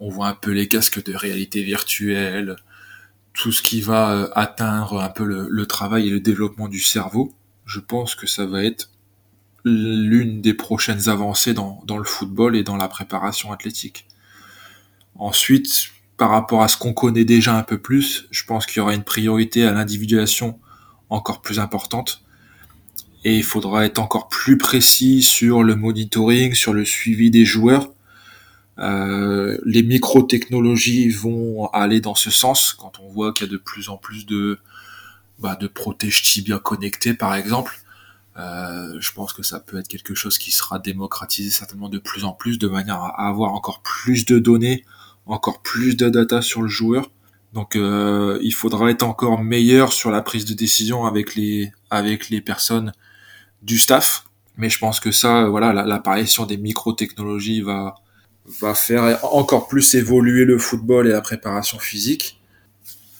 on 0.00 0.08
voit 0.08 0.28
un 0.28 0.34
peu 0.34 0.50
les 0.50 0.66
casques 0.66 1.04
de 1.04 1.14
réalité 1.14 1.62
virtuelle, 1.62 2.56
tout 3.34 3.52
ce 3.52 3.62
qui 3.62 3.80
va 3.82 4.10
euh, 4.10 4.28
atteindre 4.34 5.00
un 5.00 5.10
peu 5.10 5.24
le, 5.24 5.66
travail 5.66 6.08
et 6.08 6.10
le 6.10 6.20
développement 6.20 6.68
du 6.68 6.80
cerveau. 6.80 7.32
Je 7.66 7.80
pense 7.80 8.14
que 8.14 8.26
ça 8.26 8.46
va 8.46 8.64
être 8.64 8.90
l'une 9.64 10.40
des 10.40 10.54
prochaines 10.54 11.10
avancées 11.10 11.52
dans, 11.52 11.84
le 11.86 12.04
football 12.04 12.56
et 12.56 12.62
dans 12.64 12.78
la 12.78 12.88
préparation 12.88 13.52
athlétique. 13.52 14.06
Ensuite, 15.16 15.90
par 16.16 16.30
rapport 16.30 16.62
à 16.62 16.68
ce 16.68 16.78
qu'on 16.78 16.94
connaît 16.94 17.26
déjà 17.26 17.56
un 17.56 17.62
peu 17.62 17.78
plus, 17.78 18.26
je 18.30 18.44
pense 18.44 18.64
qu'il 18.64 18.78
y 18.78 18.80
aura 18.80 18.94
une 18.94 19.04
priorité 19.04 19.66
à 19.66 19.72
l'individuation 19.72 20.58
encore 21.10 21.42
plus 21.42 21.60
importante. 21.60 22.24
Et 23.24 23.36
il 23.36 23.44
faudra 23.44 23.84
être 23.84 23.98
encore 23.98 24.28
plus 24.28 24.56
précis 24.56 25.22
sur 25.22 25.62
le 25.62 25.76
monitoring, 25.76 26.54
sur 26.54 26.72
le 26.72 26.86
suivi 26.86 27.30
des 27.30 27.44
joueurs, 27.44 27.92
euh, 28.80 29.58
les 29.64 29.82
micro-technologies 29.82 31.10
vont 31.10 31.66
aller 31.68 32.00
dans 32.00 32.14
ce 32.14 32.30
sens 32.30 32.72
quand 32.72 32.98
on 33.00 33.08
voit 33.08 33.32
qu'il 33.32 33.46
y 33.46 33.50
a 33.50 33.52
de 33.52 33.58
plus 33.58 33.90
en 33.90 33.98
plus 33.98 34.24
de, 34.24 34.58
bah, 35.38 35.54
de 35.56 35.66
protège 35.66 36.22
tibia 36.22 36.58
connectés 36.58 37.14
par 37.14 37.34
exemple. 37.34 37.78
Euh, 38.38 38.96
je 39.00 39.12
pense 39.12 39.32
que 39.32 39.42
ça 39.42 39.60
peut 39.60 39.78
être 39.78 39.88
quelque 39.88 40.14
chose 40.14 40.38
qui 40.38 40.50
sera 40.50 40.78
démocratisé 40.78 41.50
certainement 41.50 41.90
de 41.90 41.98
plus 41.98 42.24
en 42.24 42.32
plus 42.32 42.58
de 42.58 42.68
manière 42.68 42.96
à 42.96 43.28
avoir 43.28 43.52
encore 43.52 43.82
plus 43.82 44.24
de 44.24 44.38
données, 44.38 44.84
encore 45.26 45.60
plus 45.60 45.96
de 45.96 46.08
data 46.08 46.40
sur 46.40 46.62
le 46.62 46.68
joueur. 46.68 47.10
Donc 47.52 47.76
euh, 47.76 48.38
il 48.42 48.54
faudra 48.54 48.90
être 48.90 49.02
encore 49.02 49.42
meilleur 49.42 49.92
sur 49.92 50.10
la 50.10 50.22
prise 50.22 50.44
de 50.46 50.54
décision 50.54 51.04
avec 51.04 51.34
les 51.34 51.72
avec 51.90 52.30
les 52.30 52.40
personnes 52.40 52.92
du 53.62 53.78
staff. 53.78 54.24
Mais 54.56 54.70
je 54.70 54.78
pense 54.78 55.00
que 55.00 55.10
ça, 55.10 55.46
voilà, 55.46 55.72
l'apparition 55.72 56.46
des 56.46 56.56
micro-technologies 56.56 57.62
va 57.62 57.94
va 58.60 58.74
faire 58.74 59.24
encore 59.34 59.68
plus 59.68 59.94
évoluer 59.94 60.44
le 60.44 60.58
football 60.58 61.06
et 61.06 61.10
la 61.10 61.20
préparation 61.20 61.78
physique. 61.78 62.40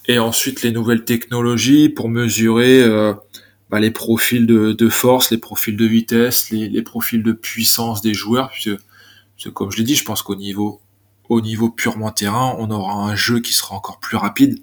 Et 0.06 0.18
ensuite 0.18 0.62
les 0.62 0.72
nouvelles 0.72 1.04
technologies 1.04 1.88
pour 1.88 2.08
mesurer 2.08 2.82
euh, 2.82 3.12
bah, 3.68 3.78
les 3.78 3.90
profils 3.90 4.46
de, 4.46 4.88
force, 4.88 5.30
les 5.30 5.38
profils 5.38 5.76
de 5.76 5.84
vitesse, 5.84 6.50
les, 6.50 6.82
profils 6.82 7.22
de 7.22 7.32
puissance 7.32 8.02
des 8.02 8.14
joueurs. 8.14 8.50
Puisque, 8.50 9.52
comme 9.52 9.70
je 9.70 9.78
l'ai 9.78 9.84
dit, 9.84 9.94
je 9.94 10.04
pense 10.04 10.22
qu'au 10.22 10.36
niveau 10.36 10.80
au 11.28 11.40
niveau 11.40 11.70
purement 11.70 12.10
terrain, 12.10 12.56
on 12.58 12.72
aura 12.72 12.92
un 12.92 13.14
jeu 13.14 13.38
qui 13.38 13.52
sera 13.52 13.76
encore 13.76 14.00
plus 14.00 14.16
rapide. 14.16 14.58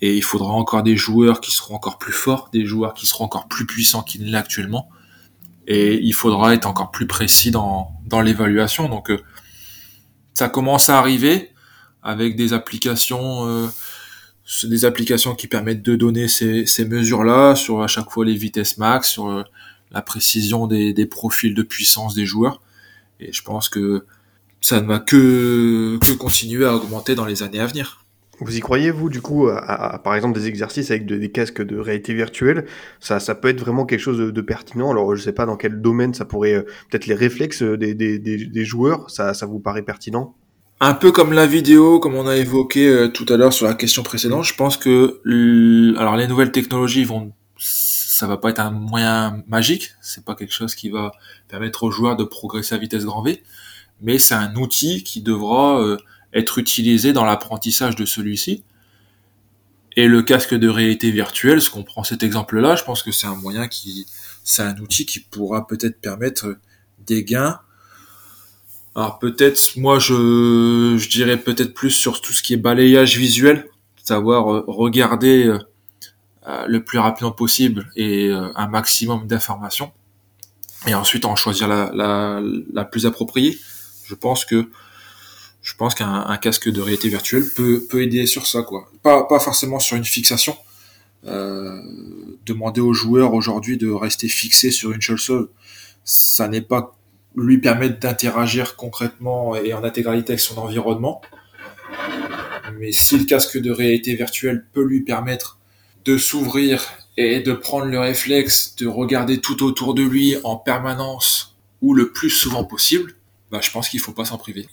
Et 0.00 0.16
il 0.16 0.22
faudra 0.22 0.50
encore 0.50 0.82
des 0.82 0.96
joueurs 0.96 1.40
qui 1.40 1.52
seront 1.52 1.76
encore 1.76 1.96
plus 1.96 2.12
forts, 2.12 2.50
des 2.52 2.66
joueurs 2.66 2.92
qui 2.92 3.06
seront 3.06 3.24
encore 3.24 3.46
plus 3.46 3.66
puissants 3.66 4.02
qu'ils 4.02 4.24
ne 4.24 4.30
l'est 4.32 4.36
actuellement. 4.36 4.88
Et 5.68 5.94
il 6.02 6.12
faudra 6.12 6.54
être 6.54 6.66
encore 6.66 6.90
plus 6.90 7.06
précis 7.06 7.52
dans, 7.52 7.92
dans 8.04 8.20
l'évaluation. 8.20 8.88
Donc 8.88 9.12
euh, 9.12 9.22
ça 10.34 10.48
commence 10.48 10.88
à 10.88 10.98
arriver 10.98 11.50
avec 12.02 12.36
des 12.36 12.52
applications, 12.52 13.46
euh, 13.46 13.68
des 14.64 14.84
applications 14.84 15.34
qui 15.34 15.46
permettent 15.46 15.82
de 15.82 15.96
donner 15.96 16.28
ces, 16.28 16.66
ces 16.66 16.84
mesures-là 16.84 17.54
sur 17.54 17.82
à 17.82 17.86
chaque 17.86 18.10
fois 18.10 18.24
les 18.24 18.34
vitesses 18.34 18.78
max, 18.78 19.10
sur 19.10 19.28
euh, 19.28 19.42
la 19.92 20.02
précision 20.02 20.66
des, 20.66 20.92
des, 20.92 21.06
profils 21.06 21.54
de 21.54 21.62
puissance 21.62 22.14
des 22.14 22.26
joueurs. 22.26 22.60
Et 23.20 23.32
je 23.32 23.42
pense 23.42 23.68
que 23.68 24.04
ça 24.60 24.80
ne 24.80 24.86
va 24.86 24.98
que, 24.98 25.98
que 26.00 26.12
continuer 26.12 26.64
à 26.64 26.74
augmenter 26.74 27.14
dans 27.14 27.24
les 27.24 27.42
années 27.42 27.60
à 27.60 27.66
venir. 27.66 28.01
Vous 28.44 28.56
y 28.56 28.60
croyez, 28.60 28.90
vous, 28.90 29.08
du 29.08 29.20
coup, 29.20 29.48
par 30.04 30.14
exemple 30.14 30.38
des 30.38 30.48
exercices 30.48 30.90
avec 30.90 31.06
des 31.06 31.30
casques 31.30 31.62
de 31.62 31.78
réalité 31.78 32.14
virtuelle 32.14 32.66
ça, 33.00 33.34
peut 33.34 33.48
être 33.48 33.60
vraiment 33.60 33.86
quelque 33.86 34.00
chose 34.00 34.18
de, 34.18 34.40
pertinent. 34.40 34.90
Alors, 34.90 35.14
je 35.16 35.22
sais 35.22 35.32
pas 35.32 35.46
dans 35.46 35.56
quel 35.56 35.80
domaine 35.80 36.14
ça 36.14 36.24
pourrait, 36.24 36.54
euh, 36.54 36.62
peut-être 36.90 37.06
les 37.06 37.14
réflexes 37.14 37.62
des, 37.62 37.94
des, 37.94 38.64
joueurs, 38.64 39.10
ça, 39.10 39.32
vous 39.46 39.60
paraît 39.60 39.82
pertinent? 39.82 40.34
Un 40.80 40.94
peu 40.94 41.12
comme 41.12 41.32
la 41.32 41.46
vidéo, 41.46 42.00
comme 42.00 42.14
on 42.14 42.26
a 42.26 42.36
évoqué 42.36 42.88
euh, 42.88 43.08
tout 43.08 43.26
à 43.28 43.36
l'heure 43.36 43.52
sur 43.52 43.66
la 43.66 43.74
question 43.74 44.02
précédente, 44.02 44.44
je 44.44 44.54
pense 44.54 44.76
que, 44.76 45.20
alors 45.96 46.16
les 46.16 46.26
nouvelles 46.26 46.50
technologies 46.50 47.04
vont, 47.04 47.32
ça 47.56 48.26
va 48.26 48.36
pas 48.36 48.50
être 48.50 48.60
un 48.60 48.70
moyen 48.70 49.42
magique, 49.46 49.92
c'est 50.00 50.24
pas 50.24 50.34
quelque 50.34 50.52
chose 50.52 50.74
qui 50.74 50.90
va 50.90 51.12
permettre 51.48 51.84
aux 51.84 51.90
joueurs 51.92 52.16
de 52.16 52.24
progresser 52.24 52.74
à 52.74 52.78
vitesse 52.78 53.04
grand 53.04 53.22
V, 53.22 53.42
mais 54.00 54.18
c'est 54.18 54.34
un 54.34 54.54
outil 54.56 55.04
qui 55.04 55.22
devra 55.22 55.80
euh, 55.80 55.96
être 56.34 56.58
utilisé 56.58 57.12
dans 57.12 57.24
l'apprentissage 57.24 57.96
de 57.96 58.04
celui-ci. 58.04 58.64
Et 59.96 60.08
le 60.08 60.22
casque 60.22 60.54
de 60.54 60.68
réalité 60.68 61.10
virtuelle, 61.10 61.60
ce 61.60 61.68
qu'on 61.68 61.82
prend 61.82 62.02
cet 62.02 62.22
exemple-là, 62.22 62.76
je 62.76 62.84
pense 62.84 63.02
que 63.02 63.12
c'est 63.12 63.26
un 63.26 63.34
moyen 63.34 63.68
qui, 63.68 64.06
c'est 64.42 64.62
un 64.62 64.76
outil 64.78 65.04
qui 65.04 65.20
pourra 65.20 65.66
peut-être 65.66 66.00
permettre 66.00 66.56
des 67.06 67.24
gains. 67.24 67.60
Alors 68.94 69.18
peut-être, 69.18 69.76
moi 69.76 69.98
je, 69.98 70.96
je 70.98 71.08
dirais 71.08 71.36
peut-être 71.36 71.74
plus 71.74 71.90
sur 71.90 72.20
tout 72.22 72.32
ce 72.32 72.42
qui 72.42 72.54
est 72.54 72.58
balayage 72.58 73.18
visuel, 73.18 73.68
savoir 74.02 74.52
euh, 74.52 74.64
regarder 74.66 75.46
euh, 75.46 75.58
euh, 76.46 76.66
le 76.66 76.82
plus 76.84 76.98
rapidement 76.98 77.32
possible 77.32 77.90
et 77.94 78.30
un 78.32 78.68
maximum 78.68 79.26
d'informations, 79.26 79.92
et 80.86 80.94
ensuite 80.94 81.24
en 81.24 81.36
choisir 81.36 81.68
la, 81.68 81.90
la, 81.94 82.40
la 82.72 82.84
plus 82.84 83.06
appropriée. 83.06 83.58
Je 84.04 84.14
pense 84.14 84.44
que 84.44 84.70
je 85.62 85.74
pense 85.74 85.94
qu'un 85.94 86.36
casque 86.38 86.68
de 86.68 86.80
réalité 86.80 87.08
virtuelle 87.08 87.44
peut, 87.54 87.84
peut 87.88 88.02
aider 88.02 88.26
sur 88.26 88.46
ça, 88.46 88.62
quoi. 88.62 88.90
Pas, 89.02 89.24
pas 89.24 89.38
forcément 89.38 89.78
sur 89.78 89.96
une 89.96 90.04
fixation. 90.04 90.56
Euh, 91.24 91.80
demander 92.44 92.80
aux 92.80 92.92
joueurs 92.92 93.32
aujourd'hui 93.32 93.78
de 93.78 93.88
rester 93.88 94.26
fixé 94.26 94.72
sur 94.72 94.90
une 94.90 95.00
chose, 95.00 95.48
ça 96.04 96.48
n'est 96.48 96.62
pas 96.62 96.96
lui 97.36 97.58
permettre 97.58 98.00
d'interagir 98.00 98.74
concrètement 98.74 99.54
et 99.54 99.72
en 99.72 99.84
intégralité 99.84 100.32
avec 100.32 100.40
son 100.40 100.58
environnement. 100.58 101.22
Mais 102.78 102.90
si 102.90 103.16
le 103.18 103.24
casque 103.24 103.58
de 103.58 103.70
réalité 103.70 104.16
virtuelle 104.16 104.66
peut 104.72 104.84
lui 104.84 105.02
permettre 105.02 105.58
de 106.04 106.18
s'ouvrir 106.18 106.82
et 107.16 107.40
de 107.40 107.52
prendre 107.52 107.86
le 107.86 108.00
réflexe 108.00 108.74
de 108.76 108.88
regarder 108.88 109.40
tout 109.40 109.64
autour 109.64 109.94
de 109.94 110.02
lui 110.02 110.36
en 110.42 110.56
permanence 110.56 111.56
ou 111.80 111.94
le 111.94 112.10
plus 112.10 112.30
souvent 112.30 112.64
possible, 112.64 113.14
bah, 113.52 113.60
je 113.62 113.70
pense 113.70 113.88
qu'il 113.88 114.00
faut 114.00 114.12
pas 114.12 114.24
s'en 114.24 114.38
priver. 114.38 114.66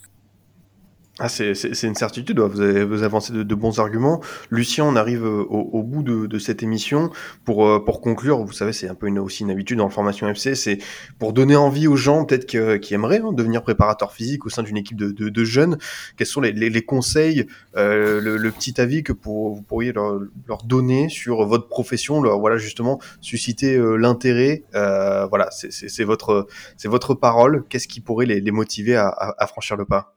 Ah, 1.22 1.28
c'est 1.28 1.82
une 1.82 1.94
certitude, 1.94 2.40
vous 2.40 2.62
avez, 2.62 2.82
vous 2.82 3.02
avancé 3.02 3.34
de, 3.34 3.42
de, 3.42 3.54
bons 3.54 3.78
arguments. 3.78 4.22
Lucien, 4.48 4.86
on 4.86 4.96
arrive 4.96 5.26
euh, 5.26 5.44
au, 5.50 5.68
au 5.74 5.82
bout 5.82 6.02
de, 6.02 6.24
de, 6.24 6.38
cette 6.38 6.62
émission. 6.62 7.10
Pour, 7.44 7.66
euh, 7.66 7.84
pour 7.84 8.00
conclure, 8.00 8.42
vous 8.42 8.54
savez, 8.54 8.72
c'est 8.72 8.88
un 8.88 8.94
peu 8.94 9.06
une, 9.06 9.18
aussi 9.18 9.42
une 9.42 9.50
habitude 9.50 9.76
dans 9.76 9.84
le 9.84 9.90
formation 9.90 10.26
FC, 10.28 10.54
c'est 10.54 10.78
pour 11.18 11.34
donner 11.34 11.56
envie 11.56 11.88
aux 11.88 11.96
gens 11.96 12.24
peut-être 12.24 12.46
qui 12.46 12.94
aimeraient 12.94 13.20
hein, 13.22 13.34
devenir 13.34 13.60
préparateur 13.62 14.14
physique 14.14 14.46
au 14.46 14.48
sein 14.48 14.62
d'une 14.62 14.78
équipe 14.78 14.96
de, 14.96 15.10
de, 15.10 15.44
jeunes. 15.44 15.76
Quels 16.16 16.26
sont 16.26 16.40
les, 16.40 16.52
les, 16.52 16.70
les 16.70 16.82
conseils, 16.82 17.46
euh, 17.76 18.22
le, 18.22 18.38
le, 18.38 18.50
petit 18.50 18.80
avis 18.80 19.02
que 19.02 19.12
pour, 19.12 19.54
vous 19.54 19.60
pourriez 19.60 19.92
leur, 19.92 20.18
leur, 20.48 20.62
donner 20.62 21.10
sur 21.10 21.44
votre 21.44 21.68
profession, 21.68 22.22
leur, 22.22 22.38
voilà, 22.38 22.56
justement, 22.56 22.98
susciter 23.20 23.76
euh, 23.76 23.96
l'intérêt. 23.96 24.62
Euh, 24.74 25.26
voilà, 25.26 25.50
c'est 25.50 26.04
votre, 26.04 26.46
votre 26.86 27.12
parole. 27.12 27.66
Qu'est-ce 27.68 27.88
qui 27.88 28.00
pourrait 28.00 28.24
les, 28.24 28.40
les 28.40 28.52
motiver 28.52 28.96
à, 28.96 29.08
à, 29.08 29.34
à 29.36 29.46
franchir 29.46 29.76
le 29.76 29.84
pas? 29.84 30.14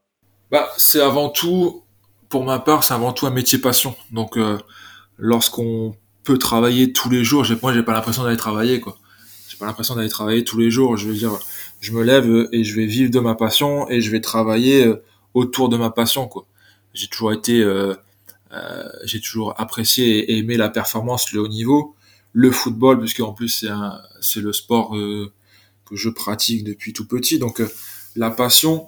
Bah, 0.52 0.70
c'est 0.78 1.02
avant 1.02 1.30
tout, 1.30 1.84
pour 2.30 2.44
ma 2.44 2.60
part, 2.60 2.84
c'est 2.84 2.94
avant 2.94 3.14
tout 3.14 3.26
un 3.26 3.32
métier 3.32 3.58
passion. 3.58 3.96
Donc, 4.12 4.38
euh, 4.38 4.58
lorsqu'on 5.18 5.96
peut 6.24 6.38
travailler 6.38 6.94
tous 6.94 7.10
les 7.10 7.24
jours, 7.24 7.46
moi, 7.62 7.74
j'ai 7.74 7.84
pas 7.84 7.94
l'impression 7.94 8.24
d'aller 8.24 8.38
travailler, 8.38 8.80
quoi. 8.80 8.98
J'ai 9.50 9.58
pas 9.58 9.66
l'impression 9.66 9.96
d'aller 9.96 10.10
travailler 10.10 10.44
tous 10.44 10.58
les 10.58 10.72
jours. 10.72 10.98
Je 10.98 11.08
veux 11.08 11.16
dire, 11.16 11.38
je 11.80 11.92
me 11.92 12.04
lève 12.04 12.48
et 12.52 12.64
je 12.64 12.76
vais 12.76 12.86
vivre 12.86 13.12
de 13.12 13.20
ma 13.20 13.36
passion 13.36 13.90
et 13.90 14.02
je 14.02 14.10
vais 14.12 14.22
travailler 14.22 14.86
euh, 14.86 15.04
autour 15.34 15.70
de 15.70 15.78
ma 15.78 15.90
passion, 15.90 16.28
quoi. 16.28 16.46
J'ai 16.94 17.08
toujours 17.08 17.34
été 17.34 17.62
euh, 17.62 17.96
euh, 18.54 18.88
j'ai 19.04 19.20
toujours 19.20 19.60
apprécié 19.60 20.32
et 20.32 20.38
aimé 20.38 20.58
la 20.58 20.70
performance, 20.70 21.32
le 21.34 21.42
haut 21.42 21.48
niveau, 21.48 21.96
le 22.34 22.52
football, 22.52 23.00
puisque 23.00 23.22
en 23.22 23.34
plus 23.34 23.50
c'est 23.50 23.70
c'est 24.22 24.42
le 24.42 24.54
sport 24.54 24.96
euh, 24.96 25.32
que 25.86 25.96
je 25.96 26.10
pratique 26.10 26.64
depuis 26.64 26.94
tout 26.94 27.08
petit. 27.08 27.40
Donc 27.40 27.62
euh, 27.62 27.70
la 28.16 28.30
passion, 28.30 28.88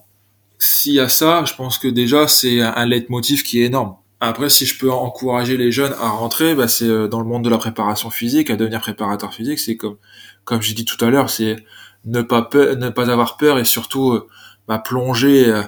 s'il 0.59 0.93
y 0.93 0.99
a 0.99 1.09
ça, 1.09 1.43
je 1.45 1.53
pense 1.55 1.77
que 1.77 1.87
déjà 1.87 2.27
c'est 2.27 2.61
un, 2.61 2.85
leitmotiv 2.85 3.43
qui 3.43 3.61
est 3.61 3.65
énorme. 3.65 3.95
Après, 4.21 4.49
si 4.49 4.65
je 4.65 4.77
peux 4.79 4.91
encourager 4.91 5.57
les 5.57 5.71
jeunes 5.71 5.93
à 5.93 6.09
rentrer, 6.09 6.55
bah, 6.55 6.67
c'est 6.67 6.85
euh, 6.85 7.07
dans 7.07 7.19
le 7.19 7.25
monde 7.25 7.43
de 7.43 7.49
la 7.49 7.57
préparation 7.57 8.09
physique, 8.09 8.49
à 8.49 8.55
devenir 8.55 8.79
préparateur 8.79 9.33
physique. 9.33 9.59
C'est 9.59 9.75
comme, 9.75 9.97
comme 10.45 10.61
j'ai 10.61 10.73
dit 10.73 10.85
tout 10.85 11.03
à 11.03 11.09
l'heure, 11.09 11.29
c'est 11.29 11.57
ne 12.05 12.21
pas 12.21 12.43
peur, 12.43 12.77
ne 12.77 12.89
pas 12.89 13.09
avoir 13.11 13.37
peur 13.37 13.59
et 13.59 13.65
surtout 13.65 14.11
euh, 14.13 14.27
bah, 14.67 14.79
plonger 14.79 15.47
euh, 15.49 15.63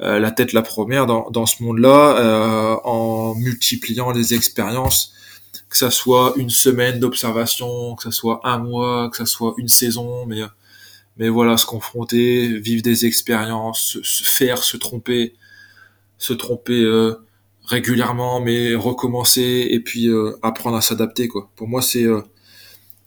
euh, 0.00 0.18
la 0.18 0.30
tête 0.30 0.52
la 0.52 0.62
première 0.62 1.06
dans, 1.06 1.30
dans 1.30 1.46
ce 1.46 1.62
monde-là 1.62 2.16
euh, 2.16 2.76
en 2.84 3.34
multipliant 3.36 4.10
les 4.10 4.34
expériences, 4.34 5.12
que 5.68 5.76
ça 5.76 5.90
soit 5.90 6.32
une 6.36 6.50
semaine 6.50 6.98
d'observation, 6.98 7.94
que 7.94 8.04
ça 8.04 8.10
soit 8.10 8.40
un 8.44 8.58
mois, 8.58 9.10
que 9.10 9.16
ça 9.16 9.26
soit 9.26 9.54
une 9.58 9.68
saison, 9.68 10.26
mais 10.26 10.40
mais 11.16 11.28
voilà, 11.28 11.56
se 11.56 11.66
confronter, 11.66 12.58
vivre 12.60 12.82
des 12.82 13.06
expériences, 13.06 13.98
se, 14.02 14.24
faire 14.24 14.62
se 14.64 14.76
tromper, 14.76 15.34
se 16.18 16.32
tromper 16.34 16.82
euh, 16.82 17.14
régulièrement, 17.66 18.40
mais 18.40 18.74
recommencer 18.74 19.68
et 19.70 19.80
puis 19.80 20.08
euh, 20.08 20.36
apprendre 20.42 20.76
à 20.76 20.82
s'adapter 20.82 21.28
quoi. 21.28 21.50
Pour 21.56 21.68
moi, 21.68 21.82
c'est 21.82 22.04
euh, 22.04 22.22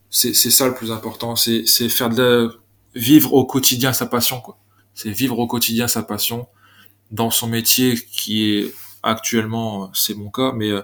c'est 0.09 0.33
ça 0.33 0.67
le 0.67 0.73
plus 0.73 0.91
important, 0.91 1.35
c'est 1.35 1.65
c'est 1.65 1.89
faire 1.89 2.09
de 2.09 2.21
la- 2.21 2.53
vivre 2.95 3.33
au 3.33 3.45
quotidien 3.45 3.91
sa 3.91 4.05
passion 4.05 4.39
quoi. 4.39 4.57
C'est 4.93 5.09
vivre 5.11 5.37
au 5.39 5.47
quotidien 5.47 5.87
sa 5.89 6.03
passion 6.03 6.47
dans 7.11 7.31
son 7.31 7.47
métier 7.47 7.95
qui 8.11 8.45
est 8.51 8.73
actuellement 9.03 9.85
euh, 9.85 9.87
c'est 9.93 10.15
mon 10.15 10.29
cas, 10.31 10.53
mais 10.55 10.71
euh, 10.71 10.81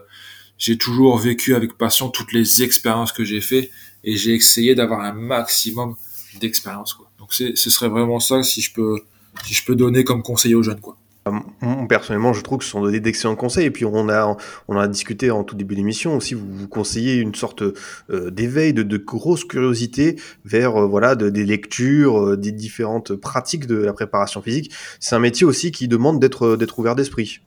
j'ai 0.58 0.78
toujours 0.78 1.18
vécu 1.18 1.56
avec 1.56 1.78
passion 1.78 2.10
toutes 2.10 2.34
les 2.34 2.64
expériences 2.64 3.12
que 3.14 3.26
j'ai 3.26 3.42
fait 3.42 3.72
et 4.04 4.18
j'ai 4.18 4.36
essayé 4.36 4.76
d'avoir 4.76 5.02
un 5.02 5.14
maximum 5.14 5.96
d'expérience 6.40 6.94
quoi. 6.94 7.10
Donc 7.20 7.34
c'est 7.34 7.56
ce 7.58 7.70
serait 7.70 7.90
vraiment 7.90 8.20
ça 8.20 8.44
si 8.44 8.62
je 8.62 8.74
peux 8.74 9.00
si 9.46 9.54
je 9.54 9.66
peux 9.66 9.76
donner 9.76 10.04
comme 10.04 10.24
conseil 10.24 10.56
aux 10.56 10.64
jeunes 10.64 10.80
quoi. 10.80 10.98
Moi, 11.30 11.86
Personnellement, 11.88 12.34
je 12.34 12.42
trouve 12.42 12.58
que 12.58 12.64
ce 12.66 12.72
sont 12.72 12.84
d'excellents 12.88 13.36
conseils. 13.36 13.68
Et 13.68 13.72
puis, 13.72 13.86
on 13.86 14.10
a, 14.10 14.36
on 14.68 14.76
a 14.76 14.88
discuté 14.88 15.30
en 15.30 15.44
tout 15.44 15.56
début 15.56 15.76
d'émission 15.76 16.18
aussi. 16.18 16.34
Vous, 16.34 16.48
vous 16.52 16.68
conseillez 16.68 17.18
une 17.18 17.36
sorte 17.36 17.62
euh, 17.62 18.32
d'éveil, 18.32 18.74
de, 18.74 18.82
de 18.82 18.98
grosse 18.98 19.46
curiosité 19.46 20.16
vers 20.46 20.76
euh, 20.82 20.88
voilà 20.88 21.14
de- 21.14 21.30
des 21.30 21.46
lectures, 21.46 22.20
euh, 22.30 22.38
des 22.38 22.52
différentes 22.52 23.14
pratiques 23.14 23.68
de 23.68 23.76
la 23.76 23.94
préparation 23.94 24.42
physique. 24.42 24.72
C'est 25.00 25.14
un 25.14 25.20
métier 25.20 25.46
aussi 25.46 25.72
qui 25.72 25.88
demande 25.88 26.20
d'être 26.20 26.56
d'être 26.56 26.80
ouvert 26.80 26.96
d'esprit. 26.96 27.40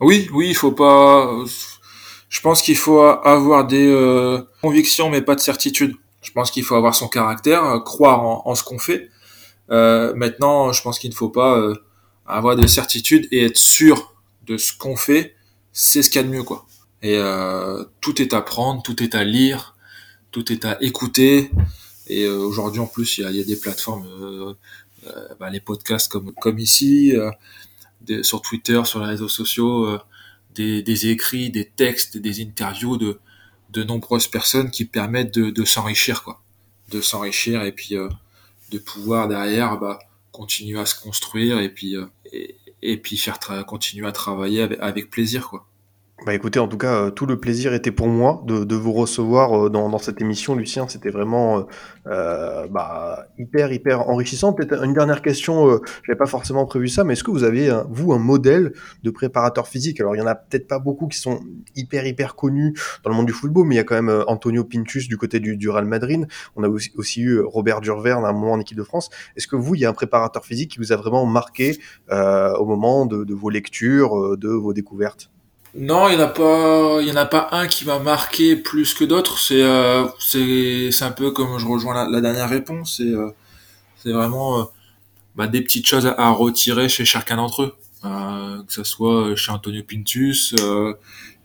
Oui, 0.00 0.28
oui, 0.34 0.48
il 0.50 0.54
faut 0.54 0.72
pas. 0.72 1.34
Je 2.28 2.40
pense 2.42 2.60
qu'il 2.60 2.76
faut 2.76 3.00
avoir 3.00 3.66
des 3.66 3.88
euh, 3.88 4.42
convictions, 4.60 5.08
mais 5.08 5.22
pas 5.22 5.34
de 5.34 5.40
certitude. 5.40 5.94
Je 6.24 6.32
pense 6.32 6.50
qu'il 6.50 6.64
faut 6.64 6.74
avoir 6.74 6.94
son 6.94 7.06
caractère, 7.06 7.62
euh, 7.64 7.80
croire 7.80 8.22
en, 8.48 8.54
ce 8.54 8.64
qu'on 8.64 8.78
fait. 8.78 9.10
Euh, 9.70 10.14
maintenant, 10.16 10.72
je 10.72 10.82
pense 10.82 10.98
qu'il 10.98 11.10
ne 11.10 11.14
faut 11.14 11.28
pas 11.28 11.58
euh, 11.58 11.74
avoir 12.26 12.56
de 12.56 12.66
certitude 12.66 13.28
et 13.30 13.44
être 13.44 13.58
sûr 13.58 14.14
de 14.46 14.56
ce 14.56 14.72
qu'on 14.76 14.96
fait. 14.96 15.36
C'est 15.72 16.02
ce 16.02 16.08
qu'il 16.10 16.20
y 16.20 16.24
a 16.24 16.26
de 16.26 16.32
mieux, 16.32 16.42
quoi. 16.42 16.66
Et 17.02 17.16
euh, 17.18 17.84
tout 18.00 18.20
est 18.22 18.32
à 18.32 18.40
prendre, 18.40 18.82
tout 18.82 19.02
est 19.02 19.14
à 19.14 19.22
lire, 19.22 19.76
tout 20.32 20.50
est 20.50 20.64
à 20.64 20.82
écouter. 20.82 21.50
Et 22.06 22.24
euh, 22.24 22.38
aujourd'hui, 22.38 22.80
en 22.80 22.86
plus, 22.86 23.18
il 23.18 23.30
y 23.30 23.40
a, 23.40 23.44
des 23.44 23.56
plateformes, 23.56 24.06
euh, 24.06 24.54
bah, 25.38 25.50
les 25.50 25.60
podcasts 25.60 26.10
comme 26.10 26.32
comme 26.32 26.58
ici. 26.58 27.12
des- 28.00 28.22
sur 28.22 28.40
Twitter, 28.42 28.80
sur 28.84 29.00
les 29.00 29.06
réseaux 29.06 29.28
sociaux, 29.28 29.98
des, 30.54 30.82
des 30.82 31.08
écrits, 31.08 31.50
des 31.50 31.64
textes, 31.66 32.16
des 32.18 32.42
interviews 32.42 32.96
de, 32.96 33.18
de 33.74 33.82
nombreuses 33.82 34.28
personnes 34.28 34.70
qui 34.70 34.84
permettent 34.84 35.34
de, 35.34 35.64
s'enrichir, 35.64 36.22
quoi. 36.22 36.42
De 36.90 37.00
s'enrichir 37.00 37.62
et 37.62 37.72
puis 37.72 37.96
euh, 37.96 38.08
de 38.70 38.78
pouvoir 38.78 39.28
derrière 39.28 39.78
bah, 39.78 39.98
continuer 40.32 40.78
à 40.78 40.86
se 40.86 40.98
construire 40.98 41.58
et 41.58 41.68
puis, 41.68 41.96
euh, 41.96 42.06
et, 42.82 42.96
puis 42.96 43.16
faire 43.16 43.38
continuer 43.66 44.06
à 44.06 44.12
travailler 44.12 44.62
avec, 44.62 44.78
avec 44.80 45.10
plaisir, 45.10 45.48
quoi. 45.48 45.66
Bah 46.24 46.32
écoutez, 46.32 46.60
en 46.60 46.68
tout 46.68 46.78
cas, 46.78 46.94
euh, 46.94 47.10
tout 47.10 47.26
le 47.26 47.38
plaisir 47.38 47.74
était 47.74 47.90
pour 47.90 48.06
moi 48.06 48.40
de, 48.46 48.62
de 48.64 48.76
vous 48.76 48.92
recevoir 48.92 49.66
euh, 49.66 49.68
dans, 49.68 49.98
cette 49.98 50.20
émission, 50.22 50.54
Lucien. 50.54 50.86
C'était 50.88 51.10
vraiment 51.10 51.58
euh, 51.58 51.62
euh, 52.06 52.66
bah, 52.68 53.26
hyper, 53.36 53.72
hyper 53.72 54.08
enrichissant. 54.08 54.52
Peut-être 54.54 54.84
une 54.84 54.94
dernière 54.94 55.22
question, 55.22 55.68
euh, 55.68 55.80
j'avais 56.04 56.16
pas 56.16 56.26
forcément 56.26 56.64
prévu 56.66 56.88
ça, 56.88 57.02
mais 57.02 57.12
est-ce 57.14 57.24
que 57.24 57.32
vous 57.32 57.42
avez, 57.42 57.68
vous, 57.90 58.12
un 58.12 58.18
modèle 58.20 58.72
de 59.02 59.10
préparateur 59.10 59.66
physique? 59.66 60.00
Alors, 60.00 60.14
il 60.14 60.20
y 60.20 60.22
en 60.22 60.26
a 60.26 60.36
peut-être 60.36 60.68
pas 60.68 60.78
beaucoup 60.78 61.08
qui 61.08 61.18
sont 61.18 61.40
hyper, 61.74 62.06
hyper 62.06 62.36
connus 62.36 62.74
dans 63.02 63.10
le 63.10 63.16
monde 63.16 63.26
du 63.26 63.32
football, 63.32 63.66
mais 63.66 63.74
il 63.74 63.78
y 63.78 63.80
a 63.80 63.84
quand 63.84 64.00
même 64.00 64.24
Antonio 64.28 64.64
Pintus 64.64 65.08
du 65.08 65.18
côté 65.18 65.40
du, 65.40 65.56
du 65.56 65.68
Real 65.68 65.84
Madrid. 65.84 66.26
On 66.54 66.62
a 66.62 66.68
aussi, 66.68 67.20
eu 67.20 67.40
Robert 67.40 67.80
Durverne 67.80 68.24
à 68.24 68.28
un 68.28 68.32
moment 68.32 68.52
en 68.52 68.60
équipe 68.60 68.78
de 68.78 68.84
France. 68.84 69.10
Est-ce 69.36 69.48
que 69.48 69.56
vous, 69.56 69.74
il 69.74 69.80
y 69.80 69.84
a 69.84 69.90
un 69.90 69.94
préparateur 69.94 70.46
physique 70.46 70.70
qui 70.70 70.78
vous 70.78 70.92
a 70.92 70.96
vraiment 70.96 71.26
marqué 71.26 71.76
au 72.10 72.64
moment 72.64 73.04
de, 73.04 73.24
de 73.24 73.34
vos 73.34 73.50
lectures, 73.50 74.38
de 74.38 74.48
vos 74.48 74.72
découvertes? 74.72 75.33
Non, 75.76 76.08
il 76.08 76.14
y 76.14 76.16
en 76.16 76.20
a 76.20 76.28
pas, 76.28 77.00
il 77.02 77.10
en 77.10 77.16
a 77.16 77.26
pas 77.26 77.48
un 77.50 77.66
qui 77.66 77.84
m'a 77.84 77.98
marqué 77.98 78.54
plus 78.54 78.94
que 78.94 79.04
d'autres. 79.04 79.38
C'est, 79.40 79.62
euh, 79.62 80.06
c'est, 80.20 80.90
c'est 80.92 81.04
un 81.04 81.10
peu 81.10 81.32
comme 81.32 81.58
je 81.58 81.66
rejoins 81.66 82.08
la, 82.08 82.20
dernière 82.20 82.48
réponse. 82.48 82.98
C'est, 82.98 83.12
euh, 83.12 83.30
c'est 84.04 84.12
vraiment 84.12 84.60
euh, 84.60 84.64
bah, 85.34 85.46
des 85.48 85.62
petites 85.62 85.86
choses 85.86 86.06
à, 86.06 86.30
retirer 86.30 86.88
chez 86.88 87.04
chacun 87.04 87.36
d'entre 87.36 87.62
eux. 87.62 87.74
Euh, 88.04 88.62
que 88.62 88.72
ce 88.72 88.84
soit 88.84 89.34
chez 89.34 89.50
Antonio 89.50 89.82
Pintus, 89.82 90.54
euh, 90.60 90.94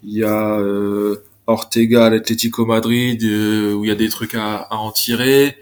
il 0.04 0.14
y 0.14 0.24
a 0.24 0.60
Ortega 1.48 2.06
à 2.06 2.10
l'Atlético 2.10 2.66
Madrid 2.66 3.24
où 3.24 3.86
il 3.86 3.88
y 3.88 3.92
a 3.92 3.96
des 3.96 4.10
trucs 4.10 4.36
à, 4.36 4.58
à 4.58 4.76
en 4.76 4.92
tirer. 4.92 5.58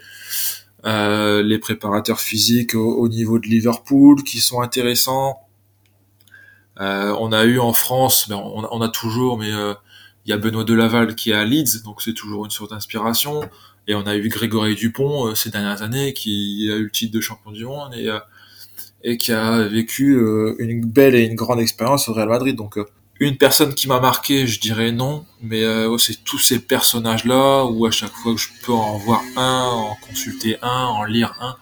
Les 0.84 1.60
préparateurs 1.60 2.20
physiques 2.20 2.76
au, 2.76 2.96
au 2.96 3.08
niveau 3.08 3.40
de 3.40 3.48
Liverpool 3.48 4.24
qui 4.24 4.40
sont 4.40 4.62
intéressants. 4.62 5.47
Euh, 6.80 7.16
on 7.20 7.32
a 7.32 7.46
eu 7.46 7.60
en 7.60 7.74
France, 7.74 8.28
ben, 8.30 8.36
on, 8.36 8.68
on 8.72 8.82
a 8.82 8.90
toujours, 8.90 9.38
mais 9.38 9.52
euh, 9.52 9.74
il 10.26 10.30
y 10.32 10.34
a 10.34 10.38
Benoît 10.38 10.64
Delaval 10.64 11.16
qui 11.16 11.32
est 11.32 11.36
à 11.36 11.46
Leeds, 11.46 11.84
donc 11.84 12.02
c'est 12.02 12.14
toujours 12.14 12.46
une 12.46 12.52
source 12.52 12.70
d'inspiration. 12.70 13.42
Et 13.88 13.96
on 13.96 14.06
a 14.06 14.16
eu 14.16 14.28
Grégory 14.30 14.76
Dupont 14.76 15.28
euh, 15.28 15.36
ces 15.36 15.50
dernières 15.50 15.82
années 15.82 16.14
qui 16.14 16.70
a 16.72 16.76
eu 16.76 16.84
le 16.84 16.92
titre 16.92 17.14
de 17.14 17.22
champion 17.22 17.52
du 17.52 17.66
monde 17.66 17.94
et, 17.96 18.10
et 19.04 19.18
qui 19.18 19.32
a 19.32 19.64
vécu 19.64 20.20
une 20.60 20.86
belle 20.86 21.16
et 21.16 21.24
une 21.24 21.36
grande 21.36 21.60
expérience 21.60 22.10
au 22.10 22.14
Real 22.14 22.30
Madrid. 22.30 22.56
Donc 22.56 22.78
une 23.20 23.38
personne 23.38 23.74
qui 23.74 23.88
m'a 23.88 24.00
marqué, 24.00 24.46
je 24.46 24.60
dirais 24.60 24.92
non, 24.92 25.26
mais 25.42 25.64
euh, 25.64 25.98
c'est 25.98 26.24
tous 26.24 26.38
ces 26.38 26.60
personnages-là 26.60 27.66
où 27.66 27.86
à 27.86 27.92
chaque 27.92 28.12
fois 28.12 28.34
que 28.36 28.40
je 28.40 28.50
peux 28.64 28.74
en 28.74 28.98
voir 28.98 29.22
un, 29.36 29.70
en 29.72 29.96
consulter 30.08 30.58
un, 30.62 30.86
en 30.86 31.04
lire 31.04 31.34
un, 31.40 31.56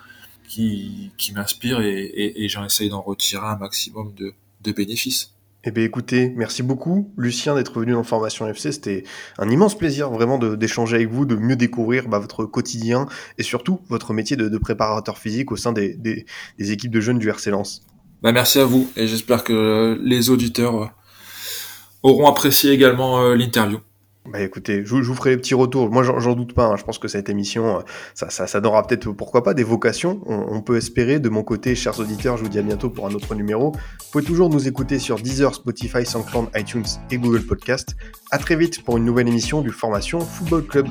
qui, 0.50 1.12
qui 1.18 1.32
m'inspire 1.34 1.80
et, 1.80 2.02
et, 2.02 2.44
et 2.44 2.50
j'en 2.50 2.66
essaye 2.66 2.90
d'en 2.90 3.02
retirer 3.02 3.46
un 3.46 3.56
maximum 3.56 4.14
de, 4.16 4.34
de 4.66 4.72
bénéfices. 4.72 5.32
Eh 5.68 5.72
bien 5.72 5.84
écoutez, 5.84 6.32
merci 6.36 6.62
beaucoup 6.62 7.12
Lucien 7.18 7.56
d'être 7.56 7.80
venu 7.80 7.94
dans 7.94 8.04
Formation 8.04 8.48
FC. 8.48 8.72
C'était 8.72 9.04
un 9.40 9.50
immense 9.50 9.76
plaisir 9.76 10.12
vraiment 10.12 10.38
de- 10.38 10.56
d'échanger 10.56 10.98
avec 10.98 11.10
vous, 11.10 11.26
de 11.26 11.36
mieux 11.36 11.56
découvrir 11.56 12.08
bah, 12.08 12.20
votre 12.20 12.46
quotidien 12.46 13.08
et 13.40 13.44
surtout 13.44 13.80
votre 13.90 14.14
métier 14.14 14.38
de, 14.38 14.48
de 14.48 14.58
préparateur 14.60 15.18
physique 15.18 15.52
au 15.52 15.56
sein 15.56 15.72
des, 15.74 15.96
des- 15.96 16.26
des 16.60 16.72
équipes 16.72 16.92
de 16.92 17.00
jeunes 17.02 17.18
du 17.18 17.30
RC 17.30 17.50
Lens. 17.50 17.82
Bah 18.22 18.32
merci 18.32 18.60
à 18.60 18.66
vous 18.66 18.88
et 18.96 19.08
j'espère 19.08 19.44
que 19.44 20.00
les 20.04 20.30
auditeurs 20.30 20.84
euh, 20.84 20.88
auront 22.04 22.28
apprécié 22.28 22.72
également 22.72 23.22
euh, 23.22 23.36
l'interview. 23.36 23.80
Bah 24.28 24.42
écoutez, 24.42 24.84
je, 24.84 24.96
vous- 24.96 25.14
ferai 25.14 25.32
les 25.32 25.38
petits 25.38 25.54
retours. 25.54 25.92
Moi 25.92 26.02
j'en 26.02 26.34
doute 26.34 26.54
pas, 26.54 26.66
hein. 26.66 26.76
je 26.78 26.84
pense 26.84 26.98
que 26.98 27.08
cette 27.08 27.30
émission, 27.30 27.78
euh, 27.78 27.82
ça, 28.16 28.30
ça, 28.30 28.60
donnera 28.60 28.82
peut-être 28.86 29.12
pourquoi 29.12 29.44
pas 29.44 29.54
des 29.54 29.64
vocations. 29.64 30.20
On, 30.26 30.46
on 30.50 30.62
peut 30.62 30.78
espérer. 30.78 31.20
De 31.20 31.30
mon 31.30 31.44
côté, 31.44 31.76
chers 31.76 32.00
auditeurs, 32.00 32.38
je 32.38 32.44
vous 32.44 32.50
dis 32.50 32.58
à 32.58 32.64
bientôt 32.64 32.90
pour 32.90 33.06
un 33.08 33.14
autre 33.14 33.36
numéro. 33.36 33.72
Vous 33.72 33.78
pouvez 34.12 34.24
toujours 34.24 34.50
nous 34.50 34.68
écouter 34.68 34.98
sur 34.98 35.18
Deezer, 35.18 35.54
Spotify, 35.54 36.06
SoundCloud, 36.06 36.48
iTunes 36.56 36.86
et 37.12 37.18
Google 37.18 37.44
Podcast. 37.44 37.96
À 38.32 38.40
très 38.40 38.56
vite 38.56 38.84
pour 38.84 38.98
une 38.98 39.06
nouvelle 39.06 39.28
émission 39.28 39.62
du 39.62 39.70
Formation 39.70 40.20
Football 40.20 40.66
Club. 40.66 40.88